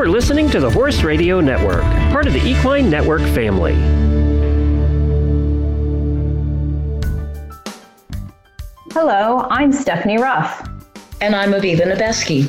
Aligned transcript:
You 0.00 0.06
are 0.06 0.08
listening 0.08 0.48
to 0.48 0.60
the 0.60 0.70
Horse 0.70 1.02
Radio 1.02 1.40
Network, 1.40 1.82
part 2.10 2.26
of 2.26 2.32
the 2.32 2.42
Equine 2.42 2.88
Network 2.88 3.20
family. 3.20 3.74
Hello, 8.94 9.46
I'm 9.50 9.74
Stephanie 9.74 10.16
Ruff. 10.16 10.66
And 11.20 11.36
I'm 11.36 11.50
Aviva 11.50 11.82
Nebeski. 11.82 12.48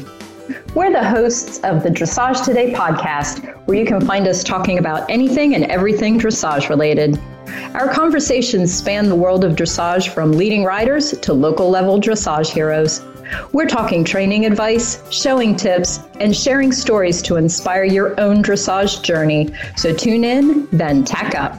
We're 0.73 0.93
the 0.93 1.03
hosts 1.03 1.59
of 1.65 1.83
the 1.83 1.89
Dressage 1.89 2.45
Today 2.45 2.71
podcast, 2.71 3.43
where 3.67 3.77
you 3.77 3.85
can 3.85 3.99
find 3.99 4.29
us 4.29 4.45
talking 4.45 4.77
about 4.77 5.09
anything 5.09 5.53
and 5.53 5.65
everything 5.65 6.17
dressage 6.17 6.69
related. 6.69 7.19
Our 7.73 7.93
conversations 7.93 8.73
span 8.73 9.09
the 9.09 9.15
world 9.17 9.43
of 9.43 9.57
dressage 9.57 10.07
from 10.07 10.31
leading 10.31 10.63
riders 10.63 11.11
to 11.19 11.33
local 11.33 11.69
level 11.69 11.99
dressage 11.99 12.49
heroes. 12.49 13.01
We're 13.53 13.67
talking 13.67 14.03
training 14.03 14.45
advice, 14.45 15.01
showing 15.11 15.55
tips, 15.55 15.99
and 16.19 16.35
sharing 16.35 16.71
stories 16.71 17.21
to 17.23 17.37
inspire 17.37 17.83
your 17.83 18.19
own 18.19 18.43
dressage 18.43 19.03
journey. 19.03 19.49
So 19.77 19.93
tune 19.93 20.23
in, 20.23 20.67
then 20.71 21.03
tack 21.03 21.35
up. 21.35 21.55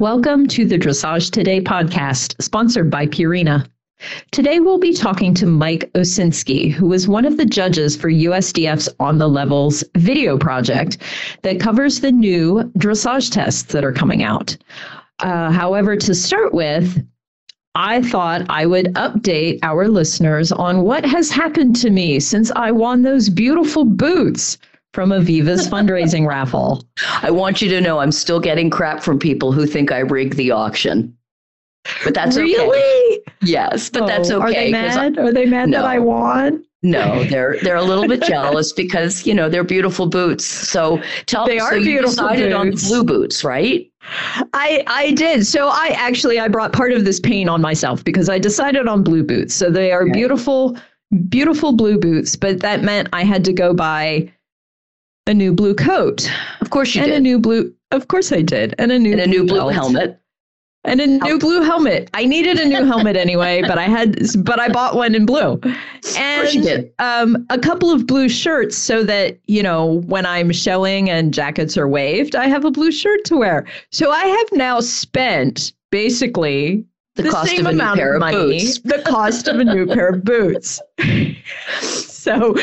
Welcome 0.00 0.48
to 0.48 0.64
the 0.64 0.78
Dressage 0.78 1.30
Today 1.30 1.60
podcast, 1.60 2.40
sponsored 2.42 2.90
by 2.90 3.06
Purina. 3.06 3.66
Today, 4.30 4.60
we'll 4.60 4.78
be 4.78 4.94
talking 4.94 5.34
to 5.34 5.46
Mike 5.46 5.90
Osinski, 5.92 6.72
who 6.72 6.92
is 6.94 7.06
one 7.06 7.26
of 7.26 7.36
the 7.36 7.44
judges 7.44 7.96
for 7.96 8.08
USDF's 8.08 8.88
On 8.98 9.18
the 9.18 9.28
Levels 9.28 9.84
video 9.96 10.38
project 10.38 10.98
that 11.42 11.60
covers 11.60 12.00
the 12.00 12.10
new 12.10 12.62
dressage 12.78 13.30
tests 13.30 13.64
that 13.74 13.84
are 13.84 13.92
coming 13.92 14.22
out. 14.22 14.56
Uh, 15.18 15.50
however, 15.50 15.96
to 15.96 16.14
start 16.14 16.54
with, 16.54 17.04
I 17.74 18.02
thought 18.02 18.46
I 18.48 18.66
would 18.66 18.86
update 18.94 19.60
our 19.62 19.88
listeners 19.88 20.50
on 20.50 20.82
what 20.82 21.04
has 21.04 21.30
happened 21.30 21.76
to 21.76 21.90
me 21.90 22.18
since 22.18 22.50
I 22.56 22.72
won 22.72 23.02
those 23.02 23.28
beautiful 23.28 23.84
boots 23.84 24.58
from 24.92 25.10
Aviva's 25.10 25.68
fundraising 25.70 26.26
raffle. 26.26 26.82
I 27.22 27.30
want 27.30 27.62
you 27.62 27.68
to 27.70 27.80
know 27.80 28.00
I'm 28.00 28.12
still 28.12 28.40
getting 28.40 28.70
crap 28.70 29.02
from 29.02 29.18
people 29.18 29.52
who 29.52 29.66
think 29.66 29.92
I 29.92 30.00
rigged 30.00 30.36
the 30.36 30.50
auction. 30.50 31.16
But 32.04 32.14
that's 32.14 32.36
really? 32.36 32.68
okay. 32.68 33.22
Yes, 33.42 33.88
but 33.88 34.02
oh, 34.02 34.06
that's 34.06 34.30
okay. 34.30 34.42
Are 34.42 34.52
they 34.52 34.72
mad? 34.72 35.18
I, 35.18 35.22
are 35.22 35.32
they 35.32 35.46
mad 35.46 35.70
no, 35.70 35.78
that 35.78 35.86
I 35.86 35.98
won? 35.98 36.64
No, 36.82 37.24
they're 37.24 37.56
they're 37.62 37.76
a 37.76 37.82
little 37.82 38.06
bit 38.06 38.22
jealous 38.22 38.72
because 38.72 39.26
you 39.26 39.34
know 39.34 39.48
they're 39.48 39.64
beautiful 39.64 40.06
boots. 40.06 40.44
So 40.44 41.02
tell 41.26 41.46
they 41.46 41.58
are 41.58 41.72
so 41.72 41.80
beautiful. 41.82 42.10
You 42.10 42.30
decided 42.30 42.52
boots. 42.52 42.84
on 42.84 42.88
blue 42.88 43.04
boots, 43.04 43.44
right? 43.44 43.89
I 44.02 44.82
I 44.86 45.12
did. 45.12 45.46
So 45.46 45.68
I 45.68 45.88
actually 45.96 46.38
I 46.38 46.48
brought 46.48 46.72
part 46.72 46.92
of 46.92 47.04
this 47.04 47.20
pain 47.20 47.48
on 47.48 47.60
myself 47.60 48.02
because 48.04 48.28
I 48.28 48.38
decided 48.38 48.88
on 48.88 49.02
blue 49.02 49.22
boots. 49.22 49.54
So 49.54 49.70
they 49.70 49.92
are 49.92 50.02
okay. 50.02 50.12
beautiful, 50.12 50.76
beautiful 51.28 51.72
blue 51.72 51.98
boots. 51.98 52.36
But 52.36 52.60
that 52.60 52.82
meant 52.82 53.08
I 53.12 53.24
had 53.24 53.44
to 53.44 53.52
go 53.52 53.74
buy 53.74 54.32
a 55.26 55.34
new 55.34 55.52
blue 55.52 55.74
coat. 55.74 56.30
Of 56.60 56.70
course 56.70 56.94
you 56.94 57.02
and 57.02 57.10
did. 57.10 57.16
And 57.16 57.26
a 57.26 57.28
new 57.28 57.38
blue. 57.38 57.74
Of 57.90 58.08
course 58.08 58.32
I 58.32 58.42
did. 58.42 58.74
And 58.78 58.92
a 58.92 58.98
new 58.98 59.12
and 59.12 59.20
a 59.20 59.26
new 59.26 59.44
blue 59.44 59.68
helmet 59.68 60.19
and 60.84 61.00
a 61.00 61.06
new 61.06 61.38
blue 61.38 61.62
helmet. 61.62 62.08
I 62.14 62.24
needed 62.24 62.58
a 62.58 62.64
new 62.64 62.84
helmet 62.84 63.16
anyway, 63.16 63.62
but 63.62 63.78
I 63.78 63.84
had, 63.84 64.18
but 64.44 64.58
I 64.58 64.68
bought 64.68 64.94
one 64.94 65.14
in 65.14 65.26
blue, 65.26 65.60
and 66.16 66.90
um, 66.98 67.46
a 67.50 67.58
couple 67.58 67.90
of 67.90 68.06
blue 68.06 68.28
shirts 68.28 68.76
so 68.76 69.04
that 69.04 69.38
you 69.46 69.62
know 69.62 70.00
when 70.06 70.26
I'm 70.26 70.52
showing 70.52 71.10
and 71.10 71.34
jackets 71.34 71.76
are 71.76 71.88
waved, 71.88 72.34
I 72.34 72.46
have 72.46 72.64
a 72.64 72.70
blue 72.70 72.92
shirt 72.92 73.24
to 73.26 73.36
wear. 73.36 73.66
So 73.90 74.10
I 74.10 74.24
have 74.24 74.48
now 74.52 74.80
spent 74.80 75.72
basically 75.90 76.84
the, 77.16 77.24
the 77.24 77.30
cost 77.30 77.50
same 77.50 77.66
of 77.66 77.74
amount 77.74 78.00
of 78.00 78.18
money, 78.18 78.60
boots. 78.60 78.80
the 78.80 79.02
cost 79.06 79.48
of 79.48 79.60
a 79.60 79.64
new 79.64 79.86
pair 79.86 80.08
of 80.08 80.24
boots. 80.24 80.80
so 81.80 82.54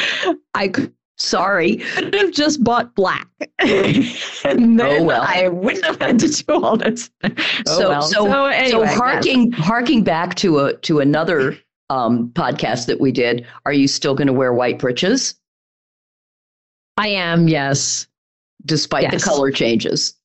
I 0.55 0.71
Sorry. 1.17 1.81
I 1.95 2.01
could 2.01 2.13
have 2.13 2.31
just 2.31 2.63
bought 2.63 2.93
black. 2.95 3.27
and 3.59 4.79
then 4.79 4.81
oh, 4.81 5.03
well. 5.03 5.23
I 5.27 5.47
wouldn't 5.47 5.85
have 5.85 5.99
had 5.99 6.19
to 6.19 6.27
do 6.27 6.63
all 6.63 6.77
this. 6.77 7.09
Oh, 7.23 7.29
so, 7.65 7.89
well. 7.89 8.01
so, 8.03 8.25
so, 8.25 8.45
anyway, 8.45 8.69
so 8.69 8.85
harking, 8.85 9.51
harking 9.51 10.03
back 10.03 10.35
to 10.35 10.59
a 10.59 10.73
to 10.77 10.99
another 10.99 11.57
um, 11.89 12.29
podcast 12.29 12.85
that 12.85 12.99
we 12.99 13.11
did, 13.11 13.45
are 13.65 13.73
you 13.73 13.87
still 13.87 14.13
going 14.13 14.27
to 14.27 14.33
wear 14.33 14.53
white 14.53 14.77
breeches? 14.79 15.35
I 16.97 17.09
am, 17.09 17.47
yes. 17.47 18.07
Despite 18.65 19.03
yes. 19.03 19.13
the 19.13 19.29
color 19.29 19.51
changes. 19.51 20.15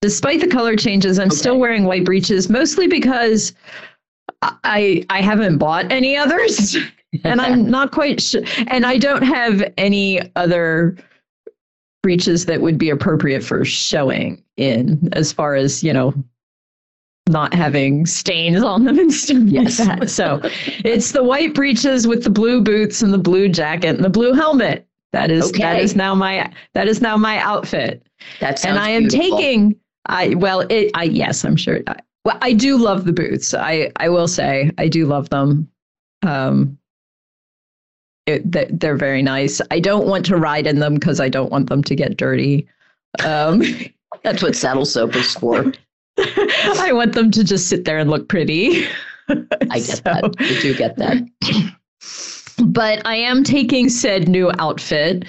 Despite 0.00 0.40
the 0.40 0.48
color 0.48 0.76
changes, 0.76 1.18
I'm 1.18 1.28
okay. 1.28 1.36
still 1.36 1.58
wearing 1.58 1.84
white 1.84 2.04
breeches, 2.04 2.48
mostly 2.48 2.86
because 2.86 3.52
I 4.42 5.04
I 5.10 5.20
haven't 5.22 5.58
bought 5.58 5.90
any 5.92 6.16
others. 6.16 6.76
and 7.24 7.40
I'm 7.40 7.70
not 7.70 7.92
quite 7.92 8.20
sure. 8.20 8.42
And 8.68 8.86
I 8.86 8.98
don't 8.98 9.22
have 9.22 9.62
any 9.76 10.20
other 10.36 10.96
breeches 12.02 12.46
that 12.46 12.60
would 12.60 12.78
be 12.78 12.90
appropriate 12.90 13.44
for 13.44 13.64
showing 13.64 14.42
in, 14.56 15.08
as 15.12 15.32
far 15.32 15.54
as 15.54 15.82
you 15.82 15.92
know, 15.92 16.14
not 17.28 17.54
having 17.54 18.06
stains 18.06 18.62
on 18.62 18.84
them 18.84 18.98
and 18.98 19.12
stuff 19.12 19.38
yes. 19.44 19.78
like 19.78 20.00
that. 20.00 20.10
So 20.10 20.40
it's 20.84 21.12
the 21.12 21.22
white 21.22 21.54
breeches 21.54 22.06
with 22.06 22.24
the 22.24 22.30
blue 22.30 22.60
boots 22.60 23.02
and 23.02 23.12
the 23.12 23.18
blue 23.18 23.48
jacket 23.48 23.94
and 23.96 24.04
the 24.04 24.10
blue 24.10 24.32
helmet. 24.32 24.86
That 25.12 25.30
is 25.30 25.50
okay. 25.50 25.62
that 25.62 25.80
is 25.80 25.94
now 25.94 26.14
my 26.14 26.50
that 26.74 26.88
is 26.88 27.02
now 27.02 27.16
my 27.16 27.38
outfit. 27.38 28.06
That's 28.40 28.64
and 28.64 28.78
I 28.78 28.88
am 28.90 29.08
beautiful. 29.08 29.38
taking. 29.38 29.76
I 30.06 30.34
well, 30.34 30.60
it. 30.68 30.90
I 30.94 31.04
yes, 31.04 31.44
I'm 31.44 31.56
sure. 31.56 31.80
I, 31.86 31.96
well, 32.24 32.38
I 32.40 32.54
do 32.54 32.78
love 32.78 33.04
the 33.04 33.12
boots. 33.12 33.52
I 33.52 33.92
I 33.96 34.08
will 34.08 34.26
say 34.26 34.70
I 34.78 34.88
do 34.88 35.06
love 35.06 35.28
them. 35.28 35.68
Um, 36.22 36.78
it, 38.26 38.80
they're 38.80 38.96
very 38.96 39.22
nice. 39.22 39.60
I 39.70 39.80
don't 39.80 40.06
want 40.06 40.24
to 40.26 40.36
ride 40.36 40.66
in 40.66 40.78
them 40.78 40.94
because 40.94 41.20
I 41.20 41.28
don't 41.28 41.50
want 41.50 41.68
them 41.68 41.82
to 41.84 41.94
get 41.94 42.16
dirty. 42.16 42.66
Um, 43.24 43.62
That's 44.22 44.42
what 44.42 44.54
saddle 44.54 44.84
soap 44.84 45.16
is 45.16 45.34
for. 45.34 45.72
I 46.18 46.90
want 46.92 47.14
them 47.14 47.30
to 47.30 47.42
just 47.42 47.68
sit 47.68 47.84
there 47.84 47.98
and 47.98 48.10
look 48.10 48.28
pretty. 48.28 48.86
I 49.28 49.78
get 49.78 49.82
so, 49.82 50.02
that. 50.04 50.34
I 50.38 50.60
do 50.60 50.74
get 50.74 50.96
that. 50.96 51.22
But 52.58 53.04
I 53.06 53.16
am 53.16 53.42
taking 53.44 53.88
said 53.88 54.28
new 54.28 54.52
outfit 54.58 55.24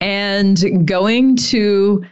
and 0.00 0.86
going 0.86 1.36
to. 1.36 2.04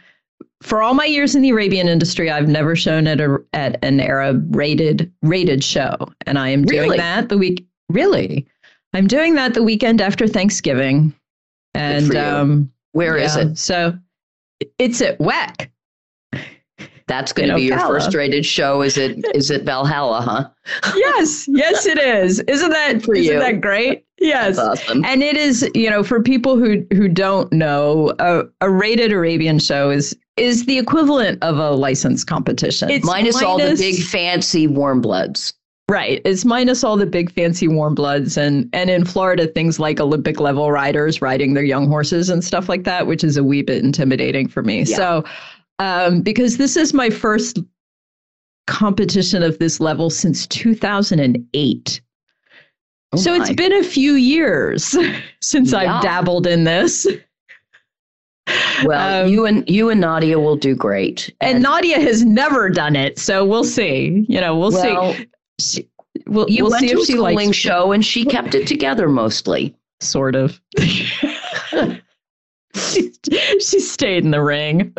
For 0.61 0.81
all 0.81 0.93
my 0.93 1.05
years 1.05 1.33
in 1.33 1.41
the 1.41 1.49
Arabian 1.49 1.87
industry, 1.87 2.29
I've 2.29 2.49
never 2.49 2.75
shown 2.75 3.07
at 3.07 3.21
a 3.21 3.37
at 3.53 3.83
an 3.83 4.01
Arab 4.01 4.53
rated 4.53 5.11
rated 5.21 5.63
show, 5.63 5.95
and 6.25 6.37
I 6.37 6.49
am 6.49 6.65
doing 6.65 6.81
really? 6.81 6.97
that 6.97 7.29
the 7.29 7.37
week. 7.37 7.65
Really, 7.87 8.45
I'm 8.93 9.07
doing 9.07 9.35
that 9.35 9.53
the 9.53 9.63
weekend 9.63 10.01
after 10.01 10.27
Thanksgiving. 10.27 11.13
And 11.73 12.15
um, 12.15 12.71
where 12.93 13.17
yeah, 13.17 13.25
is 13.25 13.35
it? 13.35 13.57
So 13.57 13.97
it's 14.77 15.01
at 15.01 15.19
WEC. 15.19 15.69
That's 17.07 17.33
going 17.33 17.49
to 17.49 17.55
be 17.55 17.63
your 17.63 17.79
first 17.79 18.13
rated 18.13 18.45
show. 18.45 18.83
Is 18.83 18.95
it? 18.95 19.25
Is 19.33 19.49
it 19.49 19.63
Valhalla? 19.63 20.21
Huh? 20.21 20.91
yes, 20.95 21.47
yes, 21.47 21.87
it 21.87 21.97
is. 21.97 22.39
Isn't 22.41 22.69
that 22.69 23.01
for 23.01 23.15
isn't 23.15 23.33
you? 23.33 23.39
that 23.39 23.61
great? 23.61 24.05
Yes, 24.19 24.57
That's 24.57 24.83
awesome. 24.83 25.03
And 25.05 25.23
it 25.23 25.35
is. 25.35 25.67
You 25.73 25.89
know, 25.89 26.03
for 26.03 26.21
people 26.21 26.57
who 26.57 26.85
who 26.91 27.07
don't 27.07 27.51
know, 27.51 28.13
a, 28.19 28.43
a 28.61 28.69
rated 28.69 29.11
Arabian 29.11 29.57
show 29.57 29.89
is 29.89 30.15
is 30.37 30.67
the 30.67 30.77
equivalent 30.77 31.41
of 31.43 31.57
a 31.57 31.71
licensed 31.71 32.27
competition. 32.27 32.91
It's 32.91 33.05
minus, 33.05 33.35
minus 33.35 33.43
all 33.43 33.57
the 33.57 33.75
big 33.75 34.03
fancy 34.03 34.67
warm 34.67 35.01
bloods. 35.01 35.53
Right. 35.89 36.21
It's 36.23 36.45
minus 36.45 36.83
all 36.83 36.97
the 36.97 37.07
big 37.07 37.31
fancy 37.31 37.67
warm 37.67 37.95
bloods 37.95 38.37
and 38.37 38.69
and 38.73 38.91
in 38.91 39.05
Florida 39.05 39.47
things 39.47 39.79
like 39.79 39.99
Olympic 39.99 40.39
level 40.39 40.71
riders 40.71 41.19
riding 41.19 41.55
their 41.55 41.63
young 41.63 41.87
horses 41.87 42.29
and 42.29 42.43
stuff 42.43 42.69
like 42.69 42.83
that, 42.83 43.07
which 43.07 43.23
is 43.23 43.37
a 43.37 43.43
wee 43.43 43.63
bit 43.63 43.83
intimidating 43.83 44.47
for 44.47 44.61
me. 44.61 44.83
Yeah. 44.83 44.95
So 44.95 45.23
um, 45.79 46.21
because 46.21 46.57
this 46.57 46.77
is 46.77 46.93
my 46.93 47.09
first 47.09 47.57
competition 48.67 49.41
of 49.41 49.57
this 49.57 49.79
level 49.79 50.11
since 50.11 50.45
2008. 50.45 52.01
Oh 53.11 53.17
so 53.17 53.35
my. 53.35 53.43
it's 53.43 53.55
been 53.55 53.73
a 53.73 53.83
few 53.83 54.13
years 54.13 54.95
since 55.41 55.71
yeah. 55.71 55.79
I've 55.79 56.03
dabbled 56.03 56.45
in 56.45 56.65
this. 56.65 57.07
Well, 58.83 59.23
um, 59.23 59.31
you 59.31 59.47
and 59.47 59.67
you 59.67 59.89
and 59.89 60.01
Nadia 60.01 60.39
will 60.39 60.55
do 60.55 60.75
great. 60.75 61.33
And, 61.41 61.55
and, 61.55 61.63
Nadia 61.63 61.99
has 61.99 62.23
never 62.23 62.69
done 62.69 62.95
it, 62.95 63.17
so 63.17 63.43
we'll 63.43 63.63
see. 63.63 64.25
You 64.29 64.39
know, 64.39 64.55
we'll, 64.55 64.71
well 64.71 65.13
see 65.13 65.27
she, 65.59 65.89
we'll, 66.27 66.49
you 66.49 66.63
we'll 66.63 66.71
went 66.71 66.81
see 66.81 66.89
to 66.89 66.99
a 66.99 67.05
schooling 67.05 67.51
show 67.51 67.91
and 67.91 68.05
she 68.05 68.25
kept 68.25 68.55
it 68.55 68.67
together 68.67 69.07
mostly. 69.09 69.75
Sort 70.01 70.35
of. 70.35 70.59
she, 70.79 71.11
she 73.59 73.79
stayed 73.79 74.23
in 74.23 74.31
the 74.31 74.41
ring. 74.41 74.93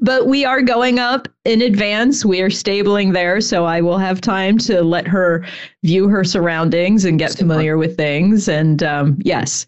but 0.00 0.26
we 0.26 0.44
are 0.44 0.62
going 0.62 0.98
up 0.98 1.28
in 1.44 1.62
advance. 1.62 2.24
We 2.24 2.40
are 2.40 2.50
stabling 2.50 3.12
there, 3.12 3.40
so 3.40 3.64
I 3.64 3.80
will 3.80 3.98
have 3.98 4.20
time 4.20 4.58
to 4.58 4.82
let 4.82 5.06
her 5.08 5.44
view 5.82 6.08
her 6.08 6.24
surroundings 6.24 7.04
and 7.04 7.18
get 7.18 7.36
familiar 7.36 7.76
with 7.76 7.96
things. 7.96 8.48
And 8.48 8.82
um, 8.82 9.18
yes, 9.24 9.66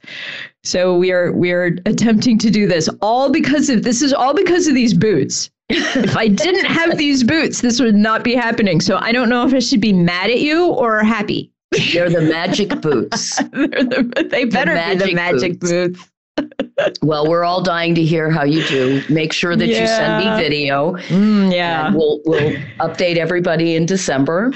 so 0.63 0.97
we 0.97 1.13
are 1.13 1.33
we 1.33 1.53
are 1.53 1.77
attempting 1.87 2.39
to 2.39 2.51
do 2.51 2.67
this 2.67 2.89
all 3.01 3.31
because 3.31 3.69
of 3.69 3.83
this 3.83 4.03
is 4.03 4.13
all 4.13 4.35
because 4.35 4.67
of 4.67 4.75
these 4.75 4.95
boots 4.95 5.51
if 5.69 6.17
I 6.17 6.29
didn't 6.29 6.67
have 6.67 6.97
these 6.97 7.25
boots, 7.25 7.61
this 7.61 7.81
would 7.81 7.97
not 7.97 8.25
be 8.25 8.35
happening. 8.35 8.81
So 8.81 8.99
I 8.99 9.13
don't 9.13 9.29
know 9.29 9.47
if 9.47 9.55
I 9.55 9.59
should 9.59 9.81
be 9.81 9.93
mad 9.93 10.31
at 10.31 10.41
you 10.41 10.67
or 10.67 11.03
happy. 11.03 11.51
They're 11.93 12.09
the 12.09 12.23
magic 12.23 12.81
boots. 12.81 13.37
the, 13.53 14.29
they 14.31 14.45
better 14.45 14.75
the 14.75 15.05
be 15.05 15.11
the 15.11 15.15
magic 15.15 15.61
boots. 15.61 15.99
boots 15.99 16.11
well, 17.03 17.29
we're 17.29 17.45
all 17.45 17.63
dying 17.63 17.95
to 17.95 18.05
hear 18.05 18.31
how 18.31 18.45
you 18.45 18.63
do. 18.65 19.03
Make 19.09 19.33
sure 19.33 19.57
that 19.57 19.67
yeah. 19.67 19.81
you 19.81 19.87
send 19.87 20.25
me 20.25 20.43
video. 20.43 20.93
Mm, 21.09 21.53
yeah, 21.53 21.93
we'll 21.93 22.21
we'll 22.25 22.53
update 22.81 23.17
everybody 23.17 23.75
in 23.77 23.87
December. 23.87 24.53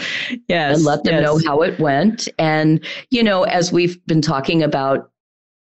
Yes, 0.48 0.76
and 0.76 0.84
let 0.84 1.04
them 1.04 1.14
yes. 1.14 1.22
know 1.24 1.40
how 1.46 1.62
it 1.62 1.78
went. 1.78 2.28
And 2.38 2.84
you 3.10 3.22
know, 3.22 3.44
as 3.44 3.72
we've 3.72 4.04
been 4.06 4.22
talking 4.22 4.62
about 4.62 5.09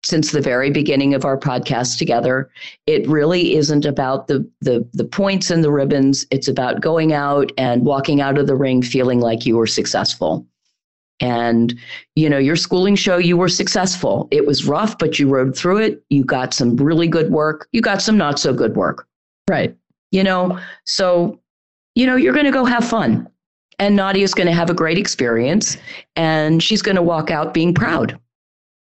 since 0.06 0.31
the 0.31 0.42
very 0.42 0.69
beginning 0.69 1.13
of 1.16 1.25
our 1.25 1.38
podcast 1.38 1.98
together, 1.98 2.50
it 2.86 3.07
really 3.07 3.56
isn't 3.56 3.86
about 3.86 4.28
the 4.28 4.48
the 4.62 4.88
the 4.94 5.04
points 5.04 5.50
and 5.50 5.63
the 5.63 5.72
ribbons. 5.72 6.25
It's 6.31 6.48
about 6.48 6.81
going 6.81 7.12
out 7.12 7.52
and 7.57 7.84
walking 7.84 8.22
out 8.22 8.38
of 8.38 8.48
the 8.48 8.56
ring 8.56 8.81
feeling 8.81 9.19
like 9.19 9.46
you 9.46 9.57
were 9.57 9.68
successful. 9.68 10.46
And, 11.22 11.74
you 12.16 12.30
know, 12.30 12.38
your 12.38 12.57
schooling 12.57 12.96
show, 12.96 13.18
you 13.18 13.38
were 13.38 13.48
successful. 13.48 14.28
It 14.31 14.46
was 14.46 14.66
rough, 14.66 14.98
but 14.98 15.18
you 15.18 15.30
rode 15.30 15.56
through 15.56 15.78
it. 15.78 16.04
You 16.10 16.25
got 16.25 16.54
some 16.54 16.75
really 16.75 17.07
good 17.07 17.31
work. 17.31 17.69
You 17.72 17.81
got 17.81 18.02
some 18.02 18.18
not 18.18 18.38
so 18.38 18.54
good 18.54 18.75
work. 18.75 19.07
Right. 19.50 19.75
You 20.12 20.24
know, 20.24 20.60
so, 20.86 21.40
you 21.96 22.06
know, 22.06 22.18
you're 22.18 22.34
going 22.34 22.46
to 22.46 22.52
go 22.52 22.66
have 22.66 22.86
fun. 22.86 23.30
And 23.80 23.96
Nadia's 23.96 24.34
going 24.34 24.48
to 24.48 24.54
have 24.54 24.69
a 24.69 24.74
great 24.74 24.98
experience 24.98 25.78
and 26.16 26.62
she's 26.62 26.81
going 26.81 26.96
to 26.96 27.02
walk 27.02 27.31
out 27.31 27.54
being 27.54 27.74
proud. 27.74 28.19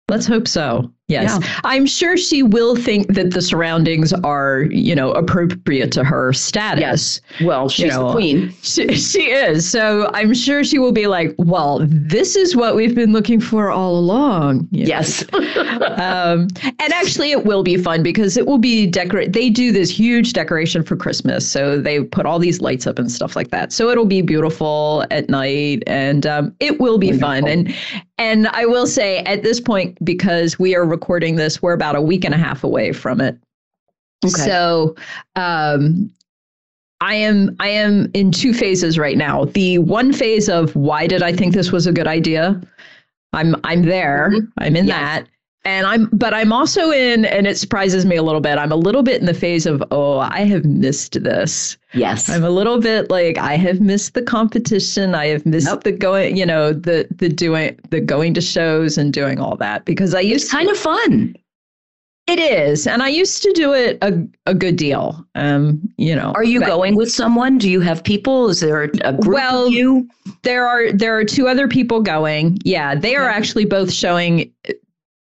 Let's 0.08 0.26
hope 0.26 0.46
so. 0.46 0.92
Yes. 1.08 1.38
Yeah. 1.38 1.60
I'm 1.64 1.84
sure 1.84 2.16
she 2.16 2.42
will 2.42 2.76
think 2.76 3.12
that 3.12 3.32
the 3.32 3.42
surroundings 3.42 4.14
are, 4.24 4.62
you 4.70 4.94
know, 4.94 5.12
appropriate 5.12 5.92
to 5.92 6.02
her 6.02 6.32
status. 6.32 6.80
Yes. 6.80 7.20
Well, 7.46 7.68
she's 7.68 7.84
you 7.84 7.90
know, 7.90 8.06
the 8.06 8.12
queen. 8.14 8.54
She, 8.62 8.94
she 8.94 9.30
is. 9.30 9.70
So 9.70 10.10
I'm 10.14 10.32
sure 10.32 10.64
she 10.64 10.78
will 10.78 10.92
be 10.92 11.06
like, 11.06 11.34
well, 11.36 11.80
this 11.86 12.36
is 12.36 12.56
what 12.56 12.74
we've 12.74 12.94
been 12.94 13.12
looking 13.12 13.38
for 13.38 13.70
all 13.70 13.98
along. 13.98 14.66
Yes. 14.70 15.22
um, 15.34 16.48
and 16.64 16.92
actually, 16.94 17.32
it 17.32 17.44
will 17.44 17.62
be 17.62 17.76
fun 17.76 18.02
because 18.02 18.38
it 18.38 18.46
will 18.46 18.58
be 18.58 18.86
decorate. 18.86 19.34
They 19.34 19.50
do 19.50 19.72
this 19.72 19.90
huge 19.90 20.32
decoration 20.32 20.82
for 20.82 20.96
Christmas. 20.96 21.46
So 21.46 21.78
they 21.78 22.02
put 22.02 22.24
all 22.24 22.38
these 22.38 22.62
lights 22.62 22.86
up 22.86 22.98
and 22.98 23.12
stuff 23.12 23.36
like 23.36 23.50
that. 23.50 23.74
So 23.74 23.90
it'll 23.90 24.06
be 24.06 24.22
beautiful 24.22 25.04
at 25.10 25.28
night 25.28 25.82
and 25.86 26.24
um, 26.24 26.56
it 26.60 26.80
will 26.80 26.96
be 26.96 27.08
Wonderful. 27.08 27.28
fun. 27.28 27.48
And, 27.48 27.74
and 28.16 28.48
I 28.48 28.64
will 28.64 28.86
say 28.86 29.18
at 29.20 29.42
this 29.42 29.60
point, 29.60 30.02
because 30.02 30.58
we 30.58 30.74
are 30.74 30.93
recording 30.94 31.34
this, 31.34 31.60
we're 31.60 31.72
about 31.72 31.96
a 31.96 32.00
week 32.00 32.24
and 32.24 32.34
a 32.34 32.38
half 32.38 32.62
away 32.62 32.92
from 32.92 33.20
it. 33.20 33.36
Okay. 34.24 34.42
So 34.42 34.94
um, 35.34 36.10
I 37.00 37.14
am 37.14 37.56
I 37.58 37.68
am 37.68 38.10
in 38.14 38.30
two 38.30 38.54
phases 38.54 38.96
right 38.98 39.18
now. 39.18 39.46
The 39.46 39.78
one 39.78 40.12
phase 40.12 40.48
of 40.48 40.74
why 40.76 41.06
did 41.06 41.22
I 41.22 41.32
think 41.32 41.52
this 41.52 41.72
was 41.72 41.86
a 41.86 41.92
good 41.92 42.06
idea? 42.06 42.60
I'm 43.32 43.56
I'm 43.64 43.82
there. 43.82 44.30
Mm-hmm. 44.30 44.46
I'm 44.58 44.76
in 44.76 44.86
yes. 44.86 44.96
that. 44.96 45.28
And 45.66 45.86
I'm 45.86 46.10
but 46.12 46.34
I'm 46.34 46.52
also 46.52 46.90
in 46.90 47.24
and 47.24 47.46
it 47.46 47.56
surprises 47.56 48.04
me 48.04 48.16
a 48.16 48.22
little 48.22 48.40
bit. 48.40 48.58
I'm 48.58 48.72
a 48.72 48.76
little 48.76 49.02
bit 49.02 49.20
in 49.20 49.26
the 49.26 49.34
phase 49.34 49.64
of 49.64 49.82
oh, 49.90 50.18
I 50.18 50.40
have 50.40 50.64
missed 50.64 51.22
this. 51.22 51.78
Yes. 51.94 52.28
I'm 52.28 52.44
a 52.44 52.50
little 52.50 52.80
bit 52.80 53.10
like 53.10 53.38
I 53.38 53.56
have 53.56 53.80
missed 53.80 54.12
the 54.12 54.22
competition. 54.22 55.14
I 55.14 55.26
have 55.28 55.46
missed 55.46 55.80
the 55.80 55.92
going, 55.92 56.36
you 56.36 56.44
know, 56.44 56.74
the 56.74 57.06
the 57.16 57.30
doing 57.30 57.78
the 57.88 58.00
going 58.00 58.34
to 58.34 58.42
shows 58.42 58.98
and 58.98 59.12
doing 59.12 59.40
all 59.40 59.56
that 59.56 59.86
because 59.86 60.14
I 60.14 60.20
used 60.20 60.44
it's 60.44 60.52
kind 60.52 60.68
of 60.68 60.76
fun. 60.76 61.34
It 62.26 62.38
is, 62.38 62.86
and 62.86 63.02
I 63.02 63.08
used 63.08 63.42
to 63.42 63.52
do 63.52 63.74
it 63.74 63.98
a, 64.00 64.26
a 64.46 64.54
good 64.54 64.76
deal. 64.76 65.26
Um, 65.34 65.92
you 65.98 66.16
know, 66.16 66.32
are 66.34 66.44
you 66.44 66.60
but, 66.60 66.68
going 66.68 66.96
with 66.96 67.12
someone? 67.12 67.58
Do 67.58 67.68
you 67.70 67.80
have 67.80 68.02
people? 68.02 68.48
Is 68.48 68.60
there 68.60 68.82
a 68.82 69.12
group 69.12 69.34
well, 69.34 69.66
of 69.66 69.72
you? 69.72 70.08
There 70.42 70.66
are 70.66 70.90
there 70.90 71.18
are 71.18 71.24
two 71.24 71.48
other 71.48 71.68
people 71.68 72.00
going. 72.00 72.58
Yeah, 72.64 72.94
they 72.94 73.14
are 73.14 73.28
actually 73.28 73.66
both 73.66 73.92
showing 73.92 74.50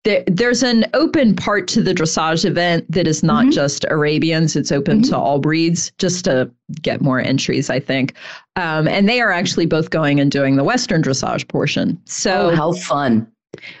there, 0.04 0.24
there's 0.26 0.62
an 0.62 0.86
open 0.94 1.34
part 1.34 1.68
to 1.68 1.82
the 1.82 1.92
dressage 1.92 2.44
event 2.44 2.90
that 2.90 3.06
is 3.06 3.22
not 3.22 3.42
mm-hmm. 3.42 3.52
just 3.52 3.84
Arabians. 3.90 4.56
It's 4.56 4.72
open 4.72 5.02
mm-hmm. 5.02 5.10
to 5.10 5.18
all 5.18 5.38
breeds, 5.38 5.92
just 5.98 6.24
to 6.26 6.50
get 6.82 7.00
more 7.00 7.20
entries, 7.20 7.68
I 7.68 7.80
think. 7.80 8.14
Um, 8.56 8.88
and 8.88 9.08
they 9.08 9.20
are 9.20 9.32
actually 9.32 9.66
both 9.66 9.90
going 9.90 10.20
and 10.20 10.30
doing 10.30 10.56
the 10.56 10.64
Western 10.64 11.02
dressage 11.02 11.48
portion. 11.48 12.00
So 12.04 12.50
oh, 12.50 12.56
how 12.56 12.72
fun! 12.72 13.30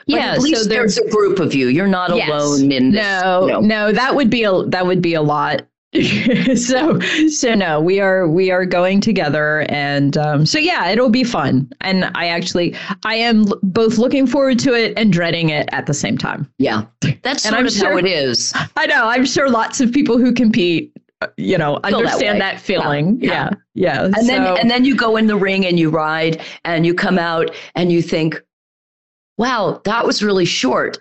yeah, 0.06 0.32
at 0.32 0.40
least 0.40 0.62
so 0.62 0.68
there's 0.68 0.98
a 0.98 1.08
group 1.10 1.38
of 1.38 1.54
you. 1.54 1.68
You're 1.68 1.86
not 1.86 2.14
yes. 2.14 2.28
alone 2.28 2.72
in 2.72 2.90
this. 2.90 3.02
No, 3.02 3.46
no, 3.46 3.60
no, 3.60 3.92
that 3.92 4.14
would 4.14 4.30
be 4.30 4.44
a 4.44 4.62
that 4.64 4.86
would 4.86 5.02
be 5.02 5.14
a 5.14 5.22
lot. 5.22 5.62
so 6.54 7.00
so 7.30 7.54
no 7.54 7.80
we 7.80 7.98
are 7.98 8.28
we 8.28 8.50
are 8.50 8.66
going 8.66 9.00
together 9.00 9.64
and 9.70 10.18
um, 10.18 10.44
so 10.44 10.58
yeah 10.58 10.90
it'll 10.90 11.08
be 11.08 11.24
fun. 11.24 11.66
And 11.80 12.10
i 12.14 12.26
actually 12.28 12.76
i 13.04 13.14
am 13.14 13.48
l- 13.48 13.58
both 13.62 13.96
looking 13.96 14.26
forward 14.26 14.58
to 14.60 14.74
it 14.74 14.92
and 14.98 15.10
dreading 15.10 15.48
it 15.48 15.66
at 15.72 15.86
the 15.86 15.94
same 15.94 16.18
time. 16.18 16.50
Yeah. 16.58 16.84
That's 17.22 17.46
and 17.46 17.54
sort 17.54 17.54
I'm 17.54 17.66
of 17.66 17.72
sure, 17.72 17.92
how 17.92 17.96
it 17.96 18.04
is. 18.04 18.52
I 18.76 18.86
know 18.86 19.06
i'm 19.06 19.24
sure 19.24 19.48
lots 19.48 19.80
of 19.80 19.90
people 19.90 20.18
who 20.18 20.34
compete 20.34 20.92
uh, 21.22 21.28
you 21.38 21.56
know 21.56 21.80
Feel 21.86 21.96
understand 21.96 22.40
that, 22.42 22.56
that 22.56 22.60
feeling. 22.60 23.18
Yeah. 23.22 23.50
Yeah, 23.74 24.00
yeah. 24.00 24.04
and 24.04 24.14
so, 24.16 24.26
then 24.26 24.58
and 24.58 24.70
then 24.70 24.84
you 24.84 24.94
go 24.94 25.16
in 25.16 25.26
the 25.26 25.36
ring 25.36 25.64
and 25.64 25.78
you 25.78 25.88
ride 25.88 26.42
and 26.66 26.84
you 26.84 26.92
come 26.92 27.18
out 27.18 27.50
and 27.74 27.90
you 27.90 28.02
think 28.02 28.42
wow 29.38 29.80
that 29.84 30.04
was 30.04 30.22
really 30.22 30.44
short 30.44 30.98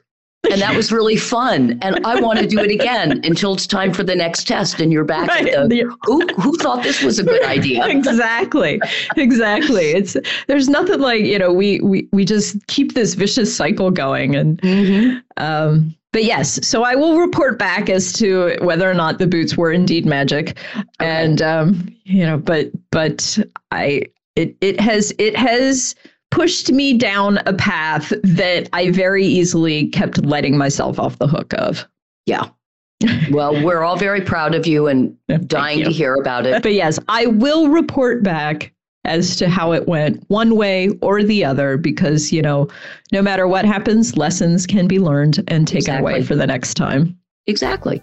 and 0.51 0.61
that 0.61 0.75
was 0.75 0.91
really 0.91 1.15
fun. 1.15 1.77
And 1.81 2.05
I 2.05 2.19
want 2.19 2.39
to 2.39 2.47
do 2.47 2.59
it 2.59 2.71
again 2.71 3.21
until 3.23 3.53
it's 3.53 3.67
time 3.67 3.94
for 3.94 4.03
the 4.03 4.15
next 4.15 4.47
test. 4.47 4.79
And 4.79 4.91
you're 4.91 5.05
back 5.05 5.27
right. 5.27 5.47
at 5.47 5.69
the 5.69 5.83
who 6.03 6.25
who 6.41 6.55
thought 6.57 6.83
this 6.83 7.01
was 7.01 7.19
a 7.19 7.23
good 7.23 7.44
idea? 7.45 7.88
exactly, 7.88 8.81
exactly. 9.15 9.91
It's 9.91 10.15
there's 10.47 10.69
nothing 10.69 10.99
like 10.99 11.21
you 11.21 11.39
know 11.39 11.53
we 11.53 11.79
we 11.81 12.07
we 12.11 12.25
just 12.25 12.65
keep 12.67 12.94
this 12.94 13.13
vicious 13.13 13.55
cycle 13.55 13.91
going 13.91 14.35
and. 14.35 14.61
Mm-hmm. 14.61 15.17
Um, 15.38 15.95
but 16.13 16.23
yes, 16.23 16.65
so 16.65 16.83
I 16.83 16.95
will 16.95 17.19
report 17.19 17.59
back 17.59 17.89
as 17.89 18.11
to 18.13 18.57
whether 18.61 18.89
or 18.89 18.95
not 18.95 19.19
the 19.19 19.27
boots 19.27 19.55
were 19.55 19.71
indeed 19.71 20.05
magic, 20.05 20.57
okay. 20.75 20.85
and 20.99 21.41
um, 21.44 21.95
you 22.05 22.25
know, 22.25 22.38
but 22.38 22.71
but 22.91 23.38
I 23.71 24.03
it 24.35 24.55
it 24.61 24.79
has 24.79 25.13
it 25.19 25.35
has 25.35 25.95
pushed 26.31 26.71
me 26.71 26.97
down 26.97 27.39
a 27.45 27.53
path 27.53 28.12
that 28.24 28.69
I 28.74 28.91
very 28.91 29.25
easily 29.25 29.88
kept 29.88 30.25
letting 30.25 30.57
myself 30.57 31.00
off 31.00 31.18
the 31.19 31.27
hook 31.27 31.53
of. 31.56 31.88
Yeah. 32.25 32.50
well, 33.31 33.63
we're 33.63 33.83
all 33.83 33.97
very 33.97 34.21
proud 34.21 34.56
of 34.56 34.65
you 34.65 34.88
and 34.88 35.15
dying 35.47 35.79
you. 35.79 35.85
to 35.85 35.91
hear 35.91 36.15
about 36.15 36.45
it. 36.45 36.63
But 36.63 36.74
yes, 36.74 37.00
I 37.07 37.27
will 37.27 37.69
report 37.69 38.24
back 38.24 38.74
as 39.06 39.35
to 39.38 39.50
how 39.50 39.71
it 39.71 39.88
went 39.88 40.24
one 40.29 40.56
way 40.56 40.89
or 41.01 41.24
the 41.24 41.45
other 41.45 41.77
because, 41.77 42.31
you 42.31 42.41
know, 42.41 42.68
no 43.11 43.21
matter 43.21 43.47
what 43.47 43.66
happens, 43.66 44.18
lessons 44.18 44.66
can 44.66 44.87
be 44.87 44.99
learned 44.99 45.44
and 45.47 45.68
taken 45.68 45.78
exactly. 45.78 46.11
away 46.13 46.23
for 46.23 46.35
the 46.35 46.47
next 46.47 46.73
time. 46.73 47.18
Exactly. 47.45 48.02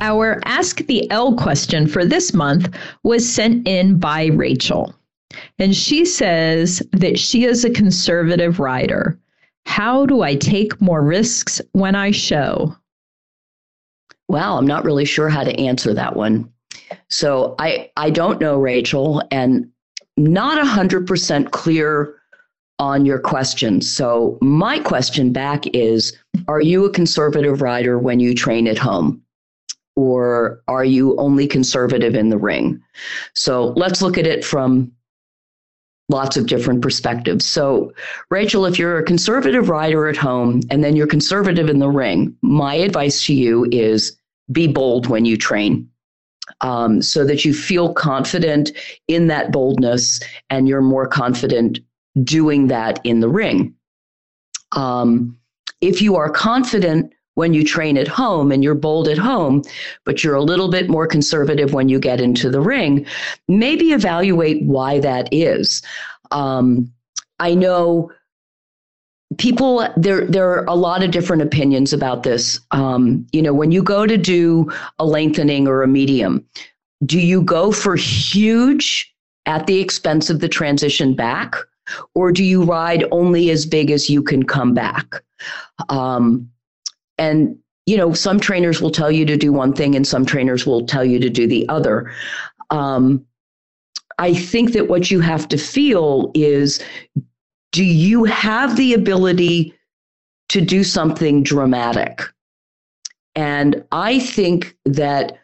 Our 0.00 0.40
Ask 0.44 0.86
the 0.86 1.10
L 1.10 1.34
question 1.34 1.86
for 1.86 2.04
this 2.04 2.32
month 2.32 2.74
was 3.02 3.28
sent 3.28 3.66
in 3.66 3.98
by 3.98 4.26
Rachel. 4.26 4.94
And 5.58 5.74
she 5.74 6.04
says 6.04 6.82
that 6.92 7.18
she 7.18 7.44
is 7.44 7.64
a 7.64 7.70
conservative 7.70 8.60
rider. 8.60 9.18
How 9.66 10.06
do 10.06 10.22
I 10.22 10.34
take 10.34 10.80
more 10.80 11.02
risks 11.02 11.60
when 11.72 11.94
I 11.94 12.10
show? 12.10 12.74
Well, 14.28 14.58
I'm 14.58 14.66
not 14.66 14.84
really 14.84 15.04
sure 15.04 15.28
how 15.28 15.44
to 15.44 15.58
answer 15.60 15.92
that 15.94 16.16
one. 16.16 16.50
So 17.08 17.54
I 17.58 17.90
I 17.96 18.10
don't 18.10 18.40
know 18.40 18.58
Rachel 18.58 19.22
and 19.30 19.70
not 20.16 20.64
100% 20.64 21.50
clear 21.50 22.14
on 22.78 23.04
your 23.04 23.18
question. 23.18 23.80
So 23.80 24.38
my 24.40 24.78
question 24.78 25.32
back 25.32 25.66
is 25.74 26.16
are 26.46 26.60
you 26.60 26.84
a 26.84 26.90
conservative 26.90 27.62
rider 27.62 27.98
when 27.98 28.20
you 28.20 28.34
train 28.34 28.66
at 28.66 28.78
home? 28.78 29.22
Or 29.98 30.62
are 30.68 30.84
you 30.84 31.16
only 31.16 31.48
conservative 31.48 32.14
in 32.14 32.28
the 32.28 32.38
ring? 32.38 32.80
So 33.34 33.72
let's 33.76 34.00
look 34.00 34.16
at 34.16 34.28
it 34.28 34.44
from 34.44 34.92
lots 36.08 36.36
of 36.36 36.46
different 36.46 36.82
perspectives. 36.82 37.44
So, 37.44 37.92
Rachel, 38.30 38.64
if 38.64 38.78
you're 38.78 38.98
a 38.98 39.02
conservative 39.02 39.68
rider 39.68 40.06
at 40.06 40.16
home 40.16 40.60
and 40.70 40.84
then 40.84 40.94
you're 40.94 41.08
conservative 41.08 41.68
in 41.68 41.80
the 41.80 41.88
ring, 41.88 42.36
my 42.42 42.76
advice 42.76 43.26
to 43.26 43.34
you 43.34 43.66
is 43.72 44.16
be 44.52 44.68
bold 44.68 45.08
when 45.08 45.24
you 45.24 45.36
train. 45.36 45.90
Um, 46.60 47.02
so 47.02 47.24
that 47.26 47.44
you 47.44 47.52
feel 47.52 47.92
confident 47.92 48.70
in 49.08 49.26
that 49.26 49.52
boldness 49.52 50.20
and 50.48 50.68
you're 50.68 50.80
more 50.80 51.06
confident 51.06 51.80
doing 52.22 52.68
that 52.68 53.00
in 53.04 53.20
the 53.20 53.28
ring. 53.28 53.74
Um, 54.72 55.36
if 55.80 56.00
you 56.00 56.16
are 56.16 56.30
confident 56.30 57.12
when 57.38 57.54
you 57.54 57.62
train 57.62 57.96
at 57.96 58.08
home 58.08 58.50
and 58.50 58.64
you're 58.64 58.74
bold 58.74 59.06
at 59.06 59.16
home, 59.16 59.62
but 60.04 60.24
you're 60.24 60.34
a 60.34 60.42
little 60.42 60.68
bit 60.68 60.90
more 60.90 61.06
conservative 61.06 61.72
when 61.72 61.88
you 61.88 62.00
get 62.00 62.20
into 62.20 62.50
the 62.50 62.60
ring, 62.60 63.06
maybe 63.46 63.92
evaluate 63.92 64.60
why 64.64 64.98
that 64.98 65.28
is. 65.30 65.80
Um, 66.32 66.92
I 67.38 67.54
know 67.54 68.10
people 69.36 69.88
there 69.96 70.26
there 70.26 70.50
are 70.50 70.64
a 70.64 70.74
lot 70.74 71.04
of 71.04 71.12
different 71.12 71.40
opinions 71.40 71.92
about 71.92 72.24
this 72.24 72.58
um, 72.72 73.24
you 73.30 73.40
know 73.40 73.54
when 73.54 73.70
you 73.70 73.84
go 73.84 74.04
to 74.04 74.16
do 74.16 74.68
a 74.98 75.06
lengthening 75.06 75.68
or 75.68 75.82
a 75.82 75.86
medium 75.86 76.44
do 77.04 77.20
you 77.20 77.42
go 77.42 77.70
for 77.70 77.94
huge 77.94 79.14
at 79.44 79.66
the 79.66 79.78
expense 79.78 80.30
of 80.30 80.40
the 80.40 80.48
transition 80.48 81.14
back 81.14 81.54
or 82.14 82.32
do 82.32 82.42
you 82.42 82.64
ride 82.64 83.04
only 83.12 83.50
as 83.50 83.66
big 83.66 83.90
as 83.90 84.08
you 84.08 84.22
can 84.22 84.42
come 84.42 84.72
back 84.72 85.22
um, 85.90 86.50
and 87.18 87.56
you 87.86 87.96
know 87.96 88.12
some 88.12 88.38
trainers 88.38 88.80
will 88.80 88.90
tell 88.90 89.10
you 89.10 89.24
to 89.24 89.36
do 89.36 89.52
one 89.52 89.72
thing 89.72 89.94
and 89.94 90.06
some 90.06 90.24
trainers 90.24 90.66
will 90.66 90.86
tell 90.86 91.04
you 91.04 91.18
to 91.18 91.30
do 91.30 91.46
the 91.46 91.68
other 91.68 92.12
um, 92.70 93.24
i 94.18 94.34
think 94.34 94.72
that 94.72 94.88
what 94.88 95.10
you 95.10 95.20
have 95.20 95.48
to 95.48 95.56
feel 95.56 96.30
is 96.34 96.82
do 97.72 97.84
you 97.84 98.24
have 98.24 98.76
the 98.76 98.94
ability 98.94 99.74
to 100.48 100.60
do 100.60 100.82
something 100.82 101.42
dramatic? 101.42 102.22
And 103.34 103.84
I 103.92 104.18
think 104.18 104.76
that 104.84 105.38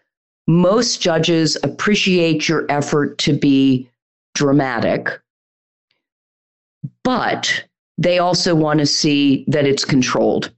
most 0.46 1.00
judges 1.00 1.56
appreciate 1.62 2.48
your 2.48 2.66
effort 2.70 3.18
to 3.18 3.32
be 3.32 3.88
dramatic, 4.34 5.08
but 7.02 7.64
they 7.96 8.18
also 8.18 8.54
want 8.54 8.80
to 8.80 8.86
see 8.86 9.44
that 9.48 9.66
it's 9.66 9.84
controlled. 9.84 10.52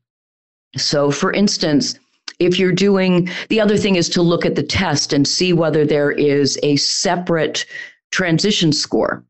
So, 0.76 1.10
for 1.10 1.32
instance, 1.32 1.98
if 2.38 2.58
you're 2.58 2.72
doing 2.72 3.28
the 3.48 3.60
other 3.60 3.76
thing 3.76 3.96
is 3.96 4.08
to 4.10 4.22
look 4.22 4.44
at 4.44 4.56
the 4.56 4.62
test 4.62 5.12
and 5.12 5.26
see 5.26 5.52
whether 5.52 5.84
there 5.84 6.10
is 6.10 6.58
a 6.62 6.76
separate 6.76 7.64
transition 8.10 8.72
score. 8.72 9.24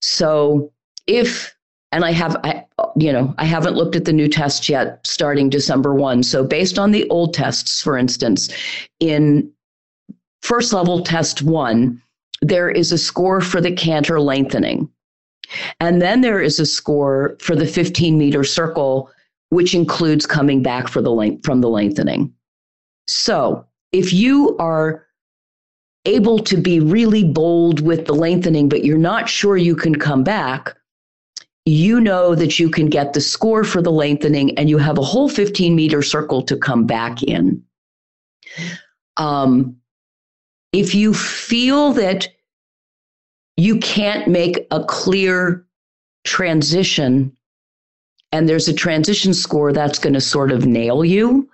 So, 0.00 0.72
if 1.06 1.54
and 1.92 2.04
I 2.04 2.12
have, 2.12 2.36
I, 2.44 2.64
you 2.96 3.12
know, 3.12 3.34
I 3.38 3.44
haven't 3.44 3.74
looked 3.74 3.96
at 3.96 4.04
the 4.04 4.12
new 4.12 4.28
test 4.28 4.68
yet 4.68 5.04
starting 5.04 5.50
December 5.50 5.94
1. 5.94 6.22
So, 6.22 6.44
based 6.44 6.78
on 6.78 6.92
the 6.92 7.08
old 7.10 7.34
tests, 7.34 7.82
for 7.82 7.98
instance, 7.98 8.48
in 9.00 9.50
first 10.42 10.72
level 10.72 11.02
test 11.02 11.42
one, 11.42 12.00
there 12.42 12.70
is 12.70 12.92
a 12.92 12.98
score 12.98 13.40
for 13.40 13.60
the 13.60 13.72
canter 13.72 14.20
lengthening. 14.20 14.88
And 15.80 16.00
then 16.00 16.20
there 16.20 16.40
is 16.40 16.60
a 16.60 16.66
score 16.66 17.36
for 17.40 17.56
the 17.56 17.66
15 17.66 18.16
meter 18.16 18.44
circle, 18.44 19.10
which 19.50 19.74
includes 19.74 20.26
coming 20.26 20.62
back 20.62 20.88
for 20.88 21.02
the 21.02 21.12
length 21.12 21.44
from 21.44 21.60
the 21.60 21.68
lengthening. 21.68 22.32
So, 23.06 23.66
if 23.92 24.12
you 24.12 24.56
are 24.58 25.06
able 26.06 26.38
to 26.38 26.56
be 26.56 26.80
really 26.80 27.24
bold 27.24 27.80
with 27.80 28.06
the 28.06 28.14
lengthening, 28.14 28.68
but 28.68 28.84
you're 28.84 28.96
not 28.96 29.28
sure 29.28 29.56
you 29.56 29.76
can 29.76 29.96
come 29.96 30.24
back, 30.24 30.76
you 31.66 32.00
know 32.00 32.34
that 32.34 32.58
you 32.58 32.70
can 32.70 32.88
get 32.88 33.12
the 33.12 33.20
score 33.20 33.64
for 33.64 33.82
the 33.82 33.92
lengthening 33.92 34.56
and 34.58 34.70
you 34.70 34.78
have 34.78 34.98
a 34.98 35.02
whole 35.02 35.28
15 35.28 35.74
meter 35.74 36.02
circle 36.02 36.42
to 36.42 36.56
come 36.56 36.86
back 36.86 37.22
in. 37.22 37.62
Um, 39.16 39.76
if 40.72 40.94
you 40.94 41.12
feel 41.12 41.92
that 41.92 42.28
you 43.56 43.78
can't 43.78 44.26
make 44.28 44.66
a 44.70 44.82
clear 44.84 45.66
transition 46.24 47.36
and 48.32 48.48
there's 48.48 48.68
a 48.68 48.74
transition 48.74 49.34
score 49.34 49.72
that's 49.72 49.98
going 49.98 50.14
to 50.14 50.20
sort 50.20 50.52
of 50.52 50.66
nail 50.66 51.04
you. 51.04 51.48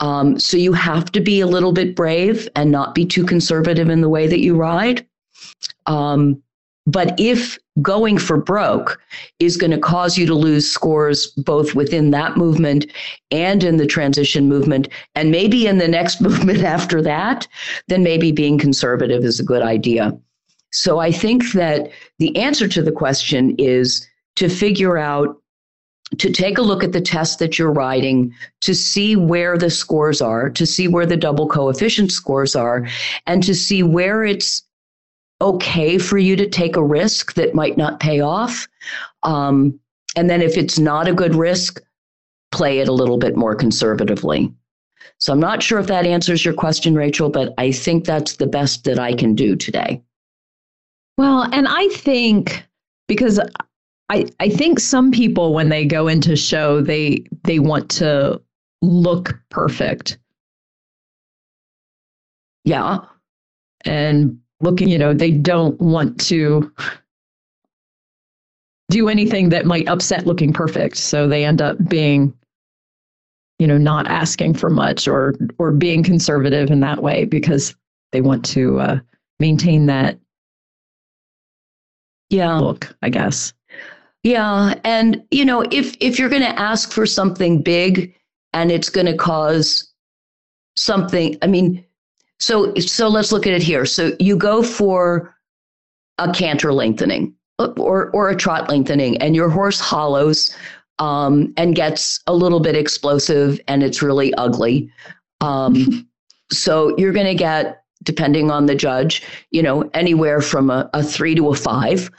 Um, 0.00 0.38
so 0.38 0.56
you 0.56 0.72
have 0.72 1.12
to 1.12 1.20
be 1.20 1.40
a 1.40 1.46
little 1.46 1.72
bit 1.72 1.94
brave 1.94 2.48
and 2.56 2.70
not 2.70 2.94
be 2.94 3.04
too 3.04 3.24
conservative 3.24 3.90
in 3.90 4.00
the 4.00 4.08
way 4.08 4.26
that 4.26 4.40
you 4.40 4.56
ride. 4.56 5.06
Um, 5.86 6.42
but 6.86 7.18
if 7.20 7.58
going 7.82 8.18
for 8.18 8.36
broke 8.36 9.00
is 9.38 9.56
going 9.56 9.70
to 9.70 9.78
cause 9.78 10.18
you 10.18 10.26
to 10.26 10.34
lose 10.34 10.70
scores 10.70 11.28
both 11.28 11.74
within 11.74 12.10
that 12.10 12.36
movement 12.36 12.86
and 13.30 13.62
in 13.62 13.76
the 13.76 13.86
transition 13.86 14.48
movement, 14.48 14.88
and 15.14 15.30
maybe 15.30 15.66
in 15.66 15.78
the 15.78 15.88
next 15.88 16.20
movement 16.20 16.62
after 16.64 17.02
that, 17.02 17.46
then 17.88 18.02
maybe 18.02 18.32
being 18.32 18.58
conservative 18.58 19.24
is 19.24 19.38
a 19.38 19.44
good 19.44 19.62
idea. 19.62 20.18
So 20.72 20.98
I 20.98 21.12
think 21.12 21.52
that 21.52 21.90
the 22.18 22.36
answer 22.36 22.68
to 22.68 22.82
the 22.82 22.92
question 22.92 23.54
is 23.58 24.06
to 24.36 24.48
figure 24.48 24.96
out 24.96 25.39
to 26.18 26.30
take 26.30 26.58
a 26.58 26.62
look 26.62 26.82
at 26.82 26.92
the 26.92 27.00
test 27.00 27.38
that 27.38 27.58
you're 27.58 27.72
writing 27.72 28.34
to 28.60 28.74
see 28.74 29.16
where 29.16 29.56
the 29.56 29.70
scores 29.70 30.20
are, 30.20 30.50
to 30.50 30.66
see 30.66 30.88
where 30.88 31.06
the 31.06 31.16
double 31.16 31.46
coefficient 31.46 32.10
scores 32.10 32.56
are, 32.56 32.86
and 33.26 33.42
to 33.44 33.54
see 33.54 33.82
where 33.82 34.24
it's 34.24 34.64
okay 35.40 35.98
for 35.98 36.18
you 36.18 36.36
to 36.36 36.48
take 36.48 36.76
a 36.76 36.82
risk 36.82 37.34
that 37.34 37.54
might 37.54 37.76
not 37.76 38.00
pay 38.00 38.20
off. 38.20 38.68
Um, 39.22 39.78
and 40.16 40.28
then 40.28 40.42
if 40.42 40.56
it's 40.56 40.78
not 40.78 41.08
a 41.08 41.14
good 41.14 41.34
risk, 41.34 41.80
play 42.50 42.80
it 42.80 42.88
a 42.88 42.92
little 42.92 43.16
bit 43.16 43.36
more 43.36 43.54
conservatively. 43.54 44.52
So 45.18 45.32
I'm 45.32 45.40
not 45.40 45.62
sure 45.62 45.78
if 45.78 45.86
that 45.86 46.06
answers 46.06 46.44
your 46.44 46.54
question, 46.54 46.94
Rachel, 46.94 47.30
but 47.30 47.54
I 47.58 47.70
think 47.72 48.04
that's 48.04 48.36
the 48.36 48.46
best 48.46 48.84
that 48.84 48.98
I 48.98 49.14
can 49.14 49.34
do 49.34 49.54
today. 49.54 50.02
Well, 51.16 51.42
and 51.52 51.68
I 51.68 51.88
think 51.88 52.66
because 53.06 53.38
I, 54.10 54.26
I 54.40 54.48
think 54.48 54.80
some 54.80 55.12
people 55.12 55.54
when 55.54 55.68
they 55.68 55.86
go 55.86 56.08
into 56.08 56.34
show 56.34 56.80
they 56.80 57.24
they 57.44 57.60
want 57.60 57.88
to 57.92 58.42
look 58.82 59.38
perfect. 59.50 60.18
Yeah. 62.64 62.98
And 63.84 64.40
looking, 64.60 64.88
you 64.88 64.98
know, 64.98 65.14
they 65.14 65.30
don't 65.30 65.80
want 65.80 66.20
to 66.22 66.72
do 68.90 69.08
anything 69.08 69.50
that 69.50 69.64
might 69.64 69.88
upset 69.88 70.26
looking 70.26 70.52
perfect. 70.52 70.96
So 70.96 71.28
they 71.28 71.44
end 71.44 71.62
up 71.62 71.76
being, 71.88 72.34
you 73.60 73.66
know, 73.68 73.78
not 73.78 74.08
asking 74.08 74.54
for 74.54 74.70
much 74.70 75.06
or 75.06 75.34
or 75.58 75.70
being 75.70 76.02
conservative 76.02 76.72
in 76.72 76.80
that 76.80 77.00
way 77.00 77.26
because 77.26 77.76
they 78.10 78.20
want 78.20 78.44
to 78.46 78.80
uh, 78.80 78.98
maintain 79.38 79.86
that 79.86 80.18
yeah 82.28 82.58
look, 82.58 82.92
I 83.02 83.08
guess. 83.08 83.52
Yeah, 84.22 84.74
and 84.84 85.22
you 85.30 85.44
know, 85.44 85.62
if 85.70 85.96
if 86.00 86.18
you're 86.18 86.28
going 86.28 86.42
to 86.42 86.58
ask 86.58 86.92
for 86.92 87.06
something 87.06 87.62
big 87.62 88.14
and 88.52 88.70
it's 88.70 88.90
going 88.90 89.06
to 89.06 89.16
cause 89.16 89.90
something, 90.76 91.38
I 91.42 91.46
mean, 91.46 91.84
so, 92.40 92.74
so 92.76 93.08
let's 93.08 93.32
look 93.32 93.46
at 93.46 93.52
it 93.52 93.62
here. 93.62 93.84
So 93.84 94.12
you 94.18 94.34
go 94.34 94.62
for 94.62 95.36
a 96.18 96.32
canter 96.32 96.72
lengthening 96.72 97.34
or, 97.58 98.10
or 98.10 98.30
a 98.30 98.36
trot 98.36 98.70
lengthening, 98.70 99.18
and 99.18 99.36
your 99.36 99.50
horse 99.50 99.78
hollows 99.78 100.54
um, 100.98 101.52
and 101.58 101.76
gets 101.76 102.20
a 102.26 102.34
little 102.34 102.60
bit 102.60 102.74
explosive 102.74 103.60
and 103.68 103.82
it's 103.82 104.02
really 104.02 104.32
ugly. 104.34 104.90
Um, 105.42 106.08
so 106.52 106.96
you're 106.96 107.12
going 107.12 107.26
to 107.26 107.34
get, 107.34 107.84
depending 108.02 108.50
on 108.50 108.64
the 108.64 108.74
judge, 108.74 109.22
you 109.50 109.62
know, 109.62 109.90
anywhere 109.92 110.40
from 110.40 110.70
a, 110.70 110.88
a 110.94 111.02
three 111.02 111.34
to 111.34 111.48
a 111.50 111.54
five. 111.54 112.10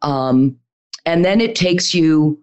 Um, 0.00 0.58
and 1.06 1.24
then 1.24 1.40
it 1.40 1.54
takes 1.54 1.94
you 1.94 2.42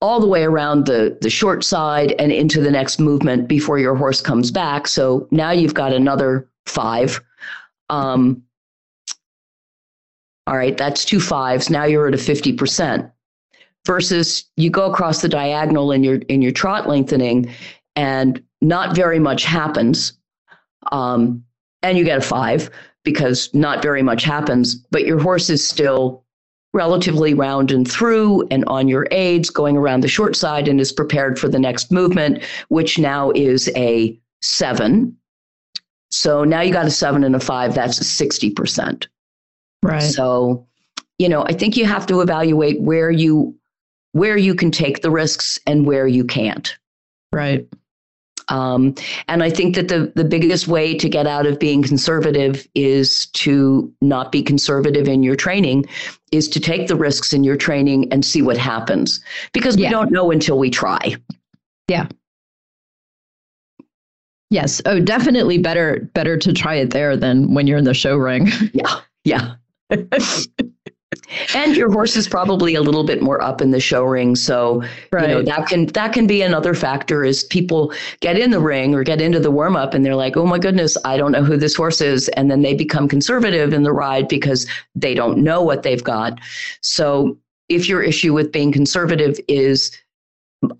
all 0.00 0.20
the 0.20 0.26
way 0.26 0.42
around 0.42 0.86
the, 0.86 1.16
the 1.20 1.30
short 1.30 1.64
side 1.64 2.14
and 2.18 2.32
into 2.32 2.60
the 2.60 2.70
next 2.70 2.98
movement 2.98 3.48
before 3.48 3.78
your 3.78 3.94
horse 3.94 4.20
comes 4.20 4.50
back. 4.50 4.86
So 4.86 5.28
now 5.30 5.50
you've 5.50 5.74
got 5.74 5.92
another 5.92 6.48
five. 6.66 7.22
Um, 7.88 8.42
all 10.46 10.56
right, 10.56 10.76
that's 10.76 11.04
two 11.04 11.20
fives. 11.20 11.70
Now 11.70 11.84
you're 11.84 12.08
at 12.08 12.14
a 12.14 12.18
50%. 12.18 13.10
Versus 13.86 14.44
you 14.56 14.70
go 14.70 14.90
across 14.90 15.20
the 15.20 15.28
diagonal 15.28 15.92
in 15.92 16.02
your 16.02 16.16
in 16.30 16.40
your 16.40 16.52
trot 16.52 16.88
lengthening 16.88 17.50
and 17.96 18.42
not 18.62 18.96
very 18.96 19.18
much 19.18 19.44
happens. 19.44 20.14
Um, 20.90 21.44
and 21.82 21.98
you 21.98 22.04
get 22.04 22.16
a 22.16 22.22
five 22.22 22.70
because 23.04 23.52
not 23.52 23.82
very 23.82 24.02
much 24.02 24.24
happens, 24.24 24.74
but 24.90 25.04
your 25.04 25.20
horse 25.20 25.50
is 25.50 25.66
still 25.66 26.23
relatively 26.74 27.32
round 27.32 27.70
and 27.70 27.90
through 27.90 28.46
and 28.50 28.64
on 28.66 28.88
your 28.88 29.06
aids 29.12 29.48
going 29.48 29.76
around 29.76 30.02
the 30.02 30.08
short 30.08 30.36
side 30.36 30.68
and 30.68 30.80
is 30.80 30.92
prepared 30.92 31.38
for 31.38 31.48
the 31.48 31.58
next 31.58 31.90
movement, 31.90 32.42
which 32.68 32.98
now 32.98 33.30
is 33.30 33.70
a 33.76 34.18
seven. 34.42 35.16
So 36.10 36.44
now 36.44 36.60
you 36.60 36.72
got 36.72 36.86
a 36.86 36.90
seven 36.90 37.24
and 37.24 37.34
a 37.34 37.40
five, 37.40 37.74
that's 37.74 37.98
60%. 38.00 39.06
Right. 39.82 40.00
So, 40.00 40.66
you 41.18 41.28
know, 41.28 41.44
I 41.44 41.52
think 41.52 41.76
you 41.76 41.86
have 41.86 42.06
to 42.06 42.20
evaluate 42.20 42.80
where 42.80 43.10
you 43.10 43.56
where 44.12 44.36
you 44.36 44.54
can 44.54 44.70
take 44.70 45.02
the 45.02 45.10
risks 45.10 45.58
and 45.66 45.86
where 45.86 46.06
you 46.06 46.24
can't. 46.24 46.76
Right. 47.32 47.66
Um, 48.48 48.94
and 49.28 49.42
I 49.42 49.50
think 49.50 49.74
that 49.76 49.88
the, 49.88 50.12
the 50.14 50.24
biggest 50.24 50.68
way 50.68 50.96
to 50.96 51.08
get 51.08 51.26
out 51.26 51.46
of 51.46 51.58
being 51.58 51.82
conservative 51.82 52.66
is 52.74 53.26
to 53.26 53.92
not 54.00 54.32
be 54.32 54.42
conservative 54.42 55.08
in 55.08 55.22
your 55.22 55.36
training, 55.36 55.86
is 56.32 56.48
to 56.48 56.60
take 56.60 56.88
the 56.88 56.96
risks 56.96 57.32
in 57.32 57.44
your 57.44 57.56
training 57.56 58.12
and 58.12 58.24
see 58.24 58.42
what 58.42 58.56
happens 58.56 59.20
because 59.52 59.76
we 59.76 59.88
don't 59.88 60.10
know 60.10 60.30
until 60.30 60.58
we 60.58 60.70
try. 60.70 61.16
Yeah. 61.88 62.08
Yes. 64.50 64.80
Oh, 64.86 65.00
definitely 65.00 65.58
better 65.58 66.08
better 66.14 66.36
to 66.36 66.52
try 66.52 66.76
it 66.76 66.90
there 66.90 67.16
than 67.16 67.54
when 67.54 67.66
you're 67.66 67.78
in 67.78 67.84
the 67.84 67.94
show 67.94 68.16
ring. 68.16 68.48
Yeah. 68.72 69.00
Yeah. 69.24 69.54
and 71.54 71.76
your 71.76 71.90
horse 71.90 72.16
is 72.16 72.28
probably 72.28 72.74
a 72.74 72.82
little 72.82 73.04
bit 73.04 73.22
more 73.22 73.42
up 73.42 73.60
in 73.60 73.70
the 73.70 73.80
show 73.80 74.04
ring 74.04 74.34
so 74.36 74.82
right. 75.12 75.28
you 75.28 75.34
know 75.34 75.42
that 75.42 75.66
can 75.68 75.86
that 75.86 76.12
can 76.12 76.26
be 76.26 76.42
another 76.42 76.74
factor 76.74 77.24
is 77.24 77.44
people 77.44 77.92
get 78.20 78.38
in 78.38 78.50
the 78.50 78.60
ring 78.60 78.94
or 78.94 79.02
get 79.02 79.20
into 79.20 79.40
the 79.40 79.50
warm 79.50 79.76
up 79.76 79.94
and 79.94 80.04
they're 80.04 80.16
like 80.16 80.36
oh 80.36 80.46
my 80.46 80.58
goodness 80.58 80.96
i 81.04 81.16
don't 81.16 81.32
know 81.32 81.44
who 81.44 81.56
this 81.56 81.74
horse 81.74 82.00
is 82.00 82.28
and 82.30 82.50
then 82.50 82.62
they 82.62 82.74
become 82.74 83.08
conservative 83.08 83.72
in 83.72 83.82
the 83.82 83.92
ride 83.92 84.28
because 84.28 84.66
they 84.94 85.14
don't 85.14 85.38
know 85.38 85.62
what 85.62 85.82
they've 85.82 86.04
got 86.04 86.38
so 86.80 87.36
if 87.68 87.88
your 87.88 88.02
issue 88.02 88.32
with 88.32 88.52
being 88.52 88.72
conservative 88.72 89.38
is 89.48 89.96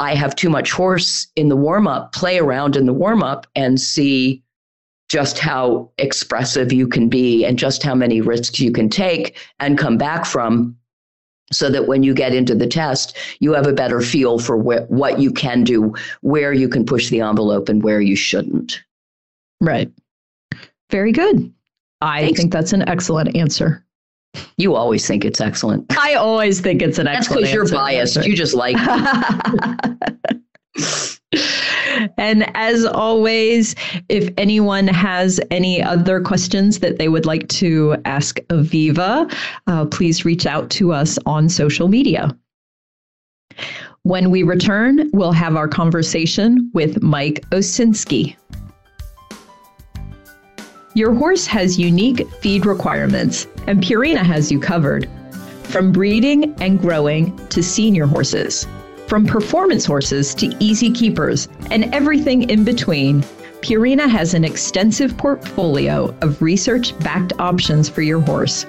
i 0.01 0.15
have 0.15 0.35
too 0.35 0.51
much 0.51 0.73
horse 0.73 1.27
in 1.37 1.49
the 1.49 1.57
warm 1.57 1.87
up 1.87 2.13
play 2.13 2.39
around 2.39 2.77
in 2.77 2.87
the 2.87 2.93
warm 2.93 3.23
up 3.23 3.47
and 3.55 3.81
see 3.81 4.44
just 5.09 5.39
how 5.39 5.91
expressive 5.99 6.73
you 6.73 6.89
can 6.89 7.09
be 7.09 7.45
and 7.45 7.59
just 7.59 7.83
how 7.83 7.95
many 7.95 8.21
risks 8.21 8.59
you 8.59 8.73
can 8.73 8.89
take 8.89 9.37
and 9.61 9.79
come 9.79 9.99
back 9.99 10.25
from 10.25 10.77
so 11.53 11.71
that 11.71 11.87
when 11.87 12.03
you 12.03 12.15
get 12.15 12.35
into 12.35 12.55
the 12.55 12.67
test, 12.67 13.17
you 13.39 13.53
have 13.53 13.67
a 13.67 13.73
better 13.73 14.01
feel 14.01 14.39
for 14.39 14.59
wh- 14.59 14.91
what 14.91 15.21
you 15.21 15.31
can 15.31 15.63
do, 15.63 15.95
where 16.23 16.53
you 16.53 16.69
can 16.69 16.85
push 16.87 17.11
the 17.11 17.21
envelope, 17.21 17.69
and 17.69 17.83
where 17.83 18.01
you 18.01 18.17
shouldn't. 18.17 18.83
Right. 19.61 19.91
Very 20.91 21.13
good. 21.13 21.53
I 22.01 22.23
Thanks. 22.23 22.41
think 22.41 22.53
that's 22.53 22.73
an 22.73 22.89
excellent 22.89 23.37
answer. 23.37 23.85
You 24.57 24.75
always 24.75 25.07
think 25.07 25.25
it's 25.25 25.41
excellent. 25.41 25.97
I 25.97 26.15
always 26.15 26.61
think 26.61 26.83
it's 26.83 26.99
an 26.99 27.07
excellent 27.07 27.47
answer. 27.47 27.61
That's 27.61 27.71
because 27.71 27.73
you're 27.73 27.81
biased. 27.81 28.17
Answer. 28.17 28.29
You 28.29 28.37
just 28.37 28.55
like 28.55 28.77
and 32.17 32.51
as 32.57 32.85
always, 32.85 33.75
if 34.09 34.33
anyone 34.37 34.87
has 34.89 35.41
any 35.51 35.83
other 35.83 36.21
questions 36.21 36.79
that 36.81 36.99
they 36.99 37.09
would 37.09 37.27
like 37.27 37.49
to 37.49 37.97
ask 38.05 38.39
Aviva, 38.49 39.33
uh, 39.67 39.85
please 39.87 40.25
reach 40.25 40.47
out 40.47 40.71
to 40.71 40.93
us 40.93 41.19
on 41.27 41.49
social 41.49 41.89
media. 41.89 42.37
When 44.03 44.31
we 44.31 44.43
return, 44.43 45.11
we'll 45.13 45.33
have 45.33 45.57
our 45.57 45.69
conversation 45.69 46.71
with 46.75 47.03
Mike 47.03 47.45
Osinski. 47.51 48.37
Your 50.95 51.13
horse 51.13 51.47
has 51.47 51.79
unique 51.79 52.29
feed 52.35 52.67
requirements, 52.67 53.49
and 53.67 53.83
Purina 53.83 54.23
has 54.23 54.53
you 54.53 54.61
covered. 54.61 55.09
From 55.65 55.91
breeding 55.91 56.55
and 56.61 56.79
growing 56.79 57.37
to 57.49 57.63
senior 57.63 58.07
horses. 58.07 58.67
From 59.07 59.27
performance 59.27 59.85
horses 59.85 60.35
to 60.37 60.55
easy 60.61 60.91
keepers 60.91 61.49
and 61.71 61.95
everything 61.95 62.49
in 62.49 62.65
between, 62.65 63.23
Purina 63.61 64.09
has 64.09 64.35
an 64.35 64.45
extensive 64.45 65.17
portfolio 65.17 66.15
of 66.21 66.41
research 66.43 66.99
backed 67.01 67.33
options 67.39 67.89
for 67.89 68.03
your 68.03 68.21
horse. 68.21 68.67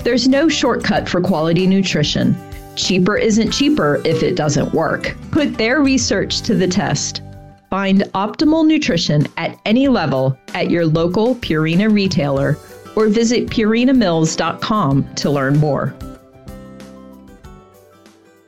There's 0.00 0.28
no 0.28 0.48
shortcut 0.48 1.08
for 1.08 1.20
quality 1.20 1.66
nutrition. 1.66 2.36
Cheaper 2.76 3.16
isn't 3.16 3.52
cheaper 3.52 4.02
if 4.04 4.22
it 4.22 4.36
doesn't 4.36 4.74
work. 4.74 5.16
Put 5.30 5.56
their 5.56 5.80
research 5.80 6.40
to 6.42 6.54
the 6.54 6.66
test. 6.66 7.22
Find 7.70 8.02
optimal 8.14 8.66
nutrition 8.66 9.26
at 9.36 9.58
any 9.64 9.88
level 9.88 10.38
at 10.54 10.70
your 10.70 10.86
local 10.86 11.34
Purina 11.36 11.92
retailer 11.92 12.56
or 12.96 13.08
visit 13.08 13.48
purinamills.com 13.48 15.14
to 15.14 15.30
learn 15.30 15.58
more. 15.58 15.94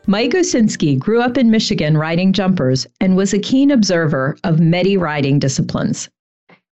Mike 0.08 0.34
Osinski 0.34 0.96
grew 0.96 1.20
up 1.20 1.36
in 1.36 1.50
Michigan 1.50 1.98
riding 1.98 2.32
jumpers 2.32 2.86
and 3.00 3.16
was 3.16 3.34
a 3.34 3.40
keen 3.40 3.72
observer 3.72 4.36
of 4.44 4.60
many 4.60 4.96
riding 4.96 5.40
disciplines. 5.40 6.08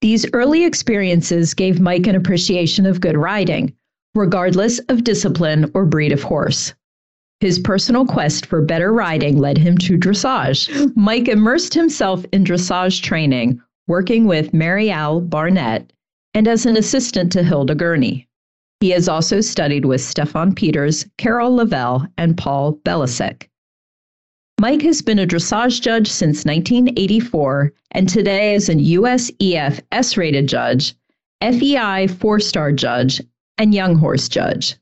These 0.01 0.27
early 0.33 0.65
experiences 0.65 1.55
gave 1.55 1.79
Mike 1.79 2.09
an 2.09 2.17
appreciation 2.17 2.87
of 2.87 3.01
good 3.01 3.17
riding, 3.17 3.73
regardless 4.17 4.81
of 4.89 5.05
discipline 5.05 5.71
or 5.75 5.87
breed 5.87 6.11
of 6.11 6.25
horse. 6.25 6.75
His 7.39 7.61
personal 7.61 8.05
quest 8.05 8.47
for 8.47 8.63
better 8.63 8.93
riding 8.93 9.39
led 9.39 9.59
him 9.59 9.79
to 9.79 9.97
dressage. 9.97 10.95
Mike 10.97 11.29
immersed 11.29 11.75
himself 11.75 12.25
in 12.33 12.43
dressage 12.43 13.01
training, 13.01 13.61
working 13.87 14.27
with 14.27 14.53
Mary 14.53 14.91
Al 14.91 15.21
Barnett 15.21 15.93
and 16.35 16.49
as 16.49 16.67
an 16.67 16.77
assistant 16.77 17.31
to 17.33 17.45
Hilda 17.45 17.77
Gurney. 17.77 18.27
He 18.81 18.91
has 18.91 19.09
also 19.09 19.43
studied 19.43 19.85
with 19.85 20.01
Steffen 20.01 20.57
Peters, 20.57 21.07
Carol 21.19 21.53
Lavell, 21.53 22.11
and 22.17 22.37
Paul 22.37 22.79
Belasik. 22.83 23.47
Mike 24.59 24.83
has 24.83 25.03
been 25.03 25.19
a 25.19 25.27
dressage 25.27 25.83
judge 25.83 26.09
since 26.09 26.47
1984 26.47 27.73
and 27.93 28.09
today 28.09 28.55
is 28.55 28.69
a 28.69 28.75
USEF 28.75 29.81
S 29.93 30.17
rated 30.17 30.47
judge, 30.47 30.95
FEI 31.43 32.07
four 32.07 32.41
star 32.41 32.73
judge, 32.73 33.21
and 33.59 33.75
young 33.75 33.97
horse 33.97 34.29
judge. 34.29 34.77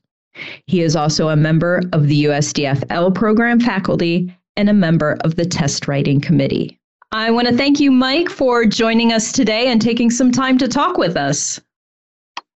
He 0.67 0.81
is 0.81 0.95
also 0.95 1.27
a 1.27 1.35
member 1.35 1.81
of 1.91 2.07
the 2.07 2.25
USDF 2.25 2.83
L 2.89 3.11
program 3.11 3.59
faculty 3.59 4.33
and 4.55 4.69
a 4.69 4.73
member 4.73 5.17
of 5.21 5.35
the 5.35 5.45
test 5.45 5.87
writing 5.87 6.21
committee. 6.21 6.79
I 7.11 7.31
want 7.31 7.47
to 7.47 7.57
thank 7.57 7.79
you, 7.79 7.91
Mike, 7.91 8.29
for 8.29 8.65
joining 8.65 9.11
us 9.11 9.31
today 9.31 9.67
and 9.67 9.81
taking 9.81 10.09
some 10.09 10.31
time 10.31 10.57
to 10.59 10.67
talk 10.67 10.97
with 10.97 11.17
us. 11.17 11.59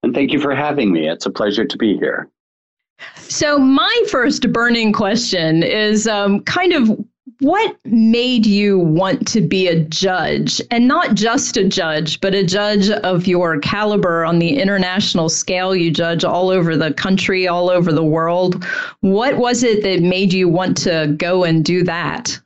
And 0.03 0.15
thank 0.15 0.33
you 0.33 0.41
for 0.41 0.55
having 0.55 0.93
me. 0.93 1.09
It's 1.09 1.27
a 1.27 1.31
pleasure 1.31 1.65
to 1.65 1.77
be 1.77 1.97
here. 1.97 2.29
So, 3.17 3.59
my 3.59 4.05
first 4.11 4.53
burning 4.53 4.93
question 4.93 5.63
is 5.63 6.07
um, 6.07 6.41
kind 6.41 6.73
of 6.73 6.99
what 7.41 7.77
made 7.85 8.45
you 8.45 8.79
want 8.79 9.27
to 9.29 9.41
be 9.41 9.69
a 9.69 9.81
judge? 9.85 10.61
And 10.71 10.87
not 10.87 11.15
just 11.15 11.57
a 11.57 11.65
judge 11.67 12.21
but 12.21 12.35
a 12.35 12.45
judge 12.45 12.91
of 12.91 13.27
your 13.27 13.59
caliber 13.61 14.25
on 14.25 14.39
the 14.39 14.59
international 14.59 15.29
scale. 15.29 15.75
You 15.75 15.91
judge 15.91 16.25
all 16.25 16.51
over 16.51 16.77
the 16.77 16.93
country 16.93 17.49
all 17.49 17.71
over 17.71 17.93
the 17.93 18.05
world. 18.05 18.65
What 19.01 19.39
was 19.39 19.63
it 19.63 19.83
that 19.83 20.03
made 20.03 20.33
you 20.33 20.49
want 20.49 20.77
to 20.79 21.15
go 21.17 21.45
and 21.45 21.65
do 21.65 21.83
that? 21.85 22.39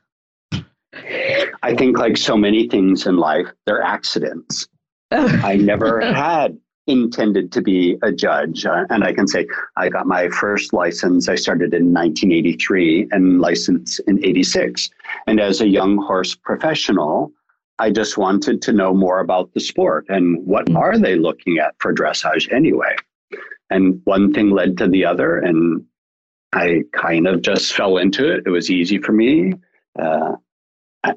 I 1.61 1.75
think 1.75 1.97
like 1.97 2.15
so 2.15 2.37
many 2.37 2.69
things 2.69 3.05
in 3.05 3.17
life 3.17 3.47
they're 3.65 3.81
accidents. 3.81 4.67
I 5.11 5.57
never 5.57 6.01
had 6.01 6.57
intended 6.87 7.51
to 7.51 7.61
be 7.61 7.97
a 8.03 8.11
judge. 8.11 8.65
Uh, 8.65 8.85
and 8.89 9.03
I 9.03 9.13
can 9.13 9.27
say 9.27 9.47
I 9.75 9.89
got 9.89 10.05
my 10.05 10.29
first 10.29 10.73
license, 10.73 11.27
I 11.27 11.35
started 11.35 11.73
in 11.73 11.93
1983 11.93 13.07
and 13.11 13.41
licensed 13.41 13.99
in 14.07 14.23
86. 14.23 14.89
And 15.27 15.39
as 15.39 15.61
a 15.61 15.67
young 15.67 15.97
horse 15.97 16.35
professional, 16.35 17.31
I 17.79 17.91
just 17.91 18.17
wanted 18.17 18.61
to 18.63 18.73
know 18.73 18.93
more 18.93 19.19
about 19.19 19.53
the 19.53 19.59
sport 19.59 20.05
and 20.09 20.45
what 20.45 20.65
mm-hmm. 20.65 20.77
are 20.77 20.97
they 20.97 21.15
looking 21.15 21.57
at 21.57 21.75
for 21.79 21.93
dressage 21.93 22.51
anyway. 22.53 22.95
And 23.69 24.01
one 24.05 24.33
thing 24.33 24.51
led 24.51 24.77
to 24.77 24.87
the 24.87 25.05
other, 25.05 25.39
and 25.39 25.83
I 26.53 26.83
kind 26.93 27.27
of 27.27 27.41
just 27.41 27.73
fell 27.73 27.97
into 27.97 28.31
it. 28.31 28.43
It 28.45 28.49
was 28.49 28.69
easy 28.69 28.99
for 28.99 29.11
me. 29.11 29.53
Uh, 29.99 30.35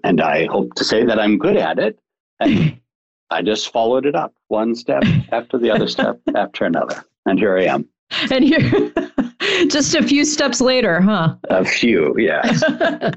and 0.03 0.21
I 0.21 0.47
hope 0.47 0.75
to 0.75 0.85
say 0.85 1.05
that 1.05 1.19
I'm 1.19 1.39
good 1.39 1.57
at 1.57 1.79
it. 1.79 1.99
And 2.41 2.81
I 3.31 3.43
just 3.43 3.73
followed 3.73 4.07
it 4.07 4.15
up 4.15 4.35
one 4.49 4.75
step 4.75 5.03
after 5.33 5.59
the 5.59 5.71
other 5.71 5.89
step 5.89 6.21
after 6.35 6.65
another. 6.65 7.05
And 7.27 7.39
here 7.39 7.59
I 7.59 7.65
am. 7.65 7.89
And 8.31 8.43
here, 8.43 8.93
just 9.69 9.95
a 9.95 10.03
few 10.03 10.25
steps 10.25 10.61
later, 10.61 11.01
huh? 11.01 11.37
A 11.51 11.65
few, 11.65 12.15
yes. 12.19 12.63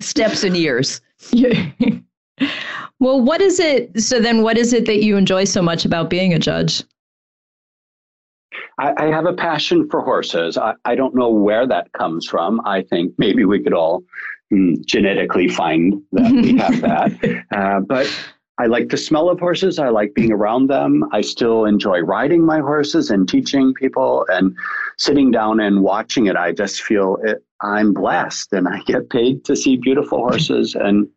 steps 0.00 0.44
and 0.44 0.56
years. 0.56 1.02
well, 3.00 3.20
what 3.20 3.42
is 3.42 3.60
it? 3.60 4.00
So 4.00 4.18
then, 4.18 4.42
what 4.42 4.56
is 4.56 4.72
it 4.72 4.86
that 4.86 5.02
you 5.02 5.16
enjoy 5.16 5.44
so 5.44 5.60
much 5.60 5.84
about 5.84 6.08
being 6.08 6.32
a 6.32 6.38
judge? 6.38 6.82
I, 8.78 8.94
I 8.96 9.06
have 9.06 9.26
a 9.26 9.34
passion 9.34 9.88
for 9.90 10.00
horses. 10.00 10.56
I, 10.56 10.74
I, 10.84 10.94
don't 10.94 11.14
know 11.14 11.28
where 11.28 11.66
that 11.66 11.92
comes 11.92 12.26
from. 12.26 12.60
I 12.64 12.82
think 12.82 13.12
maybe 13.18 13.44
we 13.44 13.60
could 13.60 13.74
all 13.74 14.04
mm, 14.52 14.82
genetically 14.86 15.48
find 15.48 16.00
that 16.12 16.32
we 16.32 16.56
have 16.56 16.80
that. 16.80 17.44
Uh, 17.50 17.80
but 17.80 18.08
I 18.58 18.66
like 18.66 18.88
the 18.88 18.96
smell 18.96 19.30
of 19.30 19.38
horses. 19.38 19.78
I 19.78 19.88
like 19.88 20.14
being 20.14 20.32
around 20.32 20.68
them. 20.68 21.04
I 21.12 21.20
still 21.20 21.64
enjoy 21.64 22.00
riding 22.00 22.44
my 22.44 22.58
horses 22.58 23.10
and 23.10 23.28
teaching 23.28 23.72
people 23.72 24.26
and 24.28 24.56
sitting 24.96 25.30
down 25.30 25.60
and 25.60 25.82
watching 25.82 26.26
it. 26.26 26.36
I 26.36 26.52
just 26.52 26.82
feel 26.82 27.18
it, 27.22 27.44
I'm 27.60 27.94
blessed 27.94 28.52
and 28.52 28.66
I 28.66 28.80
get 28.80 29.10
paid 29.10 29.44
to 29.44 29.54
see 29.54 29.76
beautiful 29.76 30.18
horses 30.18 30.74
and 30.74 31.08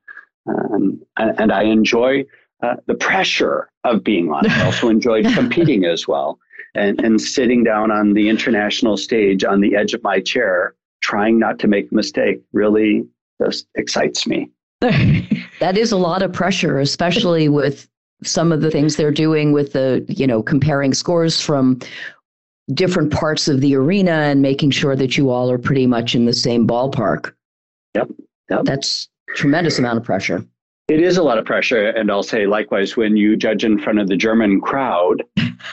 um, 0.47 0.99
and 1.17 1.51
I 1.51 1.63
enjoy 1.63 2.25
uh, 2.63 2.75
the 2.87 2.95
pressure 2.95 3.69
of 3.83 4.03
being 4.03 4.31
on 4.31 4.45
it. 4.45 4.51
I 4.51 4.65
also 4.65 4.89
enjoy 4.89 5.23
competing 5.35 5.85
as 5.85 6.07
well 6.07 6.39
and, 6.73 6.99
and 7.03 7.19
sitting 7.21 7.63
down 7.63 7.91
on 7.91 8.13
the 8.13 8.29
international 8.29 8.97
stage 8.97 9.43
on 9.43 9.61
the 9.61 9.75
edge 9.75 9.93
of 9.93 10.03
my 10.03 10.19
chair, 10.19 10.73
trying 11.01 11.37
not 11.37 11.59
to 11.59 11.67
make 11.67 11.91
a 11.91 11.95
mistake 11.95 12.41
really 12.53 13.05
just 13.41 13.67
excites 13.75 14.25
me. 14.25 14.49
that 15.59 15.77
is 15.77 15.91
a 15.91 15.97
lot 15.97 16.23
of 16.23 16.33
pressure, 16.33 16.79
especially 16.79 17.47
with 17.47 17.87
some 18.23 18.51
of 18.51 18.61
the 18.61 18.71
things 18.71 18.95
they're 18.95 19.11
doing 19.11 19.51
with 19.51 19.73
the, 19.73 20.03
you 20.07 20.25
know, 20.25 20.41
comparing 20.41 20.93
scores 20.93 21.39
from 21.39 21.79
different 22.73 23.11
parts 23.11 23.47
of 23.47 23.61
the 23.61 23.75
arena 23.75 24.11
and 24.11 24.41
making 24.41 24.71
sure 24.71 24.95
that 24.95 25.17
you 25.17 25.29
all 25.29 25.51
are 25.51 25.57
pretty 25.57 25.85
much 25.85 26.15
in 26.15 26.25
the 26.25 26.33
same 26.33 26.67
ballpark. 26.67 27.33
Yep. 27.95 28.09
yep. 28.49 28.63
That's 28.63 29.07
tremendous 29.35 29.77
amount 29.77 29.97
of 29.97 30.03
pressure. 30.03 30.45
It 30.87 30.99
is 31.01 31.17
a 31.17 31.23
lot 31.23 31.37
of 31.37 31.45
pressure. 31.45 31.89
And 31.89 32.11
I'll 32.11 32.23
say 32.23 32.45
likewise, 32.45 32.97
when 32.97 33.15
you 33.15 33.37
judge 33.37 33.63
in 33.63 33.79
front 33.79 33.99
of 33.99 34.07
the 34.09 34.17
German 34.17 34.59
crowd, 34.59 35.23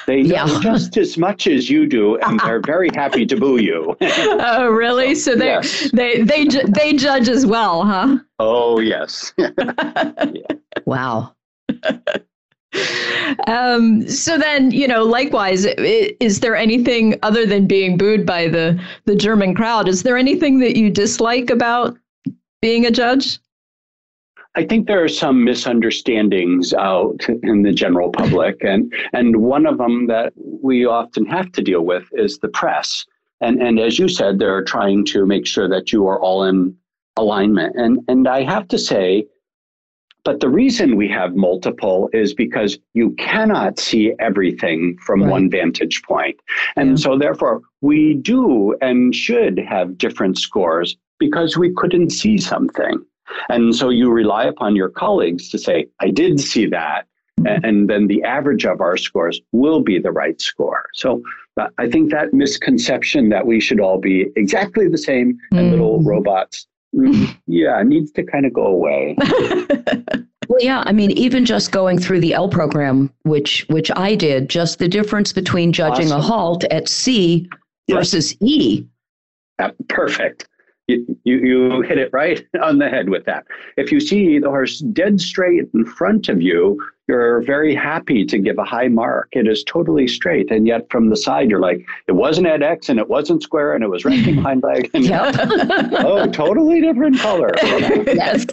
they 0.06 0.20
Yeah. 0.20 0.44
know 0.44 0.60
just 0.60 0.96
as 0.96 1.18
much 1.18 1.46
as 1.48 1.68
you 1.68 1.86
do, 1.86 2.16
and 2.18 2.38
they're 2.44 2.60
very 2.60 2.88
happy 2.94 3.26
to 3.26 3.36
boo 3.36 3.56
you. 3.58 3.96
Oh, 4.00 4.68
really? 4.68 5.14
So 5.16 5.34
they 5.34 5.46
Yes. 5.46 5.90
they 5.92 6.22
they 6.22 6.46
ju- 6.46 6.66
they 6.68 6.92
judge 6.92 7.28
as 7.28 7.46
well, 7.46 7.84
huh? 7.84 8.18
oh, 8.38 8.78
yes. 8.80 9.32
Wow. 10.86 11.34
um, 13.46 14.08
so 14.08 14.38
then, 14.38 14.70
you 14.70 14.86
know, 14.88 15.02
likewise, 15.04 15.64
is 15.66 16.40
there 16.40 16.56
anything 16.56 17.18
other 17.22 17.44
than 17.44 17.66
being 17.66 17.96
booed 17.98 18.24
by 18.24 18.48
the 18.48 18.80
the 19.04 19.16
German 19.16 19.54
crowd? 19.54 19.88
Is 19.88 20.02
there 20.02 20.16
anything 20.16 20.60
that 20.60 20.76
you 20.76 20.90
dislike 20.90 21.50
about 21.50 21.96
being 22.62 22.86
a 22.86 22.90
judge? 22.90 23.38
I 24.58 24.64
think 24.66 24.88
there 24.88 25.04
are 25.04 25.08
some 25.24 25.44
misunderstandings 25.44 26.74
out 26.74 27.24
in 27.44 27.62
the 27.62 27.70
general 27.70 28.10
public, 28.10 28.56
and 28.64 28.92
and 29.12 29.36
one 29.36 29.66
of 29.66 29.78
them 29.78 30.08
that 30.08 30.32
we 30.36 30.84
often 30.84 31.24
have 31.26 31.52
to 31.52 31.62
deal 31.62 31.82
with 31.82 32.08
is 32.14 32.38
the 32.38 32.48
press. 32.48 33.06
And 33.40 33.62
and 33.62 33.78
as 33.78 34.00
you 34.00 34.08
said, 34.08 34.40
they're 34.40 34.64
trying 34.64 35.04
to 35.12 35.24
make 35.26 35.46
sure 35.46 35.68
that 35.68 35.92
you 35.92 36.08
are 36.08 36.20
all 36.20 36.42
in 36.42 36.74
alignment. 37.16 37.76
And 37.76 38.00
and 38.08 38.26
I 38.26 38.42
have 38.42 38.66
to 38.74 38.78
say, 38.78 39.26
but 40.24 40.40
the 40.40 40.48
reason 40.48 40.96
we 40.96 41.06
have 41.06 41.36
multiple 41.36 42.10
is 42.12 42.34
because 42.34 42.80
you 42.94 43.12
cannot 43.12 43.78
see 43.78 44.12
everything 44.18 44.96
from 45.06 45.22
Right. 45.22 45.30
one 45.30 45.48
vantage 45.50 46.02
point. 46.02 46.36
And 46.74 46.88
Yeah. 46.90 46.96
so 47.04 47.16
therefore 47.16 47.62
we 47.80 48.14
do 48.14 48.74
and 48.80 49.14
should 49.14 49.56
have 49.74 49.96
different 49.98 50.36
scores 50.36 50.96
because 51.20 51.56
we 51.56 51.72
couldn't 51.80 52.10
see 52.10 52.38
something. 52.38 52.96
And 53.48 53.74
so 53.74 53.88
you 53.90 54.10
rely 54.10 54.44
upon 54.44 54.76
your 54.76 54.88
colleagues 54.88 55.48
to 55.50 55.58
say, 55.58 55.86
I 56.00 56.10
did 56.10 56.40
see 56.40 56.66
that. 56.66 57.06
And 57.46 57.88
then 57.88 58.08
the 58.08 58.22
average 58.24 58.66
of 58.66 58.80
our 58.80 58.96
scores 58.96 59.40
will 59.52 59.80
be 59.80 60.00
the 60.00 60.10
right 60.10 60.40
score. 60.40 60.86
So 60.94 61.22
uh, 61.56 61.68
I 61.78 61.88
think 61.88 62.10
that 62.10 62.34
misconception 62.34 63.28
that 63.28 63.46
we 63.46 63.60
should 63.60 63.78
all 63.80 63.98
be 63.98 64.26
exactly 64.34 64.88
the 64.88 64.98
same 64.98 65.38
and 65.52 65.70
little 65.70 66.00
Mm. 66.00 66.06
robots, 66.06 66.66
mm, 66.94 67.36
yeah, 67.46 67.80
needs 67.84 68.10
to 68.12 68.24
kind 68.24 68.44
of 68.44 68.52
go 68.52 68.66
away. 68.66 69.16
Well, 70.48 70.60
yeah. 70.62 70.82
I 70.86 70.92
mean, 70.92 71.10
even 71.10 71.44
just 71.44 71.72
going 71.72 71.98
through 71.98 72.20
the 72.20 72.32
L 72.32 72.48
program, 72.48 73.12
which 73.24 73.66
which 73.68 73.90
I 73.94 74.14
did, 74.14 74.48
just 74.48 74.78
the 74.78 74.88
difference 74.88 75.30
between 75.30 75.74
judging 75.74 76.10
a 76.10 76.22
halt 76.22 76.64
at 76.70 76.88
C 76.88 77.46
Yes. 77.86 77.96
versus 77.98 78.34
E. 78.40 78.82
Uh, 79.58 79.72
Perfect. 79.90 80.48
You, 80.88 81.18
you, 81.24 81.36
you 81.38 81.80
hit 81.82 81.98
it 81.98 82.10
right 82.14 82.46
on 82.62 82.78
the 82.78 82.88
head 82.88 83.10
with 83.10 83.26
that. 83.26 83.44
If 83.76 83.92
you 83.92 84.00
see 84.00 84.38
the 84.38 84.48
horse 84.48 84.78
dead 84.78 85.20
straight 85.20 85.64
in 85.74 85.84
front 85.84 86.28
of 86.30 86.40
you, 86.40 86.82
you're 87.08 87.42
very 87.42 87.74
happy 87.74 88.24
to 88.24 88.38
give 88.38 88.58
a 88.58 88.64
high 88.64 88.88
mark. 88.88 89.28
It 89.32 89.46
is 89.46 89.62
totally 89.64 90.08
straight. 90.08 90.50
And 90.50 90.66
yet 90.66 90.86
from 90.90 91.10
the 91.10 91.16
side, 91.16 91.50
you're 91.50 91.60
like, 91.60 91.86
it 92.06 92.12
wasn't 92.12 92.46
at 92.46 92.62
X 92.62 92.88
and 92.88 92.98
it 92.98 93.08
wasn't 93.08 93.42
square 93.42 93.74
and 93.74 93.84
it 93.84 93.88
was 93.88 94.04
resting 94.04 94.36
hind 94.42 94.62
leg. 94.62 94.90
And, 94.94 95.04
Yep. 95.04 95.34
oh, 96.04 96.26
totally 96.30 96.80
different 96.80 97.18
color. 97.18 97.52
yes. 97.62 98.46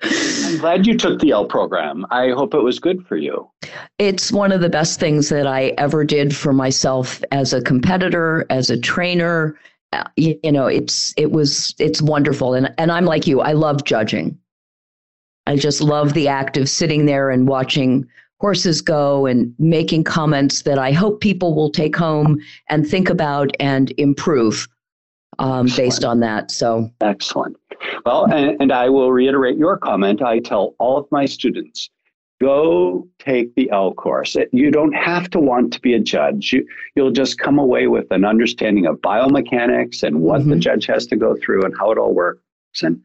I'm 0.00 0.58
glad 0.58 0.86
you 0.86 0.96
took 0.96 1.20
the 1.20 1.32
L 1.32 1.44
program. 1.46 2.06
I 2.10 2.30
hope 2.30 2.54
it 2.54 2.62
was 2.62 2.78
good 2.78 3.04
for 3.06 3.16
you. 3.16 3.50
it's 3.98 4.30
one 4.30 4.52
of 4.52 4.60
the 4.60 4.68
best 4.68 5.00
things 5.00 5.28
that 5.30 5.46
I 5.46 5.74
ever 5.78 6.04
did 6.04 6.34
for 6.36 6.52
myself 6.52 7.22
as 7.32 7.52
a 7.52 7.60
competitor, 7.62 8.46
as 8.48 8.70
a 8.70 8.78
trainer. 8.78 9.58
You, 10.16 10.38
you 10.42 10.52
know, 10.52 10.66
it's 10.66 11.14
it 11.16 11.32
was 11.32 11.74
it's 11.78 12.02
wonderful, 12.02 12.54
and 12.54 12.72
and 12.78 12.92
I'm 12.92 13.04
like 13.04 13.26
you. 13.26 13.40
I 13.40 13.52
love 13.52 13.84
judging. 13.84 14.38
I 15.46 15.56
just 15.56 15.80
love 15.80 16.12
the 16.12 16.28
act 16.28 16.58
of 16.58 16.68
sitting 16.68 17.06
there 17.06 17.30
and 17.30 17.48
watching 17.48 18.06
horses 18.40 18.82
go 18.82 19.26
and 19.26 19.54
making 19.58 20.04
comments 20.04 20.62
that 20.62 20.78
I 20.78 20.92
hope 20.92 21.20
people 21.20 21.54
will 21.54 21.70
take 21.70 21.96
home 21.96 22.38
and 22.68 22.86
think 22.86 23.08
about 23.08 23.50
and 23.58 23.92
improve 23.96 24.68
um, 25.38 25.68
based 25.76 26.04
on 26.04 26.20
that. 26.20 26.50
So 26.50 26.90
Excellent. 27.00 27.56
Well, 28.04 28.30
and, 28.32 28.60
and 28.60 28.72
I 28.72 28.88
will 28.88 29.12
reiterate 29.12 29.56
your 29.56 29.78
comment. 29.78 30.20
I 30.22 30.40
tell 30.40 30.74
all 30.78 30.98
of 30.98 31.06
my 31.10 31.26
students 31.26 31.90
go 32.40 33.06
take 33.18 33.54
the 33.56 33.70
L 33.70 33.92
course. 33.92 34.36
You 34.52 34.70
don't 34.70 34.92
have 34.92 35.28
to 35.30 35.40
want 35.40 35.72
to 35.72 35.80
be 35.80 35.94
a 35.94 35.98
judge. 36.00 36.52
You, 36.52 36.66
you'll 36.94 37.10
just 37.10 37.38
come 37.38 37.58
away 37.58 37.88
with 37.88 38.06
an 38.10 38.24
understanding 38.24 38.86
of 38.86 38.96
biomechanics 38.96 40.02
and 40.02 40.20
what 40.20 40.46
the 40.46 40.54
Mhm. 40.54 40.60
judge 40.60 40.86
has 40.86 41.06
to 41.08 41.16
go 41.16 41.36
through 41.42 41.64
and 41.64 41.74
how 41.78 41.90
it 41.90 41.98
all 41.98 42.14
works. 42.14 42.40
And, 42.82 43.00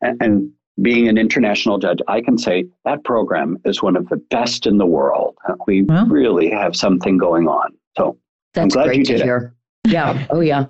and, 0.00 0.22
and 0.22 0.50
being 0.80 1.08
an 1.08 1.18
international 1.18 1.78
judge, 1.78 1.98
I 2.08 2.20
can 2.20 2.38
say 2.38 2.66
that 2.84 3.04
program 3.04 3.58
is 3.64 3.82
one 3.82 3.96
of 3.96 4.08
the 4.08 4.16
best 4.16 4.66
in 4.66 4.78
the 4.78 4.86
world. 4.86 5.36
We 5.66 5.82
Wow. 5.82 6.06
really 6.06 6.48
have 6.50 6.74
something 6.74 7.18
going 7.18 7.46
on. 7.48 7.74
So 7.96 8.16
That's 8.54 8.74
glad 8.74 8.84
you 8.86 8.90
great 9.04 9.06
to 9.06 9.12
did 9.18 9.26
it. 9.26 9.50
Yeah. 9.88 10.26
Oh, 10.30 10.40
yeah. 10.40 10.66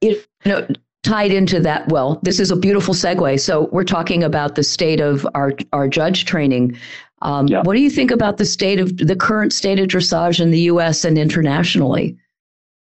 It, 0.00 0.26
you 0.44 0.52
know, 0.52 0.66
tied 1.02 1.32
into 1.32 1.60
that, 1.60 1.88
well, 1.88 2.20
this 2.22 2.38
is 2.38 2.50
a 2.50 2.56
beautiful 2.56 2.94
segue. 2.94 3.40
So 3.40 3.68
we're 3.72 3.84
talking 3.84 4.22
about 4.22 4.54
the 4.54 4.62
state 4.62 5.00
of 5.00 5.26
our 5.34 5.52
our 5.72 5.88
judge 5.88 6.24
training. 6.26 6.76
Um, 7.24 7.48
Yeah. 7.48 7.62
What 7.62 7.74
do 7.74 7.80
you 7.80 7.90
think 7.90 8.10
about 8.10 8.36
the 8.36 8.44
state 8.44 8.78
of 8.78 8.96
the 8.98 9.16
current 9.16 9.52
state 9.52 9.80
of 9.80 9.88
dressage 9.88 10.40
in 10.40 10.50
the 10.50 10.60
U.S. 10.72 11.04
and 11.04 11.18
internationally? 11.18 12.16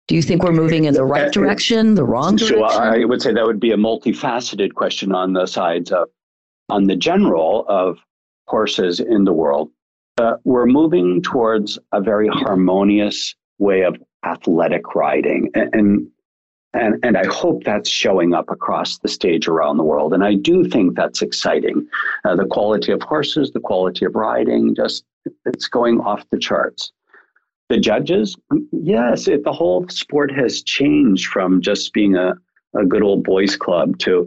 Do 0.08 0.16
you 0.16 0.22
think 0.22 0.44
we're 0.44 0.52
moving 0.52 0.86
in 0.86 0.94
the 0.94 1.04
right 1.06 1.32
direction, 1.32 1.96
the 1.96 2.04
wrong 2.04 2.38
So 2.38 2.48
direction? 2.48 2.82
I 2.82 3.06
would 3.06 3.22
say 3.22 3.34
that 3.34 3.46
would 3.46 3.60
be 3.60 3.72
a 3.72 3.78
multifaceted 3.78 4.74
question 4.74 5.12
on 5.14 5.34
the 5.34 5.46
sides 5.48 5.92
of, 5.92 6.10
on 6.70 6.86
the 6.86 6.96
general 6.96 7.66
of 7.68 7.98
horses 8.48 9.00
in 9.00 9.24
the 9.24 9.34
world. 9.34 9.72
Uh, 10.20 10.36
we're 10.44 10.68
moving 10.68 11.22
towards 11.22 11.80
a 11.92 12.02
very 12.02 12.28
harmonious 12.28 13.34
way 13.58 13.82
of 13.82 13.96
athletic 14.24 14.96
riding, 14.96 15.50
and, 15.56 15.74
and 15.74 16.08
and 16.76 17.04
and 17.04 17.18
I 17.18 17.26
hope 17.28 17.64
that's 17.64 17.90
showing 17.90 18.34
up 18.34 18.50
across 18.50 18.98
the 19.00 19.08
stage 19.08 19.48
around 19.48 19.78
the 19.78 19.84
world. 19.84 20.14
And 20.14 20.24
I 20.24 20.36
do 20.36 20.68
think 20.68 20.96
that's 20.96 21.22
exciting. 21.22 21.88
Uh, 22.24 22.36
the 22.36 22.46
quality 22.46 22.92
of 22.92 23.02
horses, 23.02 23.52
the 23.52 23.60
quality 23.60 24.06
of 24.06 24.16
riding, 24.16 24.76
just 24.76 25.06
it's 25.46 25.68
going 25.68 26.00
off 26.02 26.30
the 26.30 26.38
charts. 26.38 26.92
The 27.70 27.80
judges? 27.80 28.36
Yes 28.72 29.28
it, 29.28 29.44
the 29.44 29.54
whole 29.54 29.88
sport 29.88 30.32
has 30.32 30.62
changed 30.62 31.28
from 31.28 31.62
just 31.62 31.94
being 31.94 32.16
a, 32.16 32.36
a 32.76 32.86
good 32.86 33.02
old 33.02 33.24
boys 33.24 33.56
club 33.56 33.98
to 34.00 34.26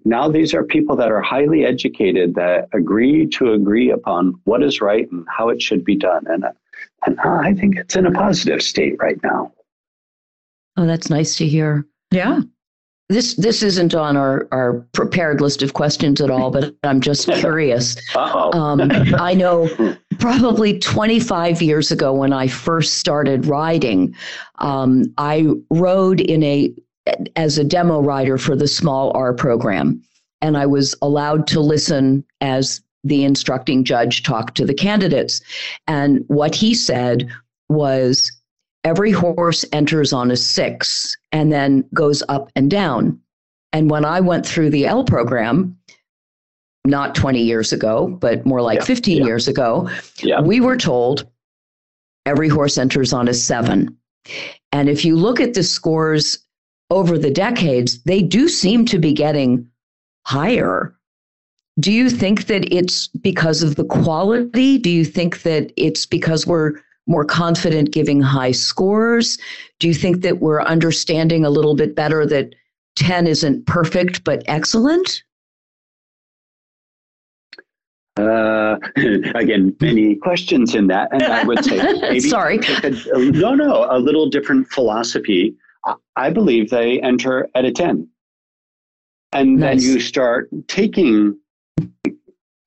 now 0.04 0.28
these 0.28 0.54
are 0.54 0.64
people 0.64 0.96
that 0.96 1.10
are 1.10 1.20
highly 1.20 1.66
educated 1.66 2.34
that 2.36 2.68
agree 2.72 3.26
to 3.26 3.52
agree 3.52 3.90
upon 3.90 4.40
what 4.44 4.62
is 4.62 4.80
right 4.80 5.10
and 5.12 5.26
how 5.28 5.50
it 5.50 5.60
should 5.60 5.84
be 5.84 5.96
done. 5.96 6.24
And, 6.28 6.44
and 7.04 7.20
i 7.20 7.52
think 7.52 7.76
it's 7.76 7.96
in 7.96 8.06
a 8.06 8.10
positive 8.10 8.62
state 8.62 8.96
right 8.98 9.22
now 9.22 9.52
oh, 10.78 10.86
that's 10.86 11.10
nice 11.10 11.36
to 11.36 11.46
hear. 11.46 11.86
Yeah. 12.10 12.40
This 13.10 13.34
this 13.34 13.62
isn't 13.62 13.94
on 13.94 14.16
our 14.18 14.46
our 14.52 14.86
prepared 14.92 15.40
list 15.40 15.62
of 15.62 15.72
questions 15.72 16.20
at 16.20 16.30
all, 16.30 16.50
but 16.50 16.74
I'm 16.84 17.00
just 17.00 17.26
curious. 17.32 17.96
Um, 18.14 18.90
I 19.18 19.34
know 19.34 19.96
probably 20.18 20.78
25 20.78 21.62
years 21.62 21.90
ago 21.90 22.12
when 22.12 22.32
I 22.34 22.48
first 22.48 22.94
started 22.94 23.46
riding, 23.46 24.14
um, 24.58 25.04
I 25.16 25.46
rode 25.70 26.20
in 26.20 26.42
a 26.42 26.72
as 27.36 27.56
a 27.56 27.64
demo 27.64 28.02
rider 28.02 28.36
for 28.36 28.54
the 28.54 28.68
small 28.68 29.10
R 29.16 29.32
program, 29.32 30.02
and 30.42 30.58
I 30.58 30.66
was 30.66 30.94
allowed 31.00 31.46
to 31.48 31.60
listen 31.60 32.24
as 32.42 32.82
the 33.04 33.24
instructing 33.24 33.84
judge 33.84 34.22
talked 34.22 34.54
to 34.56 34.66
the 34.66 34.74
candidates. 34.74 35.40
And 35.86 36.24
what 36.28 36.54
he 36.54 36.74
said 36.74 37.26
was 37.70 38.30
every 38.84 39.10
horse 39.10 39.64
enters 39.72 40.12
on 40.12 40.30
a 40.30 40.36
six 40.36 41.16
and 41.32 41.52
then 41.52 41.84
goes 41.94 42.22
up 42.28 42.50
and 42.56 42.70
down. 42.70 43.20
And 43.72 43.90
when 43.90 44.04
I 44.04 44.20
went 44.20 44.46
through 44.46 44.70
the 44.70 44.86
L 44.86 45.04
program, 45.04 45.76
not 46.84 47.14
20 47.14 47.42
years 47.42 47.72
ago, 47.72 48.08
but 48.08 48.46
more 48.46 48.62
like 48.62 48.78
Yeah, 48.78 48.84
15 48.84 49.18
yeah. 49.18 49.24
years 49.24 49.48
ago, 49.48 49.90
yeah 50.22 50.40
we 50.40 50.60
were 50.60 50.76
told 50.76 51.26
every 52.24 52.48
horse 52.48 52.78
enters 52.78 53.12
on 53.12 53.28
a 53.28 53.34
seven. 53.34 53.94
And 54.72 54.88
if 54.88 55.04
you 55.04 55.16
look 55.16 55.40
at 55.40 55.54
the 55.54 55.62
scores 55.62 56.38
over 56.90 57.18
the 57.18 57.30
decades, 57.30 58.02
they 58.04 58.22
do 58.22 58.48
seem 58.48 58.84
to 58.86 58.98
be 58.98 59.12
getting 59.12 59.68
higher. 60.26 60.94
Do 61.80 61.92
you 61.92 62.10
think 62.10 62.46
that 62.46 62.70
it's 62.74 63.06
because 63.08 63.62
of 63.62 63.76
the 63.76 63.84
quality? 63.84 64.78
Do 64.78 64.90
you 64.90 65.04
think 65.04 65.42
that 65.42 65.72
it's 65.76 66.06
because 66.06 66.46
we're 66.46 66.72
more 67.08 67.24
confident 67.24 67.90
giving 67.90 68.20
high 68.20 68.52
scores? 68.52 69.38
Do 69.80 69.88
you 69.88 69.94
think 69.94 70.22
that 70.22 70.38
we're 70.38 70.62
understanding 70.62 71.44
a 71.44 71.50
little 71.50 71.74
bit 71.74 71.96
better 71.96 72.24
that 72.26 72.54
10 72.96 73.26
isn't 73.26 73.66
perfect 73.66 74.22
but 74.22 74.42
excellent? 74.46 75.22
Uh, 78.16 78.76
again, 79.34 79.74
many 79.80 80.16
questions 80.16 80.74
in 80.74 80.88
that, 80.88 81.08
and 81.12 81.22
I 81.22 81.44
would 81.44 81.64
say 81.64 81.76
maybe 82.00 82.20
Sorry. 82.20 82.58
a- 82.82 82.90
no, 83.16 83.54
no, 83.54 83.86
a 83.90 83.98
little 83.98 84.28
different 84.28 84.68
philosophy. 84.68 85.54
I, 85.86 85.94
I 86.16 86.30
believe 86.30 86.70
they 86.70 87.00
enter 87.00 87.48
at 87.54 87.64
a 87.64 87.70
ten, 87.70 88.08
and 89.32 89.58
Nice. 89.58 89.84
then 89.84 89.92
you 89.92 90.00
start 90.00 90.50
taking 90.66 91.38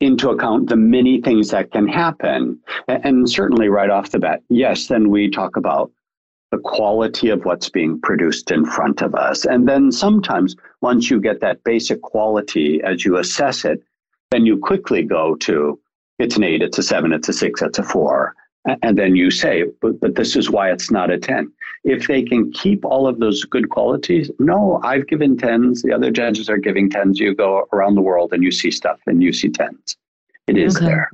into 0.01 0.29
account 0.29 0.67
the 0.67 0.75
many 0.75 1.21
things 1.21 1.49
that 1.51 1.71
can 1.71 1.87
happen. 1.87 2.59
And 2.87 3.29
certainly 3.29 3.69
right 3.69 3.89
off 3.89 4.11
the 4.11 4.19
bat, 4.19 4.41
yes, 4.49 4.87
then 4.87 5.09
we 5.09 5.29
talk 5.29 5.55
about 5.55 5.91
the 6.51 6.57
quality 6.57 7.29
of 7.29 7.45
what's 7.45 7.69
being 7.69 8.01
produced 8.01 8.51
in 8.51 8.65
front 8.65 9.01
of 9.01 9.15
us. 9.15 9.45
And 9.45 9.67
then 9.67 9.91
sometimes 9.91 10.55
once 10.81 11.09
you 11.09 11.21
get 11.21 11.39
that 11.39 11.63
basic 11.63 12.01
quality 12.01 12.81
as 12.83 13.05
you 13.05 13.17
assess 13.17 13.63
it, 13.63 13.81
then 14.31 14.45
you 14.45 14.57
quickly 14.57 15.03
go 15.03 15.35
to 15.35 15.79
it's 16.19 16.35
an 16.35 16.43
eight, 16.43 16.61
it's 16.61 16.77
a 16.77 16.83
seven, 16.83 17.13
it's 17.13 17.29
a 17.29 17.33
six, 17.33 17.61
it's 17.61 17.79
a 17.79 17.83
four. 17.83 18.35
And 18.65 18.97
then 18.97 19.15
you 19.15 19.31
say, 19.31 19.63
but, 19.81 19.99
but 19.99 20.15
this 20.15 20.35
is 20.35 20.49
why 20.51 20.71
it's 20.71 20.91
not 20.91 21.09
a 21.09 21.17
10. 21.17 21.51
If 21.83 22.07
they 22.07 22.21
can 22.21 22.51
keep 22.51 22.85
all 22.85 23.07
of 23.07 23.19
those 23.19 23.43
good 23.43 23.69
qualities, 23.69 24.29
no, 24.37 24.79
I've 24.83 25.07
given 25.07 25.35
10s. 25.35 25.81
The 25.81 25.93
other 25.93 26.11
judges 26.11 26.47
are 26.47 26.57
giving 26.57 26.89
10s. 26.89 27.17
You 27.17 27.33
go 27.33 27.67
around 27.73 27.95
the 27.95 28.01
world 28.01 28.33
and 28.33 28.43
you 28.43 28.51
see 28.51 28.69
stuff 28.69 28.99
and 29.07 29.23
you 29.23 29.33
see 29.33 29.49
10s. 29.49 29.95
It 30.47 30.57
is 30.57 30.77
okay. 30.77 30.85
there. 30.85 31.11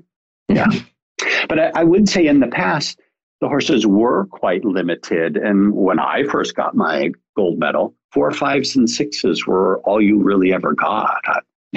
Yeah. 0.49 0.67
but 1.49 1.59
I, 1.59 1.71
I 1.75 1.83
would 1.85 2.09
say 2.09 2.27
in 2.27 2.41
the 2.41 2.47
past, 2.47 2.99
the 3.39 3.47
horses 3.47 3.87
were 3.87 4.25
quite 4.25 4.65
limited. 4.65 5.37
And 5.37 5.73
when 5.73 5.99
I 5.99 6.23
first 6.23 6.55
got 6.55 6.75
my 6.75 7.11
gold 7.35 7.59
medal, 7.59 7.95
four, 8.11 8.31
fives, 8.31 8.75
and 8.75 8.89
sixes 8.89 9.47
were 9.47 9.79
all 9.81 10.01
you 10.01 10.21
really 10.21 10.53
ever 10.53 10.73
got. 10.73 11.21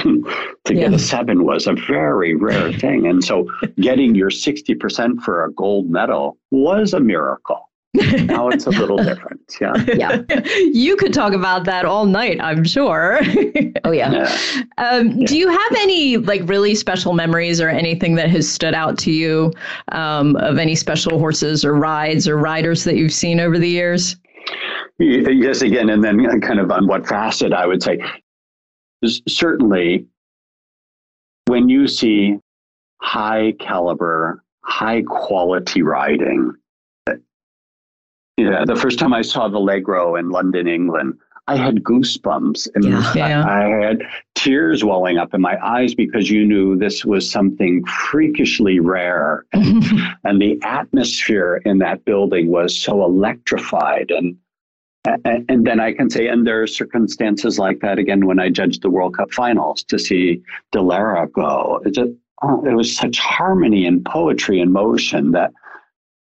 to 0.65 0.75
yeah. 0.75 0.89
get 0.89 0.95
a 0.95 0.99
seven 0.99 1.45
was 1.45 1.67
a 1.67 1.75
very 1.75 2.35
rare 2.35 2.73
thing. 2.79 3.07
And 3.07 3.23
so 3.25 3.49
getting 3.77 4.15
your 4.15 4.31
60% 4.31 5.21
for 5.23 5.45
a 5.45 5.53
gold 5.53 5.91
medal 5.91 6.39
was 6.51 6.95
a 6.95 7.01
miracle. 7.01 7.67
now 7.95 8.49
it's 8.49 8.67
a 8.67 8.71
little 8.71 8.99
different. 8.99 9.41
Yeah. 9.61 9.73
Yeah. 9.97 10.23
you 10.73 10.95
could 10.95 11.13
talk 11.13 11.33
about 11.33 11.65
that 11.65 11.85
all 11.85 12.07
night, 12.07 12.41
I'm 12.41 12.63
sure. 12.63 13.19
oh, 13.85 13.91
yeah. 13.91 14.13
yeah. 14.13 14.63
Um, 14.79 15.11
yeah. 15.11 15.27
Do 15.27 15.37
you 15.37 15.49
have 15.49 15.73
any 15.79 16.17
like 16.17 16.43
really 16.45 16.77
special 16.77 17.15
memories 17.15 17.61
or 17.61 17.69
anything 17.69 18.15
that 18.15 18.31
has 18.31 18.49
stood 18.49 18.75
out 18.75 18.97
to 18.99 19.11
you 19.11 19.53
um, 19.91 20.37
of 20.37 20.59
any 20.59 20.77
special 20.77 21.19
horses 21.19 21.65
or 21.65 21.75
rides 21.75 22.29
or 22.29 22.37
riders 22.37 22.85
that 22.85 22.97
you've 22.97 23.13
seen 23.13 23.41
over 23.41 23.59
the 23.59 23.69
years? 23.69 24.17
Yes, 25.01 25.63
again, 25.63 25.89
and 25.91 26.05
then 26.05 26.41
kind 26.41 26.61
of 26.61 26.71
on 26.71 26.87
what 26.87 27.07
facet 27.07 27.53
I 27.53 27.67
would 27.67 27.83
say. 27.83 27.99
Certainly, 29.05 30.07
when 31.47 31.69
you 31.69 31.89
see 31.89 32.39
high 33.01 33.53
caliber, 33.59 34.45
high 34.63 35.03
quality 35.03 35.83
riding, 35.83 36.53
eh, 37.09 37.15
yeah, 38.37 38.65
the 38.65 38.77
first 38.77 38.99
time 38.99 39.13
I 39.13 39.23
saw 39.23 39.49
Valegro 39.49 40.19
in 40.19 40.31
London, 40.31 40.69
England, 40.69 41.19
I 41.51 41.57
had 41.57 41.83
goosebumps 41.83 42.69
and 42.77 42.85
yeah. 42.85 43.13
Yeah. 43.17 43.45
I, 43.45 43.65
I, 43.65 43.87
had 43.87 44.03
tears 44.37 44.85
welling 44.85 45.19
up 45.19 45.35
in 45.35 45.41
my 45.41 45.59
eyes 45.67 45.95
because 45.97 46.31
you 46.31 46.47
knew 46.47 46.77
this 46.77 47.05
was 47.05 47.29
something 47.29 47.85
freakishly 47.87 48.79
rare. 48.79 49.45
And, 49.53 49.85
and 50.25 50.41
the 50.41 50.61
atmosphere 50.63 51.61
in 51.65 51.79
that 51.79 52.05
building 52.05 52.49
was 52.49 52.81
so 52.81 53.05
electrified. 53.05 54.13
And, 54.13 54.37
and, 55.05 55.67
then 55.67 55.81
I 55.81 55.93
can 55.93 56.11
say, 56.11 56.27
and 56.27 56.47
there 56.47 56.63
are 56.63 56.67
circumstances 56.67 57.59
like 57.59 57.81
that 57.81 57.99
again 57.99 58.27
when 58.27 58.39
I 58.39 58.51
judged 58.51 58.83
the 58.83 58.91
World 58.91 59.17
Cup 59.17 59.33
finals 59.33 59.83
to 59.85 59.99
see 59.99 60.43
Dalera 60.73 61.31
go. 61.33 61.81
It, 61.85 61.95
just, 61.95 62.11
oh, 62.43 62.65
it 62.67 62.75
was 62.75 62.95
such 62.95 63.19
harmony 63.19 63.87
and 63.87 64.05
poetry 64.05 64.61
and 64.61 64.73
motion 64.73 65.33
that 65.33 65.53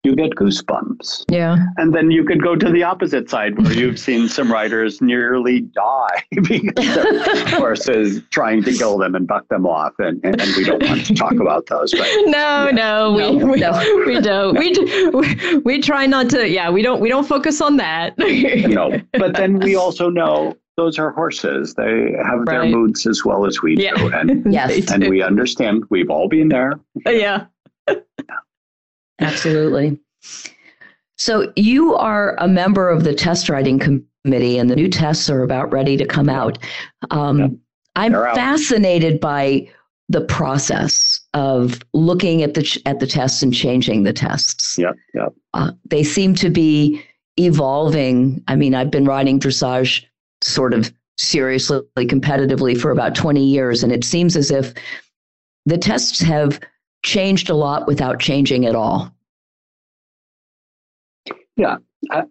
you 0.03 0.15
get 0.15 0.31
goosebumps. 0.31 1.25
Yeah. 1.29 1.57
And 1.77 1.93
then 1.93 2.09
you 2.09 2.23
could 2.23 2.41
go 2.41 2.55
to 2.55 2.71
the 2.71 2.83
opposite 2.83 3.29
side 3.29 3.61
where 3.61 3.73
you've 3.73 3.99
seen 4.07 4.29
some 4.29 4.51
riders 4.51 5.01
nearly 5.01 5.61
die 5.61 6.23
because 6.41 6.95
the 6.95 7.55
horses 7.57 8.21
trying 8.31 8.63
to 8.63 8.73
kill 8.73 8.97
them 8.97 9.15
and 9.15 9.27
buck 9.27 9.47
them 9.49 9.65
off. 9.65 9.93
And, 9.99 10.23
and, 10.23 10.39
and, 10.39 10.55
we 10.55 10.63
don't 10.63 10.83
want 10.83 11.05
to 11.05 11.15
talk 11.15 11.33
about 11.33 11.65
those. 11.65 11.91
But, 11.91 12.01
no, 12.25 12.67
yeah. 12.67 12.71
no, 12.71 13.13
we, 13.13 13.35
no, 13.35 13.45
we, 13.45 13.59
no. 13.59 14.03
we 14.05 14.21
don't. 14.21 14.57
We, 14.57 15.09
we, 15.09 15.57
we 15.57 15.81
try 15.81 16.05
not 16.05 16.29
to, 16.29 16.47
yeah, 16.47 16.69
we 16.69 16.81
don't, 16.81 17.01
we 17.01 17.09
don't 17.09 17.27
focus 17.27 17.59
on 17.59 17.77
that. 17.77 18.17
no, 18.17 18.99
but 19.13 19.35
then 19.35 19.59
we 19.59 19.75
also 19.75 20.09
know 20.09 20.55
those 20.77 20.97
are 20.97 21.11
horses. 21.11 21.73
They 21.73 22.13
have 22.23 22.39
right. 22.39 22.45
their 22.45 22.65
moods 22.65 23.05
as 23.05 23.25
well 23.25 23.45
as 23.45 23.61
we 23.61 23.75
yeah. 23.75 23.95
do. 23.95 24.13
And, 24.13 24.53
yes, 24.53 24.89
and 24.91 25.09
we 25.09 25.21
understand 25.21 25.83
we've 25.89 26.09
all 26.09 26.29
been 26.29 26.47
there. 26.47 26.79
Yeah. 27.05 27.47
yeah. 27.87 27.95
Absolutely. 29.19 29.99
So 31.17 31.51
you 31.55 31.95
are 31.95 32.35
a 32.39 32.47
member 32.47 32.89
of 32.89 33.03
the 33.03 33.13
test 33.13 33.49
writing 33.49 33.77
committee, 33.77 34.57
and 34.57 34.69
the 34.69 34.75
new 34.75 34.87
tests 34.87 35.29
are 35.29 35.43
about 35.43 35.71
ready 35.71 35.97
to 35.97 36.05
come 36.05 36.29
out. 36.29 36.57
Um, 37.11 37.39
yep. 37.39 37.51
I'm 37.95 38.13
fascinated 38.13 39.19
by 39.19 39.67
the 40.07 40.21
process 40.21 41.19
of 41.33 41.79
looking 41.93 42.41
at 42.41 42.53
the 42.53 42.81
at 42.85 42.99
the 42.99 43.07
tests 43.07 43.43
and 43.43 43.53
changing 43.53 44.03
the 44.03 44.13
tests. 44.13 44.77
Yeah, 44.77 44.93
yeah. 45.13 45.27
Uh, 45.53 45.71
they 45.85 46.03
seem 46.03 46.35
to 46.35 46.49
be 46.49 47.03
evolving. 47.37 48.43
I 48.47 48.55
mean, 48.55 48.73
I've 48.73 48.91
been 48.91 49.05
riding 49.05 49.39
dressage 49.39 50.05
sort 50.41 50.73
of 50.73 50.91
seriously, 51.17 51.81
competitively 51.97 52.79
for 52.79 52.91
about 52.91 53.13
20 53.13 53.43
years, 53.43 53.83
and 53.83 53.91
it 53.91 54.03
seems 54.03 54.37
as 54.37 54.51
if 54.51 54.73
the 55.65 55.77
tests 55.77 56.21
have 56.21 56.59
changed 57.03 57.49
a 57.49 57.55
lot 57.55 57.87
without 57.87 58.19
changing 58.19 58.65
at 58.65 58.75
all. 58.75 59.13
Yeah, 61.55 61.77
I, 62.11 62.23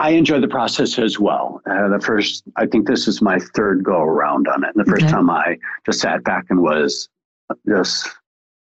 I 0.00 0.10
enjoy 0.10 0.40
the 0.40 0.48
process 0.48 0.98
as 0.98 1.18
well. 1.18 1.60
Uh, 1.68 1.88
the 1.88 2.00
first, 2.00 2.44
I 2.56 2.66
think 2.66 2.86
this 2.86 3.08
is 3.08 3.20
my 3.20 3.38
third 3.54 3.82
go 3.82 4.00
around 4.00 4.46
on 4.48 4.64
it. 4.64 4.74
And 4.74 4.86
the 4.86 4.90
first 4.90 5.04
okay. 5.04 5.12
time 5.12 5.30
I 5.30 5.58
just 5.86 6.00
sat 6.00 6.22
back 6.22 6.46
and 6.50 6.62
was 6.62 7.08
just 7.68 8.08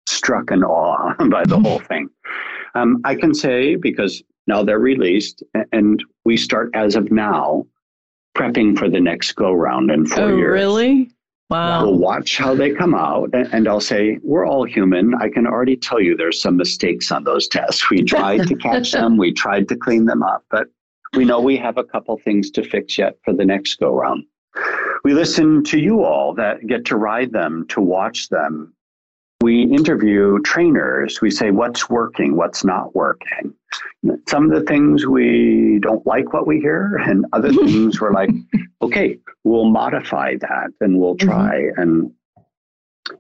struck 0.07 0.51
in 0.51 0.63
awe 0.63 1.15
by 1.31 1.45
the 1.45 1.59
whole 1.59 1.79
thing. 1.89 2.09
Um, 2.75 3.01
I 3.05 3.15
can 3.15 3.35
say 3.35 3.77
because 3.77 4.23
now 4.47 4.63
they're 4.63 4.79
released 4.79 5.43
and 5.73 6.03
we 6.25 6.37
start 6.37 6.71
as 6.75 6.97
of 6.97 7.11
now 7.11 7.67
prepping 8.37 8.77
for 8.77 8.89
the 8.89 9.01
next 9.01 9.33
go 9.33 9.53
round 9.53 9.91
in 9.91 10.07
four 10.07 10.25
oh, 10.25 10.37
years. 10.37 10.53
Really? 10.53 11.11
Wow. 11.51 11.85
We'll 11.85 11.99
watch 11.99 12.39
how 12.39 12.55
they 12.55 12.71
come 12.71 12.95
out, 12.95 13.31
and 13.35 13.69
I'll 13.69 13.81
say, 13.81 14.19
We're 14.23 14.47
all 14.47 14.65
human. 14.65 15.15
I 15.15 15.29
can 15.29 15.47
already 15.47 15.77
tell 15.77 16.01
you 16.01 16.17
there's 16.17 16.41
some 16.41 16.57
mistakes 16.57 17.13
on 17.13 17.25
those 17.25 17.49
tests. 17.49 17.91
We 17.91 18.03
tried 18.03 18.47
to 18.49 18.55
catch 18.57 18.93
them, 18.93 19.17
we 19.17 19.33
tried 19.33 19.69
to 19.69 19.77
clean 19.77 20.07
them 20.07 20.23
up, 20.23 20.45
but 20.51 20.69
we 21.15 21.25
know 21.25 21.41
we 21.41 21.57
have 21.59 21.79
a 21.79 21.85
couple 21.85 22.19
things 22.19 22.51
to 22.53 22.65
fix 22.65 22.99
yet 22.99 23.19
for 23.25 23.33
the 23.33 23.45
next 23.45 23.77
go 23.77 23.95
round. 23.95 24.25
We 25.05 25.13
listen 25.13 25.63
to 25.65 25.79
you 25.79 26.03
all 26.03 26.35
that 26.35 26.67
get 26.67 26.85
to 26.87 26.97
ride 26.97 27.33
them, 27.33 27.67
to 27.69 27.81
watch 27.81 28.31
them, 28.31 28.74
we 29.45 29.65
interview 29.65 30.39
trainers. 30.41 31.21
We 31.21 31.31
say 31.31 31.51
what's 31.51 31.91
working, 31.91 32.35
what's 32.35 32.65
not 32.65 32.97
working. 32.97 33.53
Some 34.27 34.51
of 34.51 34.59
the 34.59 34.65
things 34.65 35.07
we 35.07 35.81
don't 35.83 36.05
like 36.07 36.33
what 36.33 36.47
we 36.47 36.61
hear, 36.61 36.97
and 36.97 37.27
other 37.35 37.53
things 37.67 38.01
we're 38.01 38.15
like, 38.15 38.31
okay, 38.81 39.19
we'll 39.45 39.67
modify 39.67 40.37
that 40.41 40.69
and 40.81 40.99
we'll 40.99 41.17
mm-hmm. 41.17 41.29
try. 41.29 41.57
Mm-hmm. 41.57 41.83
And 41.83 42.13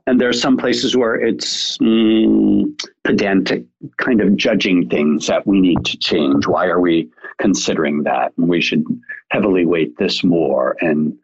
and 0.06 0.18
there's 0.18 0.40
some 0.40 0.56
places 0.56 0.96
where 0.96 1.14
it's 1.14 1.76
mm, 1.76 2.72
pedantic, 3.04 3.66
kind 3.98 4.22
of 4.22 4.34
judging 4.34 4.88
things 4.88 5.26
that 5.26 5.46
we 5.46 5.60
need 5.60 5.84
to 5.84 5.98
change. 5.98 6.46
Why 6.46 6.68
are 6.68 6.80
we 6.80 7.10
considering 7.38 8.02
that? 8.04 8.32
And 8.38 8.48
we 8.48 8.62
should 8.62 8.82
heavily 9.30 9.66
weight 9.66 9.98
this 9.98 10.24
more. 10.24 10.74
And 10.80 11.18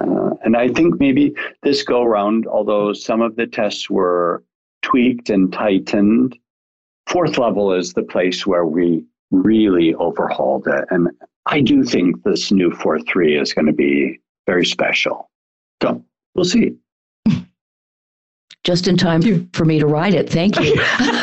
uh, 0.00 0.30
and 0.44 0.56
I 0.56 0.68
think 0.68 0.98
maybe 0.98 1.34
this 1.62 1.82
go 1.82 2.04
round, 2.04 2.46
although 2.46 2.92
some 2.92 3.20
of 3.20 3.36
the 3.36 3.46
tests 3.46 3.90
were 3.90 4.42
tweaked 4.82 5.30
and 5.30 5.52
tightened, 5.52 6.36
fourth 7.06 7.38
level 7.38 7.72
is 7.72 7.92
the 7.92 8.02
place 8.02 8.46
where 8.46 8.64
we 8.64 9.04
really 9.30 9.94
overhauled 9.94 10.66
it. 10.66 10.84
And 10.90 11.08
I 11.46 11.60
do 11.60 11.84
think 11.84 12.22
this 12.22 12.50
new 12.50 12.72
4 12.72 13.00
3 13.00 13.38
is 13.38 13.52
going 13.52 13.66
to 13.66 13.72
be 13.72 14.20
very 14.46 14.66
special. 14.66 15.30
So 15.82 16.04
we'll 16.34 16.44
see. 16.44 16.76
Just 18.62 18.88
in 18.88 18.98
time 18.98 19.48
for 19.54 19.64
me 19.64 19.78
to 19.78 19.86
ride 19.86 20.12
it. 20.12 20.28
Thank 20.28 20.60
you. 20.60 20.74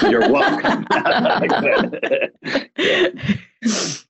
You're 0.09 0.31
welcome. 0.31 0.87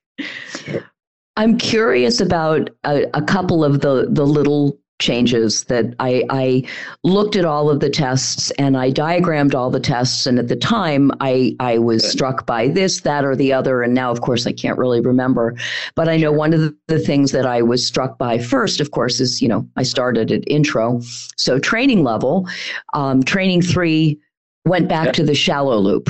I'm 1.38 1.58
curious 1.58 2.20
about 2.20 2.70
a, 2.84 3.06
a, 3.14 3.22
couple 3.22 3.64
of 3.64 3.82
the 3.82 4.08
the 4.10 4.26
little 4.26 4.78
changes 5.00 5.66
that 5.66 5.94
I, 6.00 6.24
I 6.30 6.64
looked 7.04 7.36
at 7.36 7.46
all 7.46 7.70
of 7.70 7.80
the 7.80 7.90
tests 7.90 8.50
and 8.52 8.76
I 8.76 8.90
diagrammed 8.90 9.54
all 9.54 9.70
the 9.70 9.80
tests. 9.80 10.26
And 10.26 10.40
at 10.40 10.48
the 10.48 10.56
time, 10.56 11.12
I, 11.20 11.56
I 11.60 11.78
was 11.78 12.02
Good. 12.02 12.12
struck 12.12 12.46
by 12.46 12.68
this, 12.68 13.02
that, 13.02 13.24
or 13.24 13.36
the 13.36 13.54
other. 13.54 13.84
And 13.84 13.94
now, 13.94 14.10
of 14.10 14.22
course, 14.22 14.48
I 14.48 14.52
can't 14.54 14.78
really 14.78 15.02
remember. 15.02 15.56
But 15.96 16.10
I 16.10 16.18
know 16.18 16.32
one 16.32 16.54
of 16.54 16.74
the, 16.88 16.98
things 16.98 17.32
that 17.32 17.46
I 17.46 17.62
was 17.62 17.86
struck 17.86 18.18
by 18.18 18.40
first, 18.40 18.82
of 18.82 18.90
course, 18.90 19.20
is, 19.20 19.40
you 19.40 19.48
know, 19.48 19.70
I 19.76 19.84
started 19.84 20.32
at 20.32 20.44
intro. 20.48 21.00
So 21.38 21.60
training 21.60 22.04
level, 22.04 22.48
um, 22.94 23.22
training 23.22 23.62
three 23.62 24.20
went 24.66 24.90
back 24.90 25.06
yep. 25.06 25.14
to 25.16 25.24
the 25.24 25.36
shallow 25.36 25.78
loop 25.78 26.10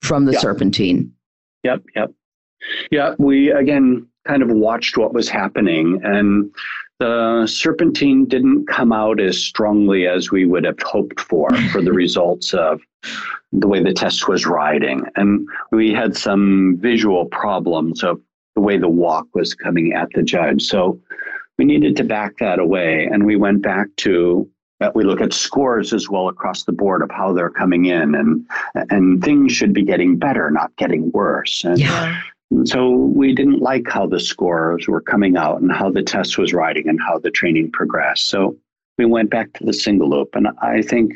from 0.00 0.26
the 0.26 0.32
yep. 0.32 0.40
serpentine. 0.40 1.12
Yep, 1.64 1.82
yep. 1.96 2.12
Yeah, 2.90 3.14
we 3.18 3.50
again 3.50 4.07
kind 4.28 4.42
of 4.42 4.50
watched 4.50 4.96
what 4.96 5.14
was 5.14 5.28
happening. 5.28 6.00
And 6.04 6.52
the 7.00 7.46
serpentine 7.46 8.26
didn't 8.26 8.66
come 8.66 8.92
out 8.92 9.20
as 9.20 9.42
strongly 9.42 10.06
as 10.06 10.30
we 10.30 10.44
would 10.44 10.64
have 10.64 10.80
hoped 10.82 11.20
for 11.20 11.50
for 11.72 11.80
the 11.80 11.92
results 12.04 12.52
of 12.52 12.80
the 13.52 13.68
way 13.68 13.82
the 13.82 13.94
test 13.94 14.28
was 14.28 14.46
riding. 14.46 15.04
And 15.16 15.48
we 15.72 15.92
had 15.92 16.16
some 16.16 16.76
visual 16.80 17.26
problems 17.26 18.04
of 18.04 18.20
the 18.54 18.60
way 18.60 18.76
the 18.76 18.88
walk 18.88 19.26
was 19.34 19.54
coming 19.54 19.94
at 19.94 20.08
the 20.14 20.22
judge. 20.22 20.62
So 20.62 21.00
we 21.56 21.64
needed 21.64 21.96
to 21.96 22.04
back 22.04 22.36
that 22.38 22.58
away. 22.58 23.08
And 23.10 23.24
we 23.24 23.36
went 23.36 23.62
back 23.62 23.88
to 23.98 24.48
that 24.80 24.94
we 24.94 25.02
look 25.02 25.20
at 25.20 25.32
scores 25.32 25.92
as 25.92 26.08
well 26.08 26.28
across 26.28 26.64
the 26.64 26.72
board 26.72 27.02
of 27.02 27.10
how 27.10 27.32
they're 27.32 27.50
coming 27.50 27.86
in 27.86 28.14
and 28.14 28.46
and 28.90 29.24
things 29.24 29.52
should 29.52 29.72
be 29.72 29.82
getting 29.82 30.18
better, 30.18 30.50
not 30.50 30.74
getting 30.76 31.10
worse. 31.12 31.64
And 31.64 31.80
Yeah. 31.80 32.20
So 32.64 32.90
we 32.90 33.34
didn't 33.34 33.60
like 33.60 33.88
how 33.88 34.06
the 34.06 34.20
scores 34.20 34.88
were 34.88 35.00
coming 35.00 35.36
out 35.36 35.60
and 35.60 35.70
how 35.70 35.90
the 35.90 36.02
test 36.02 36.38
was 36.38 36.54
riding 36.54 36.88
and 36.88 36.98
how 37.00 37.18
the 37.18 37.30
training 37.30 37.70
progressed. 37.72 38.26
So 38.26 38.56
we 38.96 39.04
went 39.04 39.30
back 39.30 39.52
to 39.54 39.64
the 39.64 39.72
single 39.72 40.08
loop 40.08 40.34
and 40.34 40.48
I 40.62 40.82
think 40.82 41.14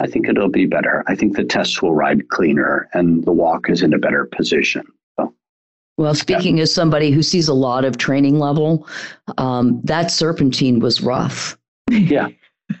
I 0.00 0.06
think 0.08 0.28
it'll 0.28 0.48
be 0.50 0.66
better. 0.66 1.04
I 1.06 1.14
think 1.14 1.36
the 1.36 1.44
tests 1.44 1.80
will 1.80 1.94
ride 1.94 2.28
cleaner 2.28 2.88
and 2.92 3.24
the 3.24 3.32
walk 3.32 3.70
is 3.70 3.82
in 3.82 3.94
a 3.94 3.98
better 3.98 4.24
position. 4.26 4.84
So 5.18 5.32
Well, 5.96 6.14
speaking 6.14 6.58
as 6.60 6.74
somebody 6.74 7.12
who 7.12 7.22
sees 7.22 7.48
a 7.48 7.54
lot 7.54 7.84
of 7.84 7.96
training 7.98 8.38
level, 8.38 8.86
um, 9.38 9.80
that 9.84 10.10
serpentine 10.10 10.80
was 10.80 11.00
rough. 11.02 11.56
yeah. 11.88 12.28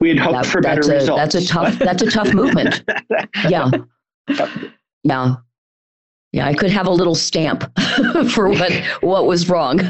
we 0.00 0.08
had 0.08 0.18
hoped 0.18 0.32
That- 0.42 0.46
for 0.46 0.60
better 0.62 0.76
that's 0.82 0.88
a, 0.88 0.94
results. 0.94 1.34
That's 1.34 1.34
a 1.34 1.46
tough. 1.46 1.78
That's 1.78 2.02
a 2.02 2.10
tough 2.10 2.32
movement. 2.34 2.82
Yeah. 3.48 3.70
Yeah. 5.04 5.34
Yeah. 6.32 6.46
I 6.46 6.54
could 6.54 6.70
have 6.70 6.86
a 6.86 6.90
little 6.90 7.14
stamp 7.14 7.64
for 8.30 8.48
what 8.48 8.72
what 9.02 9.26
was 9.26 9.48
wrong. 9.48 9.80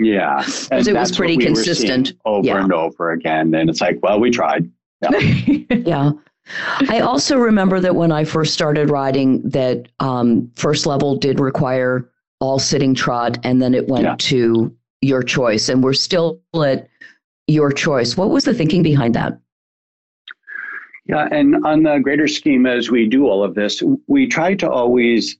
Yeah. 0.00 0.42
And 0.70 0.86
it 0.88 0.94
was 0.94 1.14
pretty 1.16 1.36
we 1.36 1.44
consistent. 1.44 2.14
over 2.24 2.46
Yeah. 2.46 2.62
and 2.62 2.72
over 2.72 3.12
again. 3.12 3.54
And 3.54 3.68
it's 3.70 3.80
like, 3.80 3.98
well, 4.02 4.18
we 4.20 4.30
tried. 4.30 4.70
yeah. 5.70 6.12
I 6.88 7.00
also 7.00 7.36
remember 7.38 7.80
that 7.80 7.94
when 7.96 8.12
I 8.12 8.24
first 8.24 8.54
started 8.54 8.88
riding, 8.90 9.42
that 9.50 9.88
um, 10.00 10.50
first 10.54 10.86
level 10.86 11.16
did 11.16 11.40
require 11.40 12.08
all 12.40 12.58
sitting 12.58 12.94
trot, 12.94 13.36
and 13.44 13.60
then 13.60 13.74
it 13.74 13.88
went 13.88 14.04
Yeah. 14.04 14.14
to 14.18 14.74
your 15.00 15.22
choice, 15.22 15.68
and 15.68 15.82
we're 15.82 15.92
still 15.94 16.40
at 16.64 16.88
your 17.48 17.72
choice. 17.72 18.16
What 18.16 18.30
was 18.30 18.44
the 18.44 18.54
thinking 18.54 18.82
behind 18.82 19.14
that? 19.14 19.38
Yeah, 21.06 21.28
and 21.30 21.64
on 21.66 21.82
the 21.82 21.98
greater 21.98 22.28
scheme, 22.28 22.66
as 22.66 22.90
we 22.90 23.06
do 23.08 23.26
all 23.26 23.42
of 23.44 23.54
this, 23.54 23.82
we 24.06 24.26
try 24.26 24.54
to 24.54 24.70
always 24.70 25.36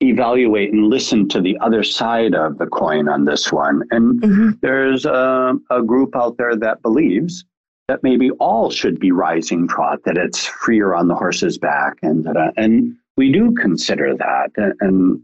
evaluate 0.00 0.72
and 0.72 0.88
listen 0.88 1.28
to 1.28 1.40
the 1.40 1.56
other 1.60 1.82
side 1.82 2.34
of 2.34 2.58
the 2.58 2.66
coin 2.66 3.08
on 3.08 3.24
this 3.24 3.52
one. 3.52 3.82
And 3.90 4.58
there's 4.60 5.06
a, 5.06 5.54
a 5.70 5.82
group 5.82 6.14
out 6.14 6.36
there 6.36 6.54
that 6.56 6.82
believes 6.82 7.44
that 7.88 8.02
maybe 8.02 8.30
all 8.32 8.70
should 8.70 8.98
be 8.98 9.12
rising 9.12 9.68
trot, 9.68 10.00
that 10.04 10.18
it's 10.18 10.44
freer 10.46 10.94
on 10.94 11.08
the 11.08 11.14
horse's 11.14 11.56
back, 11.56 11.94
and 12.02 12.26
and 12.56 12.96
we 13.16 13.30
do 13.30 13.52
consider 13.52 14.14
that 14.16 14.50
and, 14.56 14.74
and 14.80 15.22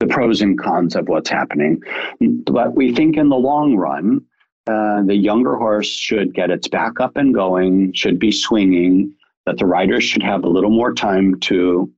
the 0.00 0.06
pros 0.06 0.42
and 0.42 0.58
cons 0.58 0.94
of 0.96 1.08
what's 1.08 1.30
happening. 1.30 1.82
But 2.46 2.74
we 2.74 2.94
think 2.94 3.16
in 3.16 3.30
the 3.30 3.36
long 3.36 3.76
run, 3.76 4.20
uh, 4.66 5.02
the 5.02 5.16
younger 5.16 5.56
horse 5.56 5.88
should 5.88 6.34
get 6.34 6.50
its 6.50 6.68
back 6.68 7.00
up 7.00 7.16
and 7.16 7.34
going, 7.34 7.92
should 7.94 8.18
be 8.18 8.32
swinging, 8.32 9.14
that 9.46 9.58
the 9.58 9.66
riders 9.66 10.04
should 10.04 10.22
have 10.22 10.44
a 10.44 10.48
little 10.48 10.70
more 10.70 10.92
time 10.92 11.40
to 11.40 11.90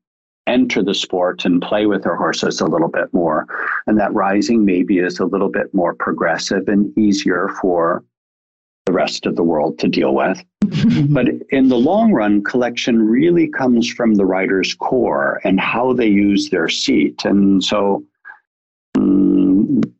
enter 0.46 0.82
the 0.82 0.94
sport 0.94 1.44
and 1.44 1.62
play 1.62 1.86
with 1.86 2.02
their 2.02 2.16
horses 2.16 2.60
a 2.60 2.66
little 2.66 2.88
bit 2.88 3.12
more. 3.12 3.46
And 3.86 3.98
that 3.98 4.14
rising 4.14 4.64
maybe 4.64 4.98
is 4.98 5.18
a 5.18 5.24
little 5.24 5.48
bit 5.48 5.72
more 5.74 5.94
progressive 5.94 6.68
and 6.68 6.96
easier 6.98 7.48
for 7.60 8.04
the 8.86 8.92
rest 8.92 9.26
of 9.26 9.34
the 9.34 9.42
world 9.42 9.78
to 9.80 9.88
deal 9.88 10.14
with. 10.14 10.42
But 11.08 11.28
in 11.50 11.68
the 11.68 11.76
long 11.76 12.12
run, 12.12 12.42
collection 12.42 13.02
really 13.02 13.48
comes 13.48 13.90
from 13.90 14.14
the 14.14 14.24
rider's 14.24 14.74
core 14.74 15.40
and 15.44 15.60
how 15.60 15.92
they 15.92 16.06
use 16.06 16.50
their 16.50 16.68
seat. 16.68 17.24
And 17.24 17.62
so 17.62 18.04
mm, 18.96 19.25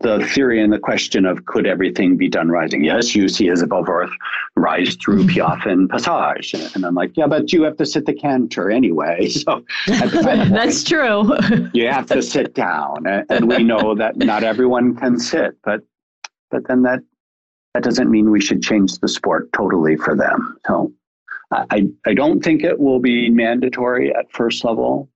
the 0.07 0.25
theory 0.29 0.63
and 0.63 0.73
the 0.73 0.79
question 0.79 1.27
of 1.27 1.47
could 1.47 1.67
everything 1.67 2.17
be 2.17 2.29
done 2.29 2.49
rising? 2.49 2.85
Yes, 2.85 3.15
you 3.17 3.29
see 3.29 3.49
Isabell 3.49 3.85
Werth 3.85 4.13
rise 4.55 4.95
through 4.97 5.25
mm-hmm. 5.25 5.31
Piaffe 5.31 5.67
and 5.67 5.91
Passage. 5.91 6.55
And 6.75 6.87
I'm 6.87 6.95
like, 6.95 7.17
yeah, 7.17 7.27
but 7.27 7.53
you 7.53 7.65
have 7.65 7.77
to 7.79 7.87
sit 7.87 8.07
the 8.07 8.15
canter 8.15 8.71
anyway. 8.71 9.29
So 9.47 9.65
point, 9.87 10.51
That's 10.51 10.83
true. 10.83 11.37
you 11.73 11.89
have 11.89 12.07
to 12.07 12.23
sit 12.23 12.55
down. 12.55 13.07
And 13.29 13.49
we 13.49 13.63
know 13.63 13.95
that 13.95 14.17
not 14.17 14.43
everyone 14.43 14.97
can 14.97 15.19
sit, 15.19 15.57
but 15.63 15.83
but 16.51 16.67
then 16.69 16.83
that 16.83 17.01
that 17.75 17.83
doesn't 17.83 18.11
mean 18.11 18.31
we 18.31 18.41
should 18.41 18.63
change 18.63 18.99
the 18.99 19.09
sport 19.09 19.53
totally 19.53 19.97
for 19.97 20.17
them. 20.17 20.57
So 20.67 20.93
I 21.53 21.89
I 22.07 22.15
don't 22.15 22.43
think 22.43 22.65
it 22.65 22.79
will 22.79 23.01
be 23.01 23.31
mandatory 23.31 24.15
at 24.15 24.33
first 24.33 24.65
level. 24.65 25.09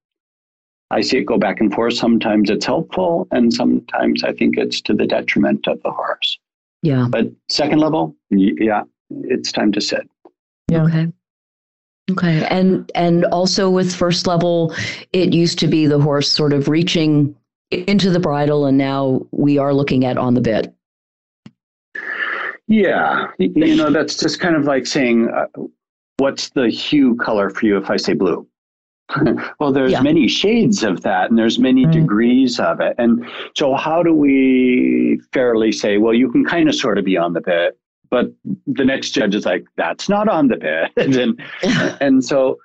I 0.91 1.01
see 1.01 1.19
it 1.19 1.25
go 1.25 1.39
back 1.39 1.61
and 1.61 1.73
forth. 1.73 1.95
Sometimes 1.95 2.51
it's 2.51 2.67
helpful, 2.67 3.29
and 3.31 3.53
sometimes 3.53 4.25
I 4.25 4.33
think 4.33 4.57
it's 4.57 4.81
to 4.83 4.95
the 4.95 5.07
detriment 5.07 5.67
of 5.69 5.83
the 5.83 5.91
horse. 5.91 6.39
Yeah. 6.83 7.07
But 7.09 7.27
second 7.49 7.79
level, 7.79 8.17
yeah, 8.31 8.83
it's 9.11 9.53
time 9.53 9.73
to 9.73 9.81
sit. 9.81 10.09
Yeah. 10.69 10.85
Okay. 10.85 11.13
Okay. 12.11 12.45
And 12.51 12.91
and 12.95 13.25
also 13.27 13.71
with 13.71 13.95
first 13.95 14.27
level, 14.27 14.75
it 15.13 15.33
used 15.33 15.59
to 15.61 15.69
be 15.69 15.87
the 15.87 16.01
horse 16.01 16.31
sort 16.31 16.53
of 16.53 16.69
reaching 16.69 17.37
into 17.71 18.11
the 18.11 18.21
bridle, 18.21 18.67
and 18.67 18.77
now 18.77 19.27
we 19.31 19.59
are 19.59 19.73
looking 19.73 20.05
at 20.05 20.19
on 20.19 20.35
the 20.35 20.41
bit. 20.41 20.75
Yeah, 22.67 23.27
you 23.39 23.75
know, 23.75 23.91
that's 23.91 24.17
just 24.17 24.39
kind 24.39 24.55
of 24.55 24.65
like 24.65 24.87
saying, 24.87 25.29
uh, 25.29 25.47
what's 26.19 26.51
the 26.51 26.69
hue 26.69 27.17
color 27.17 27.51
for 27.51 27.67
you 27.67 27.77
if 27.77 27.91
I 27.91 27.97
say 27.97 28.13
blue? 28.13 28.47
well, 29.61 29.73
there's 29.73 29.93
Yeah. 29.93 30.03
many 30.03 30.29
shades 30.29 30.83
of 30.83 31.03
that, 31.03 31.31
and 31.31 31.39
there's 31.39 31.59
many 31.59 31.85
Right. 31.85 31.93
degrees 31.93 32.61
of 32.61 32.81
it. 32.81 32.95
And 32.99 33.25
so, 33.57 33.75
how 33.75 34.03
do 34.03 34.15
we 34.15 35.21
fairly 35.33 35.73
say, 35.73 35.99
well, 35.99 36.15
you 36.15 36.31
can 36.31 36.45
kind 36.45 36.69
of 36.69 36.75
sort 36.75 36.99
of 36.99 37.05
be 37.05 37.17
on 37.17 37.33
the 37.33 37.41
bit, 37.41 37.79
but 38.11 38.31
the 38.67 38.85
next 38.85 39.11
judge 39.11 39.35
is 39.35 39.47
like, 39.47 39.65
that's 39.77 40.09
not 40.09 40.29
on 40.29 40.49
the 40.49 40.57
bit. 40.57 40.91
and, 41.17 41.41
and 42.01 42.25
so, 42.25 42.59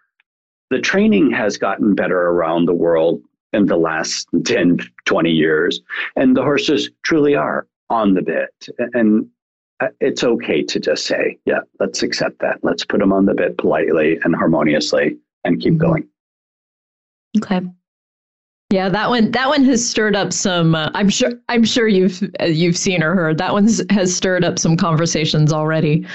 the 0.72 0.80
training 0.80 1.32
has 1.32 1.58
gotten 1.58 1.94
better 1.96 2.20
around 2.30 2.66
the 2.66 2.74
world 2.74 3.22
in 3.54 3.68
the 3.68 3.78
last 3.78 4.28
10, 4.46 4.80
20 5.06 5.30
years, 5.32 5.80
and 6.16 6.36
the 6.36 6.42
horses 6.44 6.90
truly 7.04 7.36
are 7.36 7.68
on 7.90 8.14
the 8.16 8.22
bit. 8.22 8.68
And 8.94 9.28
uh, 9.80 9.88
it's 10.02 10.24
okay 10.24 10.64
to 10.64 10.80
just 10.80 11.06
say, 11.06 11.38
yeah, 11.46 11.60
let's 11.80 12.02
accept 12.04 12.40
that. 12.40 12.60
Let's 12.64 12.84
put 12.84 13.00
them 13.00 13.14
on 13.14 13.26
the 13.26 13.34
bit 13.34 13.58
politely 13.58 14.20
and 14.24 14.36
harmoniously 14.36 15.18
and 15.44 15.62
keep 15.62 15.78
going. 15.78 16.08
Okay. 17.38 17.62
Yeah, 18.72 18.90
that 18.90 19.10
one 19.10 19.32
that 19.32 19.48
one 19.48 19.64
has 19.66 19.88
stirred 19.88 20.16
up 20.16 20.34
some 20.34 20.74
uh, 20.76 20.90
I'm 20.96 21.10
sure 21.10 21.32
I'm 21.50 21.64
sure 21.64 21.88
you've 21.88 22.22
uh, 22.42 22.46
you've 22.46 22.78
seen 22.78 23.04
or 23.04 23.14
heard. 23.14 23.38
That 23.38 23.54
one 23.54 23.68
has 23.92 24.16
stirred 24.16 24.44
up 24.44 24.58
some 24.60 24.76
conversations 24.76 25.54
already. 25.54 26.06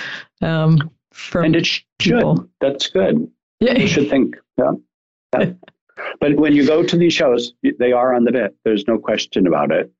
Um 0.42 0.90
from 1.12 1.44
And 1.46 1.56
it 1.56 1.66
sh- 1.66 1.82
should. 2.00 2.14
people. 2.18 2.48
That's 2.60 2.88
good. 2.88 3.30
Yeah, 3.60 3.74
you 3.78 3.86
should 3.86 4.08
think. 4.10 4.36
Yeah. 4.58 4.72
yeah. 5.38 5.52
But 6.18 6.36
when 6.36 6.54
you 6.54 6.66
go 6.66 6.82
to 6.82 6.96
these 6.96 7.12
shows, 7.12 7.52
they 7.78 7.92
are 7.92 8.14
on 8.14 8.24
the 8.24 8.32
bit. 8.32 8.54
There's 8.64 8.88
no 8.88 8.96
question 8.98 9.46
about 9.46 9.70
it. 9.70 9.92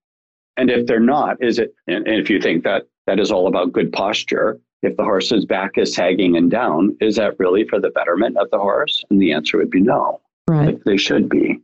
And 0.56 0.70
if 0.70 0.86
they're 0.86 0.98
not, 0.98 1.36
is 1.42 1.58
it? 1.58 1.74
And 1.88 2.06
and 2.08 2.16
if 2.16 2.30
you 2.30 2.40
think 2.40 2.64
that 2.64 2.86
that 3.06 3.20
is 3.20 3.30
all 3.30 3.46
about 3.48 3.72
good 3.72 3.92
posture, 3.92 4.58
if 4.82 4.96
the 4.96 5.04
horse's 5.04 5.44
back 5.44 5.72
is 5.76 5.94
sagging 5.94 6.36
and 6.36 6.50
down, 6.50 6.96
is 7.02 7.16
that 7.16 7.38
really 7.38 7.64
for 7.68 7.78
the 7.78 7.90
betterment 7.90 8.38
of 8.38 8.50
the 8.50 8.58
horse? 8.58 9.04
And 9.10 9.20
the 9.20 9.32
answer 9.32 9.58
would 9.58 9.70
be 9.70 9.80
no. 9.82 10.20
Right. 10.50 10.84
They 10.84 10.96
should 10.96 11.28
be. 11.28 11.60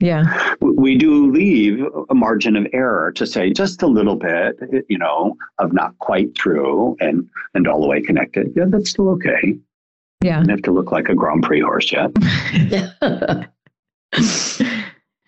Yeah. 0.00 0.56
we 0.60 0.98
do 0.98 1.30
leave 1.30 1.80
a 2.10 2.14
margin 2.14 2.56
of 2.56 2.66
error 2.72 3.12
to 3.12 3.24
say 3.26 3.52
just 3.52 3.80
a 3.82 3.86
little 3.86 4.16
bit, 4.16 4.58
you 4.88 4.98
know, 4.98 5.36
of 5.58 5.72
not 5.72 5.96
quite 6.00 6.36
through 6.36 6.96
and 7.00 7.30
and 7.54 7.68
all 7.68 7.80
the 7.80 7.86
way 7.86 8.02
connected. 8.02 8.52
Yeah, 8.56 8.64
that's 8.66 8.90
still 8.90 9.08
okay. 9.10 9.56
Yeah. 10.22 10.38
Don't 10.38 10.48
have 10.48 10.62
to 10.62 10.72
look 10.72 10.90
like 10.90 11.08
a 11.08 11.14
Grand 11.14 11.44
Prix 11.44 11.60
horse 11.60 11.92
yet. 11.92 12.12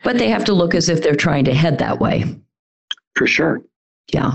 but 0.05 0.19
they 0.19 0.29
have 0.29 0.45
to 0.47 0.53
look 0.53 0.75
as 0.75 0.89
if 0.89 1.03
they're 1.03 1.15
trying 1.15 1.45
to 1.45 1.55
head 1.55 1.79
that 1.79 2.01
way. 2.01 2.25
For 3.15 3.29
sure. 3.29 3.63
Yeah. 4.13 4.33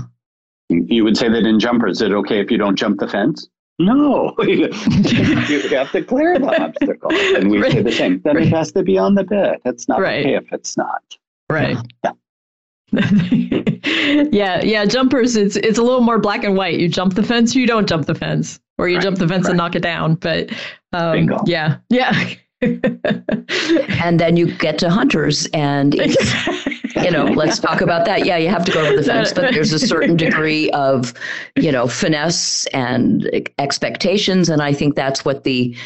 You 0.70 1.04
would 1.04 1.18
say 1.18 1.28
that 1.28 1.44
in 1.44 1.60
jumpers, 1.60 1.98
is 1.98 2.08
it 2.08 2.12
okay 2.12 2.40
if 2.40 2.50
you 2.50 2.56
don't 2.56 2.76
jump 2.76 2.98
the 2.98 3.08
fence? 3.08 3.48
No, 3.78 4.34
you 4.42 4.70
have 4.70 5.90
to 5.92 6.02
clear 6.06 6.38
the 6.38 6.56
obstacle. 6.62 7.10
And 7.12 7.50
we 7.50 7.62
say 7.70 7.82
the 7.82 7.90
same. 7.92 8.20
Then 8.24 8.36
it 8.36 8.48
has 8.48 8.70
to 8.72 8.82
be 8.82 8.98
on 8.98 9.14
the 9.14 9.24
bit. 9.24 9.60
It's 9.64 9.88
not 9.88 10.00
Right. 10.00 10.24
okay 10.26 10.34
if 10.36 10.52
it's 10.52 10.76
not. 10.76 11.02
Right. 11.50 11.76
Yeah. 12.04 12.12
yeah, 14.30 14.60
yeah, 14.62 14.84
jumpers 14.84 15.34
it's 15.34 15.56
it's 15.56 15.78
a 15.78 15.82
little 15.82 16.02
more 16.02 16.18
black 16.18 16.44
and 16.44 16.56
white. 16.56 16.78
You 16.78 16.88
jump 16.88 17.14
the 17.14 17.22
fence, 17.22 17.54
you 17.56 17.66
don't 17.66 17.88
jump 17.88 18.06
the 18.06 18.14
fence. 18.14 18.60
Or 18.78 18.88
you 18.88 18.96
Right, 18.96 19.02
jump 19.04 19.18
the 19.18 19.28
fence 19.28 19.48
and 19.48 19.56
knock 19.56 19.74
it 19.74 19.82
down. 19.82 20.14
But 20.16 20.50
um, 20.92 21.12
Bingo. 21.12 21.38
yeah. 21.46 21.78
Yeah. 21.88 22.34
And 24.02 24.20
then 24.20 24.36
you 24.36 24.54
get 24.56 24.78
to 24.80 24.90
hunters, 24.90 25.46
and 25.52 25.94
it's, 25.94 26.16
you 27.04 27.10
know, 27.10 27.24
let's 27.24 27.58
talk 27.58 27.80
about 27.80 28.04
that. 28.06 28.24
Yeah, 28.26 28.36
you 28.36 28.48
have 28.48 28.64
to 28.64 28.72
go 28.72 28.84
over 28.84 28.96
the 28.96 29.02
fence, 29.02 29.32
but 29.32 29.52
there's 29.52 29.72
a 29.72 29.78
certain 29.78 30.16
degree 30.16 30.70
of, 30.70 31.14
you 31.56 31.72
know, 31.72 31.86
finesse 31.86 32.66
and 32.66 33.30
expectations, 33.58 34.48
and 34.48 34.62
I 34.62 34.72
think 34.72 34.94
that's 34.94 35.24
what 35.24 35.44
the, 35.44 35.76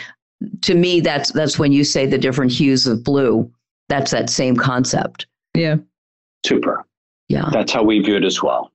to 0.62 0.74
me, 0.74 1.00
that's 1.00 1.32
that's 1.32 1.58
when 1.58 1.72
you 1.72 1.84
say 1.84 2.06
the 2.06 2.18
different 2.18 2.52
hues 2.52 2.86
of 2.86 3.02
blue. 3.02 3.50
That's 3.88 4.10
that 4.10 4.28
same 4.30 4.56
concept. 4.56 5.26
Yeah. 5.54 5.76
Super. 6.44 6.84
Yeah. 7.28 7.48
That's 7.52 7.72
how 7.72 7.82
we 7.82 8.00
view 8.00 8.16
it 8.16 8.24
as 8.24 8.42
well. 8.42 8.72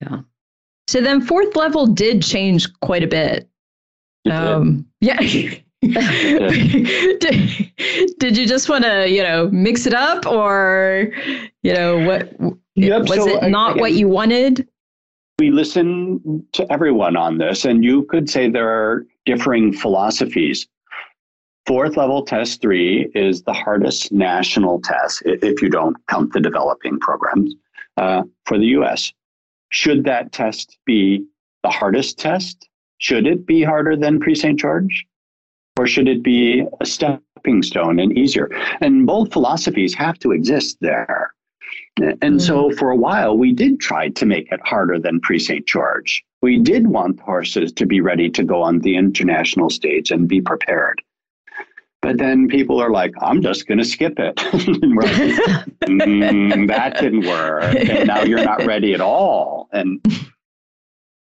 Yeah. 0.00 0.20
So 0.88 1.00
then 1.00 1.20
fourth 1.20 1.54
level 1.56 1.86
did 1.86 2.22
change 2.22 2.68
quite 2.80 3.02
a 3.02 3.06
bit. 3.06 3.48
Um, 4.30 4.86
yeah. 5.00 5.20
did, 5.82 7.72
did 8.18 8.36
you 8.36 8.46
just 8.46 8.68
want 8.68 8.84
to, 8.84 9.08
you 9.08 9.22
know, 9.22 9.48
mix 9.50 9.86
it 9.86 9.94
up 9.94 10.26
or, 10.26 11.12
you 11.62 11.74
know, 11.74 11.98
what 12.06 12.32
yep, 12.74 13.02
was 13.02 13.16
so 13.16 13.28
it 13.28 13.50
not 13.50 13.76
what 13.78 13.92
you 13.92 14.08
wanted? 14.08 14.68
We 15.38 15.50
listen 15.50 16.46
to 16.52 16.70
everyone 16.72 17.16
on 17.16 17.38
this, 17.38 17.64
and 17.64 17.82
you 17.82 18.04
could 18.04 18.30
say 18.30 18.48
there 18.48 18.68
are 18.68 19.04
differing 19.26 19.72
philosophies. 19.72 20.68
Fourth 21.66 21.96
level 21.96 22.24
test 22.24 22.60
three 22.60 23.10
is 23.14 23.42
the 23.42 23.52
hardest 23.52 24.12
national 24.12 24.80
test, 24.80 25.22
if 25.24 25.62
you 25.62 25.68
don't 25.68 25.96
count 26.08 26.32
the 26.32 26.40
developing 26.40 26.98
programs 27.00 27.54
uh, 27.96 28.22
for 28.46 28.58
the 28.58 28.66
US. 28.66 29.12
Should 29.70 30.04
that 30.04 30.32
test 30.32 30.78
be 30.84 31.24
the 31.62 31.70
hardest 31.70 32.18
test? 32.18 32.68
Should 32.98 33.26
it 33.26 33.46
be 33.46 33.62
harder 33.62 33.96
than 33.96 34.20
Prix 34.20 34.36
St. 34.36 34.58
George? 34.58 35.06
Or 35.78 35.86
should 35.86 36.08
it 36.08 36.22
be 36.22 36.64
a 36.80 36.86
stepping 36.86 37.62
stone 37.62 37.98
and 37.98 38.16
easier? 38.16 38.50
And 38.80 39.06
both 39.06 39.32
philosophies 39.32 39.94
have 39.94 40.18
to 40.20 40.32
exist 40.32 40.76
there. 40.80 41.32
And 42.20 42.40
so 42.40 42.70
for 42.72 42.90
a 42.90 42.96
while, 42.96 43.36
we 43.36 43.52
did 43.52 43.80
try 43.80 44.08
to 44.10 44.26
make 44.26 44.50
it 44.50 44.60
harder 44.64 44.98
than 44.98 45.20
Prix 45.20 45.40
St. 45.40 45.66
George. 45.66 46.24
We 46.40 46.58
did 46.58 46.86
want 46.86 47.20
horses 47.20 47.72
to 47.72 47.86
be 47.86 48.00
ready 48.00 48.30
to 48.30 48.42
go 48.42 48.62
on 48.62 48.80
the 48.80 48.96
international 48.96 49.70
stage 49.70 50.10
and 50.10 50.28
be 50.28 50.40
prepared. 50.40 51.02
But 52.00 52.18
then 52.18 52.48
people 52.48 52.82
are 52.82 52.90
like, 52.90 53.12
I'm 53.20 53.40
just 53.42 53.68
going 53.68 53.78
to 53.78 53.84
skip 53.84 54.18
it. 54.18 54.42
and 54.52 54.96
we're 54.96 55.02
like, 55.02 55.66
mm, 55.84 56.66
that 56.68 56.98
didn't 56.98 57.26
work. 57.26 57.74
And 57.76 58.08
now 58.08 58.22
you're 58.22 58.44
not 58.44 58.64
ready 58.64 58.92
at 58.92 59.00
all. 59.00 59.68
And 59.72 60.04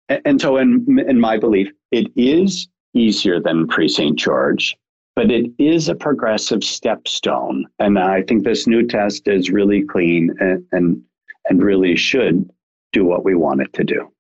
and 0.09 0.41
so 0.41 0.59
in 0.59 1.01
in 1.09 1.19
my 1.19 1.37
belief, 1.39 1.69
it 1.91 2.13
is 2.15 2.69
easier 2.95 3.41
than 3.41 3.67
prix 3.67 3.89
St. 3.89 4.19
George, 4.19 4.77
but 5.17 5.31
it 5.31 5.51
is 5.59 5.89
a 5.89 5.95
progressive 5.95 6.61
stepstone. 6.61 7.63
And 7.79 7.99
I 7.99 8.23
think 8.23 8.45
this 8.45 8.67
new 8.67 8.87
test 8.87 9.29
is 9.29 9.51
really 9.51 9.83
clean 9.83 10.35
and 10.41 10.65
and, 10.73 11.03
and 11.49 11.63
really 11.63 11.97
should 11.97 12.49
do 12.93 13.05
what 13.05 13.25
we 13.25 13.35
want 13.35 13.63
it 13.63 13.73
to 13.75 13.85
do. 13.85 14.13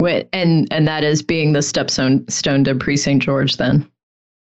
Wait, 0.00 0.28
and 0.32 0.66
and 0.72 0.88
that 0.88 1.04
is 1.04 1.22
being 1.22 1.52
the 1.52 1.58
stepstone 1.60 2.30
stone 2.30 2.64
to 2.64 2.74
prix 2.74 2.96
St. 2.96 3.22
George 3.22 3.56
then. 3.56 3.88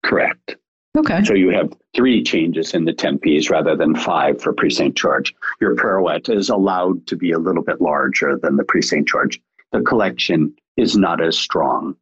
Correct. 0.04 0.56
Okay. 0.96 1.22
So 1.24 1.34
you 1.34 1.50
have 1.50 1.72
three 1.94 2.22
changes 2.22 2.72
in 2.72 2.84
the 2.86 2.92
tempies 2.92 3.50
rather 3.50 3.76
than 3.76 3.94
five 3.94 4.40
for 4.40 4.54
Prix 4.54 4.70
St. 4.70 4.94
George. 4.94 5.34
Your 5.60 5.74
pirouette 5.74 6.30
is 6.30 6.48
allowed 6.48 7.06
to 7.08 7.16
be 7.16 7.32
a 7.32 7.38
little 7.38 7.62
bit 7.62 7.82
larger 7.82 8.38
than 8.38 8.56
the 8.56 8.64
Prix 8.64 8.82
St. 8.82 9.06
George. 9.06 9.40
The 9.72 9.82
collection 9.82 10.54
is 10.76 10.96
not 10.96 11.22
as 11.22 11.38
strong. 11.38 11.96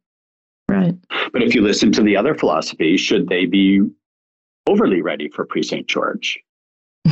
Right. 0.69 0.95
But 1.31 1.43
if 1.43 1.53
you 1.55 1.61
listen 1.61 1.91
to 1.93 2.01
the 2.03 2.17
other 2.17 2.35
philosophies, 2.35 2.99
should 2.99 3.27
they 3.29 3.45
be 3.45 3.81
overly 4.67 5.01
ready 5.01 5.29
for 5.29 5.45
Prix 5.45 5.63
St. 5.63 5.87
George? 5.87 6.39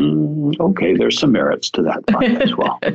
Mm, 0.00 0.58
okay, 0.58 0.94
there's 0.96 1.18
some 1.18 1.32
merits 1.32 1.68
to 1.72 1.82
that 1.82 2.06
thought 2.06 2.24
as 2.24 2.56
well. 2.56 2.80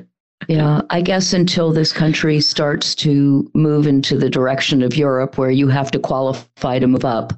Yeah, 0.50 0.82
I 0.90 1.02
guess 1.02 1.34
until 1.34 1.72
this 1.72 1.94
country 1.94 2.42
starts 2.42 2.94
to 2.96 3.50
move 3.54 3.88
into 3.88 4.18
the 4.18 4.30
direction 4.30 4.84
of 4.84 4.96
Europe 4.96 5.38
where 5.38 5.50
you 5.50 5.68
have 5.70 5.90
to 5.92 6.00
qualify 6.00 6.78
to 6.78 6.88
move 6.88 7.06
up, 7.06 7.34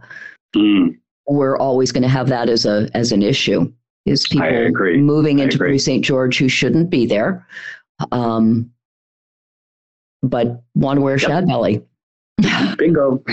Mm, 0.55 0.97
we're 1.27 1.57
always 1.57 1.91
going 1.91 2.01
to 2.03 2.09
have 2.09 2.27
that 2.29 2.49
as 2.49 2.65
a 2.65 2.89
as 2.95 3.11
an 3.11 3.21
issue. 3.21 3.71
Is 4.05 4.25
people 4.27 4.47
agree. 4.47 4.97
moving 4.97 5.39
I 5.41 5.43
into. 5.43 5.57
Prix 5.57 5.79
St. 5.79 6.03
George 6.03 6.37
who 6.37 6.47
shouldn't 6.49 6.89
be 6.89 7.05
there, 7.05 7.45
um, 8.11 8.69
but 10.23 10.63
want 10.75 10.97
to 10.97 11.01
wear 11.01 11.15
Yep. 11.17 11.21
shad 11.29 11.47
belly. 11.47 11.83
bingo. 12.77 13.23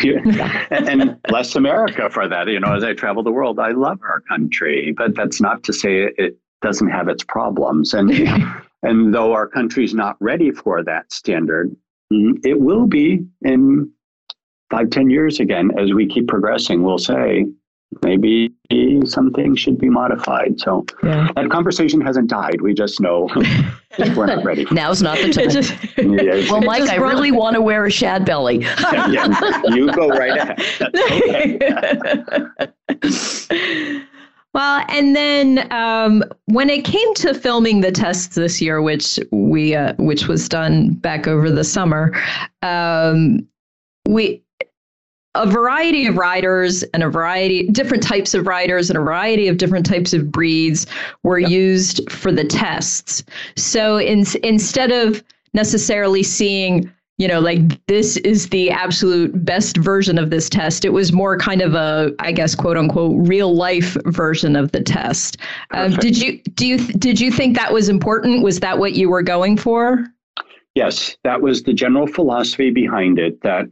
and, 0.70 0.88
and 0.88 1.22
bless 1.28 1.54
America 1.56 2.08
for 2.08 2.26
that. 2.26 2.48
You 2.48 2.58
know, 2.60 2.74
as 2.74 2.82
I 2.84 2.94
travel 2.94 3.22
the 3.22 3.30
world, 3.32 3.58
I 3.58 3.70
love 3.72 3.98
our 4.02 4.20
country, 4.22 4.94
but 4.96 5.14
that's 5.14 5.40
not 5.42 5.62
to 5.64 5.72
say 5.74 6.08
it 6.16 6.38
doesn't 6.62 6.88
have 6.88 7.08
its 7.08 7.22
problems. 7.22 7.92
And 7.92 8.10
and 8.82 9.14
though 9.14 9.32
our 9.32 9.46
country's 9.46 9.94
not 9.94 10.16
ready 10.20 10.50
for 10.50 10.82
that 10.84 11.12
standard, 11.12 11.76
mm, 12.12 12.32
it 12.44 12.58
will 12.58 12.86
be 12.86 13.26
in 13.42 13.90
five, 14.70 14.88
ten 14.88 15.10
years 15.10 15.38
again 15.38 15.70
as 15.78 15.92
we 15.92 16.06
keep 16.06 16.26
progressing. 16.26 16.82
We'll 16.82 16.96
say 16.98 17.44
maybe 18.02 18.53
some 19.06 19.30
things 19.32 19.58
should 19.60 19.78
be 19.78 19.88
modified. 19.88 20.58
So 20.60 20.84
Yeah. 21.02 21.28
that 21.36 21.50
conversation 21.50 22.00
hasn't 22.00 22.28
died. 22.28 22.60
We 22.60 22.74
just 22.74 23.00
know 23.00 23.28
we're 24.16 24.26
not 24.26 24.44
ready. 24.44 24.64
For 24.64 24.74
Now's 24.74 25.02
not 25.02 25.18
the 25.18 25.32
time. 25.32 25.50
just, 25.50 25.72
it. 25.96 26.50
well, 26.50 26.60
Mike, 26.62 26.82
I 26.88 26.98
brought- 26.98 27.12
really 27.14 27.32
want 27.32 27.54
to 27.54 27.62
wear 27.62 27.84
a 27.84 27.90
shad 27.90 28.24
belly. 28.24 28.58
yeah, 28.60 29.62
you 29.68 29.90
go 29.92 30.08
right 30.08 30.36
ahead. 30.38 30.62
That's 30.78 31.00
okay. 32.98 33.98
well, 34.54 34.84
and 34.88 35.16
then 35.16 35.70
um, 35.72 36.22
when 36.46 36.70
it 36.70 36.84
came 36.84 37.14
to 37.14 37.34
filming 37.34 37.80
the 37.80 37.90
tests 37.92 38.34
this 38.36 38.60
year, 38.62 38.80
which 38.82 39.18
we 39.32 39.74
uh, 39.74 39.94
which 39.98 40.28
was 40.28 40.48
done 40.48 40.90
back 40.94 41.26
over 41.26 41.50
the 41.50 41.64
summer, 41.64 42.12
um, 42.62 43.46
we 44.08 44.43
a 45.34 45.46
variety 45.46 46.06
of 46.06 46.16
riders 46.16 46.82
and 46.94 47.02
a 47.02 47.08
variety 47.08 47.68
different 47.68 48.02
types 48.02 48.34
of 48.34 48.46
riders 48.46 48.90
and 48.90 48.98
a 48.98 49.02
variety 49.02 49.48
of 49.48 49.56
different 49.56 49.84
types 49.84 50.12
of 50.12 50.30
breeds 50.30 50.86
were 51.22 51.38
used 51.38 52.00
for 52.10 52.30
the 52.30 52.44
tests. 52.44 53.24
So 53.56 53.98
in, 53.98 54.24
instead 54.42 54.92
of 54.92 55.22
necessarily 55.52 56.22
seeing 56.22 56.90
you 57.18 57.28
know 57.28 57.40
like 57.40 57.84
this 57.86 58.16
is 58.18 58.48
the 58.48 58.70
absolute 58.70 59.44
best 59.44 59.76
version 59.76 60.18
of 60.18 60.30
this 60.30 60.48
test 60.48 60.84
it 60.84 60.88
was 60.88 61.12
more 61.12 61.38
kind 61.38 61.62
of 61.62 61.74
a 61.74 62.12
i 62.18 62.32
guess 62.32 62.56
quote 62.56 62.76
unquote 62.76 63.14
real 63.28 63.54
life 63.54 63.96
version 64.06 64.56
of 64.56 64.72
the 64.72 64.82
test. 64.82 65.36
Um, 65.70 65.92
did 65.92 66.20
you 66.20 66.42
do 66.54 66.66
you 66.66 66.78
did 66.78 67.20
you 67.20 67.30
think 67.30 67.56
that 67.56 67.72
was 67.72 67.88
important? 67.88 68.42
Was 68.42 68.60
that 68.60 68.78
what 68.78 68.94
you 68.94 69.08
were 69.08 69.22
going 69.22 69.56
for? 69.56 70.06
Yes, 70.74 71.16
that 71.22 71.40
was 71.40 71.62
the 71.62 71.72
general 71.72 72.08
philosophy 72.08 72.70
behind 72.70 73.20
it 73.20 73.40
that 73.42 73.66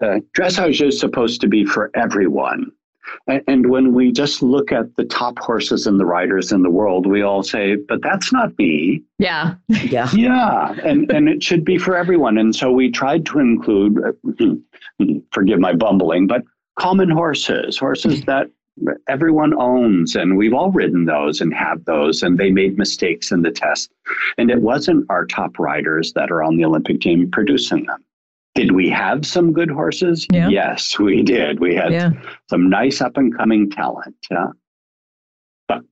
uh, 0.00 0.20
dressage 0.36 0.86
is 0.86 0.98
supposed 0.98 1.40
to 1.40 1.48
be 1.48 1.64
for 1.64 1.90
everyone. 1.94 2.70
A- 3.28 3.42
And 3.48 3.68
when 3.68 3.92
we 3.94 4.12
just 4.12 4.42
look 4.42 4.70
at 4.72 4.94
the 4.96 5.04
top 5.04 5.38
horses 5.38 5.86
and 5.86 5.98
the 5.98 6.06
riders 6.06 6.52
in 6.52 6.62
the 6.62 6.70
world, 6.70 7.06
we 7.06 7.22
all 7.22 7.42
say, 7.42 7.76
but 7.76 8.00
that's 8.02 8.32
not 8.32 8.56
me. 8.58 9.02
yeah 9.18 9.54
yeah. 9.68 10.08
Yeah, 10.14 10.72
and, 10.84 11.10
and 11.10 11.28
it 11.28 11.42
should 11.42 11.64
be 11.64 11.78
for 11.78 11.96
everyone. 11.96 12.38
And 12.38 12.54
so 12.54 12.70
we 12.70 12.90
tried 12.90 13.26
to 13.26 13.38
include, 13.40 13.98
forgive 15.32 15.58
my 15.58 15.72
bumbling, 15.74 16.26
but 16.26 16.42
common 16.78 17.10
horses, 17.10 17.76
horses 17.78 18.22
that 18.26 18.50
everyone 19.08 19.52
owns. 19.60 20.14
And 20.16 20.36
we've 20.36 20.54
all 20.54 20.70
ridden 20.70 21.04
those 21.04 21.40
and 21.40 21.52
have 21.54 21.84
those, 21.84 22.22
and 22.22 22.38
they 22.38 22.50
made 22.50 22.78
mistakes 22.78 23.30
in 23.32 23.42
the 23.42 23.50
test. 23.50 23.90
And 24.38 24.50
it 24.50 24.62
wasn't 24.62 25.04
our 25.10 25.26
top 25.26 25.58
riders 25.58 26.12
that 26.14 26.30
are 26.30 26.42
on 26.42 26.56
the 26.56 26.64
Olympic 26.64 27.00
team 27.00 27.30
producing 27.30 27.84
them. 27.86 28.02
Did 28.54 28.72
we 28.72 28.88
have 28.90 29.24
some 29.24 29.52
good 29.52 29.70
horses? 29.70 30.26
Yeah. 30.30 30.48
Yes, 30.48 30.98
we 30.98 31.22
did. 31.22 31.58
We 31.58 31.74
had 31.74 31.92
yeah 31.92 32.10
some 32.50 32.68
nice 32.68 33.00
up 33.00 33.16
and 33.16 33.34
coming 33.36 33.70
talent. 33.70 34.14
Yeah. 34.30 34.48
But 35.68 35.82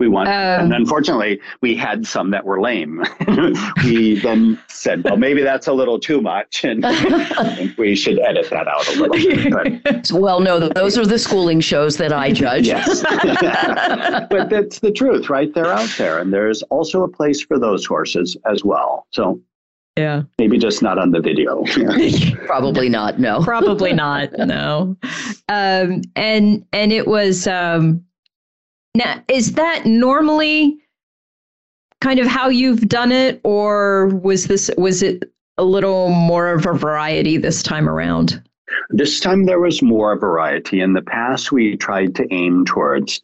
we 0.00 0.08
want, 0.08 0.28
Um, 0.28 0.34
and 0.34 0.72
unfortunately, 0.72 1.38
we 1.60 1.74
had 1.74 2.06
some 2.06 2.30
that 2.30 2.46
were 2.46 2.60
lame. 2.62 3.04
we 3.84 4.14
then 4.20 4.58
said, 4.68 5.04
well, 5.04 5.16
maybe 5.18 5.42
that's 5.42 5.66
a 5.66 5.72
little 5.72 5.98
too 5.98 6.22
much, 6.22 6.64
and 6.64 6.86
I 6.86 7.54
think 7.56 7.76
we 7.76 7.94
should 7.94 8.18
edit 8.20 8.48
that 8.50 8.68
out 8.68 8.88
a 8.88 8.92
little 9.02 9.10
bit. 9.50 9.82
But 9.84 10.10
Well, 10.18 10.40
no, 10.40 10.60
those 10.60 10.96
are 10.96 11.04
the 11.04 11.18
schooling 11.18 11.60
shows 11.60 11.98
that 11.98 12.12
I 12.12 12.32
judge. 12.32 12.66
yes, 12.68 13.02
but 14.30 14.48
that's 14.48 14.78
the 14.78 14.92
truth, 14.92 15.28
right? 15.28 15.52
They're 15.52 15.66
out 15.72 15.90
there, 15.98 16.20
and 16.20 16.32
there's 16.32 16.62
also 16.64 17.02
a 17.02 17.08
place 17.08 17.42
for 17.42 17.58
those 17.58 17.84
horses 17.84 18.34
as 18.50 18.64
well. 18.64 19.06
So 19.10 19.40
yeah 19.98 20.22
maybe 20.38 20.58
just 20.58 20.82
not 20.82 20.98
on 20.98 21.10
the 21.10 21.20
video. 21.20 21.64
Probably 22.46 22.88
not. 22.88 23.18
No. 23.18 23.42
probably 23.42 23.92
not 23.92 24.30
no 24.38 24.96
um 25.48 26.02
and 26.16 26.64
and 26.72 26.92
it 26.92 27.06
was 27.06 27.46
um 27.46 28.04
now 28.94 29.22
is 29.28 29.52
that 29.52 29.84
normally 29.86 30.78
kind 32.00 32.20
of 32.20 32.26
how 32.26 32.48
you've 32.48 32.88
done 32.88 33.12
it 33.12 33.40
or 33.44 34.08
was 34.08 34.46
this 34.46 34.70
was 34.78 35.02
it 35.02 35.24
a 35.58 35.64
little 35.64 36.10
more 36.10 36.52
of 36.52 36.66
a 36.66 36.72
variety 36.72 37.36
this 37.36 37.62
time 37.62 37.88
around 37.88 38.42
This 38.90 39.20
time 39.20 39.44
there 39.44 39.60
was 39.60 39.82
more 39.82 40.18
variety. 40.18 40.80
In 40.80 40.92
the 40.92 41.02
past, 41.02 41.52
we 41.52 41.76
tried 41.76 42.14
to 42.16 42.26
aim 42.32 42.64
towards 42.64 43.20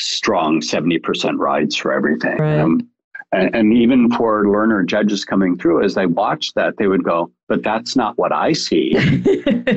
strong 0.00 0.60
70% 0.60 1.38
rides 1.38 1.76
for 1.76 1.92
everything. 1.92 2.36
Right. 2.38 2.58
Um, 2.60 2.88
and, 3.34 3.54
and 3.54 3.72
even 3.72 4.10
for 4.10 4.48
learner 4.48 4.82
judges 4.82 5.24
coming 5.24 5.58
through, 5.58 5.84
as 5.84 5.94
they 5.94 6.06
watch 6.06 6.54
that, 6.54 6.76
they 6.78 6.86
would 6.86 7.04
go, 7.04 7.30
but 7.48 7.62
that's 7.62 7.96
not 7.96 8.16
what 8.18 8.32
I 8.32 8.52
see. 8.52 8.96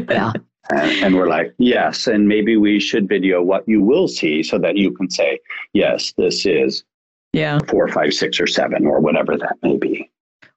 Yeah. 0.09 0.31
And, 0.69 0.91
and 1.03 1.15
we're 1.15 1.29
like, 1.29 1.53
yes. 1.59 2.07
And 2.07 2.27
maybe 2.27 2.57
we 2.57 2.79
should 2.79 3.07
video 3.07 3.41
what 3.41 3.65
you 3.67 3.81
will 3.81 4.07
see 4.07 4.43
so 4.43 4.57
that 4.59 4.75
you 4.75 4.91
can 4.91 5.09
say, 5.09 5.39
yes, 5.71 6.13
this 6.17 6.45
is 6.45 6.83
yeah. 7.31 7.59
four, 7.69 7.87
five, 7.87 8.13
six, 8.13 8.39
or 8.39 8.47
seven, 8.47 8.85
or 8.85 8.99
whatever 8.99 9.37
that 9.37 9.55
may 9.63 9.77
be. 9.77 10.09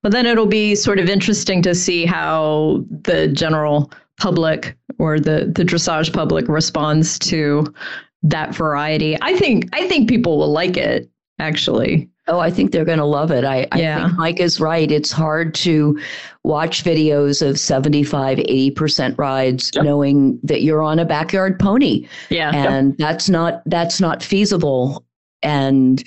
Well, 0.03 0.11
then 0.11 0.27
it'll 0.27 0.47
be 0.47 0.75
sort 0.75 0.99
of 0.99 1.09
interesting 1.09 1.63
to 1.63 1.75
see 1.77 2.07
how 2.07 2.85
the 3.03 3.29
general 3.29 3.93
public 4.19 4.77
or 4.99 5.21
the 5.21 5.51
the 5.55 5.65
dressage 5.65 6.13
public 6.13 6.49
responds 6.49 7.19
to 7.21 7.73
that 8.23 8.55
variety. 8.55 9.17
I 9.21 9.37
think 9.37 9.69
I 9.73 9.87
think 9.89 10.09
people 10.09 10.39
will 10.39 10.53
like 10.53 10.77
it 10.77 11.09
actually. 11.41 12.09
Oh, 12.29 12.39
I 12.39 12.51
think 12.51 12.71
they're 12.71 12.85
going 12.85 12.99
to 12.99 13.05
love 13.05 13.33
it. 13.33 13.45
I, 13.45 13.67
I 13.73 13.79
think 13.79 14.17
Mike 14.17 14.39
is 14.41 14.61
right. 14.61 14.89
It's 14.91 15.11
hard 15.11 15.53
to 15.57 15.99
watch 16.45 16.85
videos 16.85 17.45
of 17.45 17.59
75, 17.59 18.39
80% 18.39 19.19
rides 19.19 19.73
Yep. 19.75 19.85
knowing 19.85 20.39
that 20.45 20.63
you're 20.63 20.83
on 20.83 20.99
a 21.01 21.05
backyard 21.05 21.59
pony. 21.59 22.07
Yeah. 22.29 22.53
And 22.55 22.97
that's 22.99 23.29
not 23.29 23.63
that's 23.67 24.01
not 24.01 24.23
feasible. 24.23 25.05
And 25.43 26.05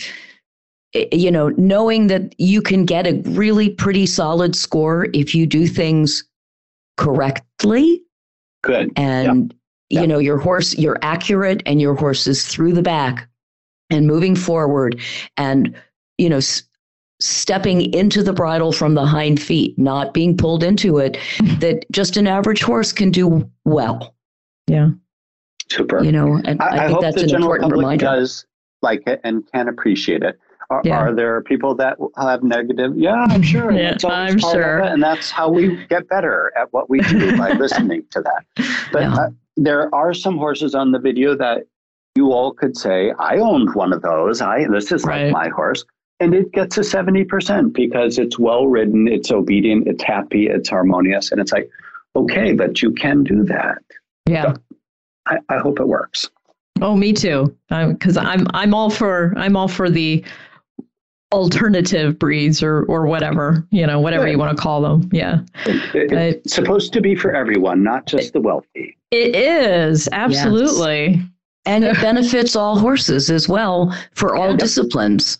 you 1.11 1.31
know, 1.31 1.49
knowing 1.49 2.07
that 2.07 2.39
you 2.39 2.61
can 2.61 2.85
get 2.85 3.07
a 3.07 3.19
really 3.31 3.69
pretty 3.71 4.05
solid 4.05 4.55
score 4.55 5.07
if 5.13 5.33
you 5.35 5.45
do 5.47 5.65
things 5.67 6.23
correctly 6.97 8.01
Good. 8.63 8.91
and 8.95 9.53
Yeah. 9.89 10.01
you 10.01 10.07
know 10.07 10.19
your 10.19 10.37
horse 10.37 10.77
you're 10.77 10.97
accurate 11.01 11.63
and 11.65 11.81
your 11.81 11.95
horse 11.95 12.27
is 12.27 12.45
through 12.45 12.73
the 12.73 12.81
back 12.83 13.27
and 13.93 14.07
moving 14.07 14.35
forward 14.35 14.99
and 15.37 15.75
you 16.17 16.27
know 16.29 16.37
s- 16.37 16.63
stepping 17.21 17.93
into 17.93 18.21
the 18.23 18.33
bridle 18.33 18.71
from 18.71 18.95
the 18.95 19.05
hind 19.05 19.41
feet 19.41 19.77
not 19.77 20.13
being 20.13 20.35
pulled 20.35 20.63
into 20.63 20.97
it 20.97 21.17
that 21.59 21.85
just 21.91 22.17
an 22.17 22.27
average 22.27 22.61
horse 22.61 22.91
can 22.91 23.11
do 23.11 23.49
well 23.65 24.13
Yeah. 24.67 24.89
Super. 25.71 26.03
you 26.03 26.11
know 26.11 26.41
and 26.43 26.61
i, 26.61 26.65
I, 26.65 26.69
I 26.69 26.77
think 26.79 26.91
hope 26.91 27.01
that's 27.01 27.15
the 27.15 27.21
an 27.23 27.29
general 27.29 27.53
important 27.53 27.71
public 27.71 27.83
reminder 27.85 28.05
does 28.05 28.45
like 28.81 29.03
it 29.07 29.21
and 29.23 29.49
can 29.53 29.69
appreciate 29.69 30.23
it. 30.23 30.37
Are, 30.69 30.81
Yeah. 30.83 30.97
are 30.97 31.15
there 31.15 31.41
people 31.41 31.73
that 31.75 31.97
have 32.17 32.43
negative? 32.43 32.91
Yeah, 32.97 33.13
I'm 33.29 33.41
sure. 33.53 33.71
Yeah, 33.71 33.95
I'm 34.03 34.37
sure. 34.39 34.79
and 34.79 35.01
that's 35.01 35.29
how 35.31 35.49
we 35.49 35.85
get 35.87 36.09
better 36.09 36.51
at 36.57 36.71
what 36.73 36.89
we 36.89 36.99
do 37.01 37.37
by 37.37 37.51
listening 37.63 38.03
to 38.11 38.21
that. 38.21 38.45
But 38.91 39.01
Yeah. 39.03 39.13
uh, 39.13 39.29
there 39.55 39.93
are 39.95 40.13
some 40.13 40.37
horses 40.37 40.73
on 40.75 40.91
the 40.91 40.99
video 40.99 41.33
that 41.37 41.63
you 42.15 42.31
all 42.31 42.51
could 42.53 42.77
say, 42.77 43.11
"I 43.19 43.37
owned 43.37 43.73
one 43.73 43.91
of 43.93 44.01
those. 44.01 44.41
I 44.41 44.65
this 44.69 44.91
is 44.91 45.03
Right. 45.03 45.25
like 45.25 45.33
my 45.33 45.49
horse." 45.49 45.83
And 46.19 46.33
it 46.33 46.51
gets 46.51 46.77
a 46.77 46.81
70% 46.83 47.73
because 47.73 48.17
it's 48.17 48.37
well 48.39 48.67
ridden, 48.67 49.07
it's 49.07 49.31
obedient, 49.31 49.87
it's 49.87 50.03
happy, 50.03 50.47
it's 50.47 50.69
harmonious. 50.69 51.31
And 51.31 51.41
it's 51.41 51.51
like, 51.51 51.69
okay, 52.15 52.53
but 52.53 52.81
you 52.81 52.91
can 52.91 53.23
do 53.23 53.43
that. 53.45 53.79
Yeah. 54.29 54.53
I, 55.25 55.39
I 55.49 55.57
hope 55.57 55.79
it 55.81 55.87
works. 55.87 56.29
Oh, 56.81 56.95
me 56.95 57.13
too. 57.13 57.53
Because 57.69 58.15
I'm 58.15 58.45
I'm 58.53 58.73
all 58.73 58.89
for 58.89 59.33
I'm 59.37 59.55
all 59.57 59.67
for 59.67 59.89
the 59.89 60.23
alternative 61.33 62.19
breeds 62.19 62.61
or 62.61 62.83
or 62.83 63.07
whatever 63.07 63.65
you 63.71 63.87
know 63.87 63.99
whatever 63.99 64.25
Good. 64.25 64.33
you 64.33 64.37
want 64.37 64.55
to 64.55 64.61
call 64.61 64.81
them. 64.81 65.09
Yeah, 65.11 65.39
It- 65.65 65.95
it- 65.95 66.09
But- 66.09 66.17
it's 66.19 66.53
supposed 66.53 66.93
to 66.93 67.01
be 67.01 67.15
for 67.15 67.33
everyone, 67.35 67.81
not 67.83 68.05
just 68.05 68.33
the 68.33 68.39
wealthy. 68.41 68.95
it 69.11 69.35
is 69.35 70.07
absolutely. 70.11 71.21
And 71.65 71.83
it 71.83 71.95
benefits 72.01 72.55
all 72.55 72.77
horses 72.77 73.29
as 73.29 73.47
well 73.49 73.95
for 74.15 74.35
all 74.35 74.49
Yep. 74.51 74.59
disciplines 74.59 75.37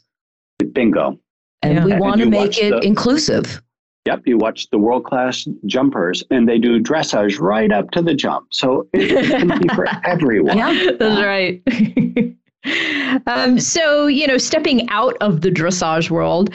Bingo. 0.74 1.20
and 1.62 1.76
Yeah. 1.78 1.86
we 1.86 1.94
want 2.00 2.22
to 2.22 2.30
make 2.30 2.58
it 2.58 2.72
the- 2.72 2.80
inclusive 2.86 3.62
Yep, 4.06 4.24
you 4.26 4.38
watch 4.38 4.70
the 4.70 4.78
world 4.78 5.06
class 5.06 5.48
jumpers 5.66 6.24
and 6.30 6.48
they 6.48 6.58
do 6.60 6.78
dressage 6.78 7.40
right 7.40 7.72
up 7.72 7.90
to 7.92 8.02
the 8.02 8.14
jump. 8.14 8.48
So 8.52 8.86
it, 8.92 9.12
it 9.12 9.30
can 9.30 9.48
be 9.62 9.68
for 9.74 9.86
everyone. 10.06 10.58
yeah 10.58 10.92
That's 11.00 11.22
right. 11.24 11.62
um, 13.28 13.60
so 13.62 14.08
you 14.08 14.28
know, 14.28 14.38
stepping 14.38 14.90
out 14.90 15.16
of 15.22 15.40
the 15.40 15.50
dressage 15.50 16.10
world, 16.10 16.54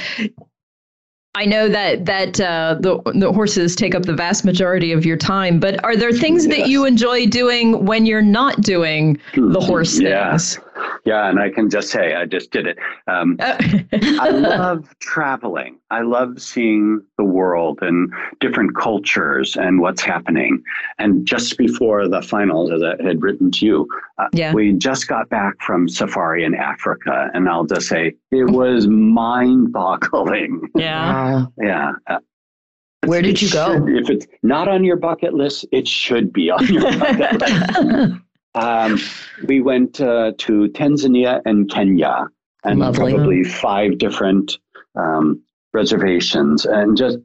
I 1.34 1.44
know 1.44 1.68
that 1.68 2.06
that 2.06 2.40
uh, 2.40 2.76
the 2.80 3.00
the 3.14 3.32
horses 3.32 3.76
take 3.76 3.94
up 3.94 4.02
the 4.02 4.14
vast 4.14 4.44
majority 4.44 4.92
of 4.92 5.04
your 5.04 5.16
time. 5.16 5.60
But 5.60 5.82
are 5.84 5.96
there 5.96 6.12
things 6.12 6.48
that 6.48 6.68
you 6.68 6.84
enjoy 6.84 7.26
doing 7.26 7.84
when 7.84 8.06
you're 8.06 8.22
not 8.22 8.60
doing 8.62 9.20
the 9.34 9.60
horse 9.60 10.00
Yeah. 10.00 10.30
things? 10.30 10.58
Yeah, 11.04 11.28
and 11.28 11.38
I 11.40 11.50
can 11.50 11.70
just 11.70 11.88
say 11.90 12.14
I 12.14 12.24
just 12.26 12.50
did 12.50 12.66
it. 12.66 12.78
Um, 13.06 13.36
I 13.40 14.30
love 14.32 14.88
traveling. 15.00 15.78
I 15.90 16.02
love 16.02 16.40
seeing 16.40 17.00
the 17.16 17.24
world 17.24 17.78
and 17.82 18.12
different 18.40 18.76
cultures 18.76 19.56
and 19.56 19.80
what's 19.80 20.02
happening. 20.02 20.62
And 20.98 21.26
just 21.26 21.56
before 21.58 22.08
the 22.08 22.20
finals, 22.22 22.70
as 22.70 22.82
I 22.82 23.02
had 23.02 23.22
written 23.22 23.50
to 23.52 23.66
you, 23.66 23.88
uh, 24.18 24.28
Yeah. 24.32 24.52
we 24.52 24.72
just 24.74 25.08
got 25.08 25.28
back 25.30 25.54
from 25.60 25.88
safari 25.88 26.44
in 26.44 26.54
Africa, 26.54 27.30
and 27.34 27.48
I'll 27.48 27.64
just 27.64 27.88
say 27.88 28.14
it 28.30 28.50
was 28.50 28.86
mind-boggling. 28.86 30.68
yeah. 30.74 31.46
Yeah. 31.60 31.92
uh, 32.06 32.18
Where 33.06 33.22
did 33.22 33.34
it 33.36 33.42
you 33.42 33.50
go? 33.50 33.72
should- 33.74 33.88
if 33.96 34.10
it's 34.10 34.26
not 34.42 34.68
on 34.68 34.84
your 34.84 34.96
bucket 34.96 35.34
list, 35.34 35.64
it 35.72 35.86
should 35.88 36.32
be 36.32 36.50
on 36.50 36.66
your 36.66 36.82
bucket 36.98 37.40
list. 37.40 38.14
Um, 38.58 38.98
we 39.46 39.60
went 39.60 40.00
uh, 40.00 40.32
to 40.38 40.68
Tanzania 40.70 41.40
and 41.44 41.70
Kenya, 41.70 42.28
and 42.64 42.80
Lovely. 42.80 43.12
probably 43.12 43.44
five 43.44 43.98
different 43.98 44.58
um, 44.96 45.40
reservations, 45.72 46.64
and 46.66 46.96
just 46.96 47.18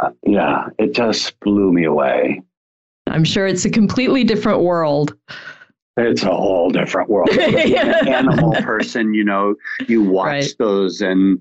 uh, 0.00 0.10
yeah, 0.26 0.68
it 0.78 0.94
just 0.94 1.38
blew 1.40 1.72
me 1.72 1.84
away. 1.84 2.42
I'm 3.06 3.24
sure 3.24 3.46
it's 3.46 3.64
a 3.64 3.70
completely 3.70 4.24
different 4.24 4.60
world. 4.60 5.16
It's 5.96 6.22
a 6.22 6.34
whole 6.34 6.70
different 6.70 7.10
world. 7.10 7.30
Yeah. 7.34 8.02
Animal 8.06 8.52
person, 8.62 9.12
you 9.14 9.24
know, 9.24 9.54
you 9.88 10.02
watch 10.02 10.26
Right. 10.26 10.54
those 10.58 11.00
and. 11.00 11.40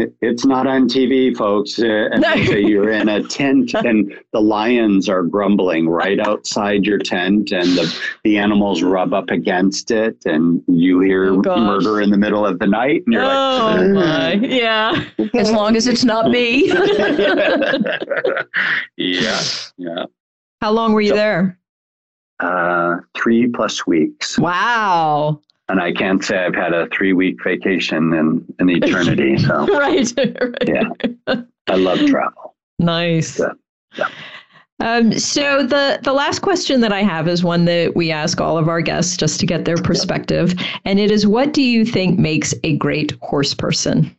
It- 0.00 0.14
It's 0.20 0.44
not 0.44 0.66
on 0.66 0.88
TV, 0.88 1.34
folks. 1.36 1.78
Uh, 1.78 2.08
and 2.12 2.22
No. 2.22 2.34
they 2.34 2.44
say 2.46 2.60
you're 2.60 2.90
in 2.90 3.08
a 3.08 3.22
tent, 3.38 3.74
and 3.74 4.12
the 4.32 4.40
lions 4.40 5.08
are 5.08 5.22
grumbling 5.22 5.88
right 5.88 6.18
outside 6.20 6.84
your 6.86 6.98
tent, 6.98 7.52
and 7.52 7.66
the, 7.76 8.00
the 8.24 8.38
animals 8.38 8.82
rub 8.82 9.12
up 9.14 9.30
against 9.30 9.90
it, 9.90 10.16
and 10.26 10.62
you 10.66 11.00
hear 11.00 11.32
Oh, 11.46 11.56
murder 11.60 12.00
in 12.00 12.10
the 12.10 12.18
middle 12.18 12.44
of 12.46 12.58
the 12.58 12.66
night, 12.66 13.02
and 13.06 13.14
you're 13.14 13.24
Oh 13.24 13.88
my, 13.94 14.32
yeah. 14.34 15.04
as 15.34 15.50
long 15.52 15.76
as 15.76 15.86
it's 15.86 16.04
not 16.04 16.30
me 16.30 16.68
yeah, 18.96 19.40
yeah. 19.76 20.04
How 20.60 20.70
long 20.72 20.92
were 20.92 21.00
you 21.00 21.10
So- 21.10 21.16
there? 21.16 21.58
Uh, 22.40 22.96
three 23.14 23.46
plus 23.48 23.86
weeks, 23.86 24.38
Wow. 24.38 25.40
And 25.70 25.80
I 25.80 25.92
can't 25.92 26.22
say 26.24 26.38
I've 26.38 26.54
had 26.54 26.72
a 26.72 26.88
three 26.88 27.12
week 27.12 27.42
vacation 27.42 28.12
in 28.12 28.54
an 28.58 28.68
eternity. 28.68 29.36
So 29.40 29.66
right. 29.78 30.12
right. 30.18 30.68
Yeah. 30.68 31.34
I 31.68 31.76
love 31.76 31.98
travel. 32.06 32.54
Nice. 32.78 33.38
Yeah, 33.38 33.52
yeah. 33.96 34.08
Um, 34.80 35.18
so 35.18 35.62
the 35.62 35.98
the 36.02 36.12
last 36.12 36.40
question 36.40 36.80
that 36.80 36.92
I 36.92 37.02
have 37.02 37.28
is 37.28 37.44
one 37.44 37.66
that 37.66 37.94
we 37.94 38.10
ask 38.10 38.40
all 38.40 38.56
of 38.56 38.68
our 38.68 38.80
guests 38.80 39.16
just 39.16 39.38
to 39.40 39.46
get 39.46 39.64
their 39.66 39.76
perspective, 39.76 40.54
and 40.84 40.98
it 40.98 41.10
is, 41.10 41.26
what 41.26 41.52
do 41.52 41.62
you 41.62 41.84
think 41.84 42.18
makes 42.18 42.54
a 42.64 42.76
great 42.76 43.12
horse 43.20 43.52
person? 43.52 44.16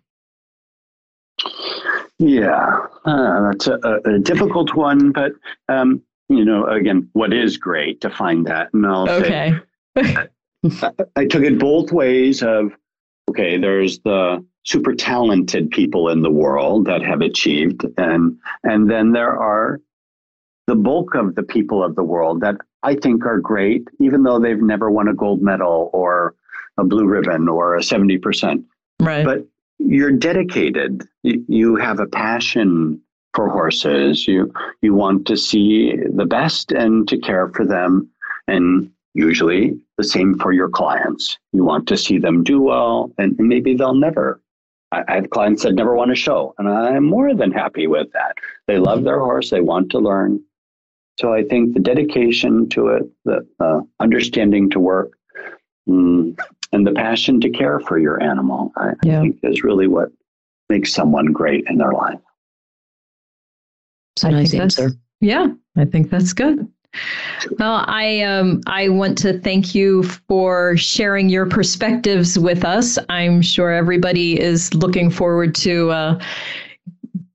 Yeah, 2.19 2.85
uh, 3.05 3.49
that's 3.49 3.67
a, 3.67 3.79
a, 4.05 4.19
difficult 4.19 4.75
one, 4.75 5.11
but 5.11 5.31
um, 5.67 6.03
you 6.29 6.45
know, 6.45 6.67
again, 6.67 7.09
what 7.13 7.33
is 7.33 7.57
great 7.57 7.99
to 8.01 8.11
find 8.11 8.45
that, 8.45 8.71
and 8.73 8.85
I'll 8.85 9.07
say 9.07 9.59
Okay. 9.95 10.27
I, 10.63 10.91
I 11.15 11.25
took 11.25 11.43
it 11.43 11.59
both 11.59 11.91
ways. 11.91 12.43
Of 12.43 12.71
okay, 13.29 13.57
there's 13.57 13.99
the 13.99 14.45
super 14.63 14.93
talented 14.93 15.71
people 15.71 16.09
in 16.09 16.21
the 16.21 16.31
world 16.31 16.85
that 16.85 17.01
have 17.01 17.21
achieved, 17.21 17.85
and 17.97 18.37
and 18.63 18.89
then 18.89 19.11
there 19.11 19.37
are 19.37 19.79
the 20.67 20.75
bulk 20.75 21.15
of 21.15 21.35
the 21.35 21.43
people 21.43 21.83
of 21.83 21.95
the 21.95 22.03
world 22.03 22.41
that 22.41 22.55
I 22.83 22.95
think 22.95 23.25
are 23.25 23.39
great, 23.39 23.87
even 23.99 24.23
though 24.23 24.39
they've 24.39 24.61
never 24.61 24.89
won 24.91 25.07
a 25.07 25.13
gold 25.13 25.41
medal 25.41 25.89
or 25.93 26.35
a 26.77 26.83
blue 26.83 27.05
ribbon 27.05 27.47
or 27.49 27.75
a 27.75 27.83
seventy 27.83 28.17
percent 28.17 28.65
Right. 28.99 29.25
but 29.25 29.47
you're 29.79 30.11
dedicated 30.11 31.03
you, 31.23 31.43
you 31.47 31.75
have 31.75 31.99
a 31.99 32.05
passion 32.05 33.01
for 33.33 33.49
horses 33.49 34.27
you 34.27 34.53
you 34.81 34.93
want 34.93 35.25
to 35.27 35.37
see 35.37 35.95
the 35.95 36.25
best 36.25 36.71
and 36.71 37.07
to 37.07 37.17
care 37.17 37.49
for 37.49 37.65
them 37.65 38.09
and 38.47 38.91
usually 39.13 39.77
the 39.97 40.03
same 40.03 40.37
for 40.39 40.51
your 40.53 40.69
clients 40.69 41.37
you 41.53 41.63
want 41.63 41.87
to 41.87 41.97
see 41.97 42.17
them 42.17 42.43
do 42.43 42.61
well 42.61 43.11
and 43.17 43.35
maybe 43.37 43.75
they'll 43.75 43.93
never 43.93 44.41
I, 44.91 45.03
I 45.07 45.15
have 45.15 45.29
clients 45.29 45.63
that 45.63 45.73
never 45.73 45.95
want 45.95 46.09
to 46.09 46.15
show 46.15 46.53
and 46.57 46.67
i'm 46.67 47.05
more 47.05 47.33
than 47.33 47.51
happy 47.51 47.87
with 47.87 48.11
that 48.13 48.37
they 48.67 48.77
love 48.77 49.03
their 49.03 49.19
horse 49.19 49.49
they 49.49 49.61
want 49.61 49.89
to 49.91 49.99
learn 49.99 50.41
so 51.19 51.33
i 51.33 51.43
think 51.43 51.73
the 51.73 51.81
dedication 51.81 52.69
to 52.69 52.87
it 52.87 53.03
the 53.25 53.45
uh, 53.59 53.81
understanding 53.99 54.69
to 54.69 54.79
work 54.79 55.11
mm, 55.89 56.35
and 56.71 56.87
the 56.87 56.91
passion 56.91 57.41
to 57.41 57.49
care 57.49 57.79
for 57.79 57.99
your 57.99 58.21
animal, 58.21 58.71
I, 58.77 58.91
yeah. 59.03 59.19
I 59.19 59.21
think 59.21 59.39
is 59.43 59.63
really 59.63 59.87
what 59.87 60.09
makes 60.69 60.93
someone 60.93 61.27
great 61.27 61.65
in 61.67 61.77
their 61.77 61.91
life. 61.91 62.19
It's 64.15 64.23
a 64.23 64.27
I 64.27 64.31
nice 64.31 64.53
answer. 64.53 64.91
Yeah, 65.19 65.47
I 65.75 65.85
think 65.85 66.09
that's 66.09 66.33
good. 66.33 66.67
Well, 67.57 67.85
I 67.87 68.21
um, 68.21 68.61
I 68.67 68.89
want 68.89 69.17
to 69.19 69.39
thank 69.39 69.73
you 69.73 70.03
for 70.03 70.75
sharing 70.77 71.29
your 71.29 71.45
perspectives 71.45 72.37
with 72.37 72.65
us. 72.65 72.97
I'm 73.09 73.41
sure 73.41 73.71
everybody 73.71 74.39
is 74.39 74.73
looking 74.73 75.09
forward 75.09 75.55
to 75.55 75.89
uh, 75.91 76.19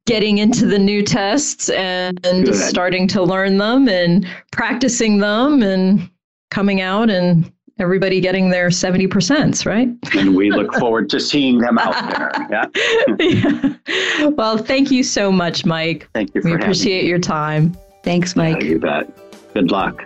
getting 0.06 0.38
into 0.38 0.66
the 0.66 0.78
new 0.78 1.02
tests 1.02 1.68
and, 1.70 2.24
and 2.24 2.54
starting 2.54 3.08
to 3.08 3.22
learn 3.22 3.58
them 3.58 3.88
and 3.88 4.26
practicing 4.52 5.18
them 5.18 5.62
and 5.62 6.08
coming 6.50 6.80
out 6.80 7.10
and 7.10 7.50
everybody 7.78 8.20
getting 8.20 8.48
their 8.48 8.68
70%, 8.68 9.66
right? 9.66 9.88
and 10.14 10.34
we 10.34 10.50
look 10.50 10.72
forward 10.78 11.10
to 11.10 11.20
seeing 11.20 11.58
them 11.58 11.78
out 11.78 12.10
there. 12.10 12.30
Yeah. 12.50 13.74
yeah. 13.88 14.26
Well, 14.28 14.56
thank 14.56 14.90
you 14.90 15.02
so 15.02 15.30
much, 15.30 15.66
Mike. 15.66 16.08
Thank 16.14 16.34
you 16.34 16.40
We 16.44 16.54
appreciate 16.54 17.04
your 17.04 17.18
time. 17.18 17.76
Thanks, 18.02 18.36
Mike. 18.36 18.62
Yeah, 18.62 18.68
you 18.68 18.78
bet. 18.78 19.25
Good 19.56 19.70
luck. 19.70 20.04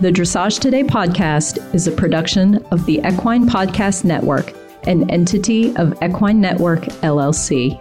The 0.00 0.10
Dressage 0.10 0.60
Today 0.60 0.82
podcast 0.82 1.74
is 1.74 1.86
a 1.86 1.92
production 1.92 2.56
of 2.72 2.84
the 2.86 3.00
Equine 3.04 3.46
Podcast 3.48 4.04
Network, 4.04 4.54
an 4.88 5.08
entity 5.10 5.76
of 5.76 5.92
Equine 6.02 6.40
Network, 6.40 6.84
LLC. 7.02 7.78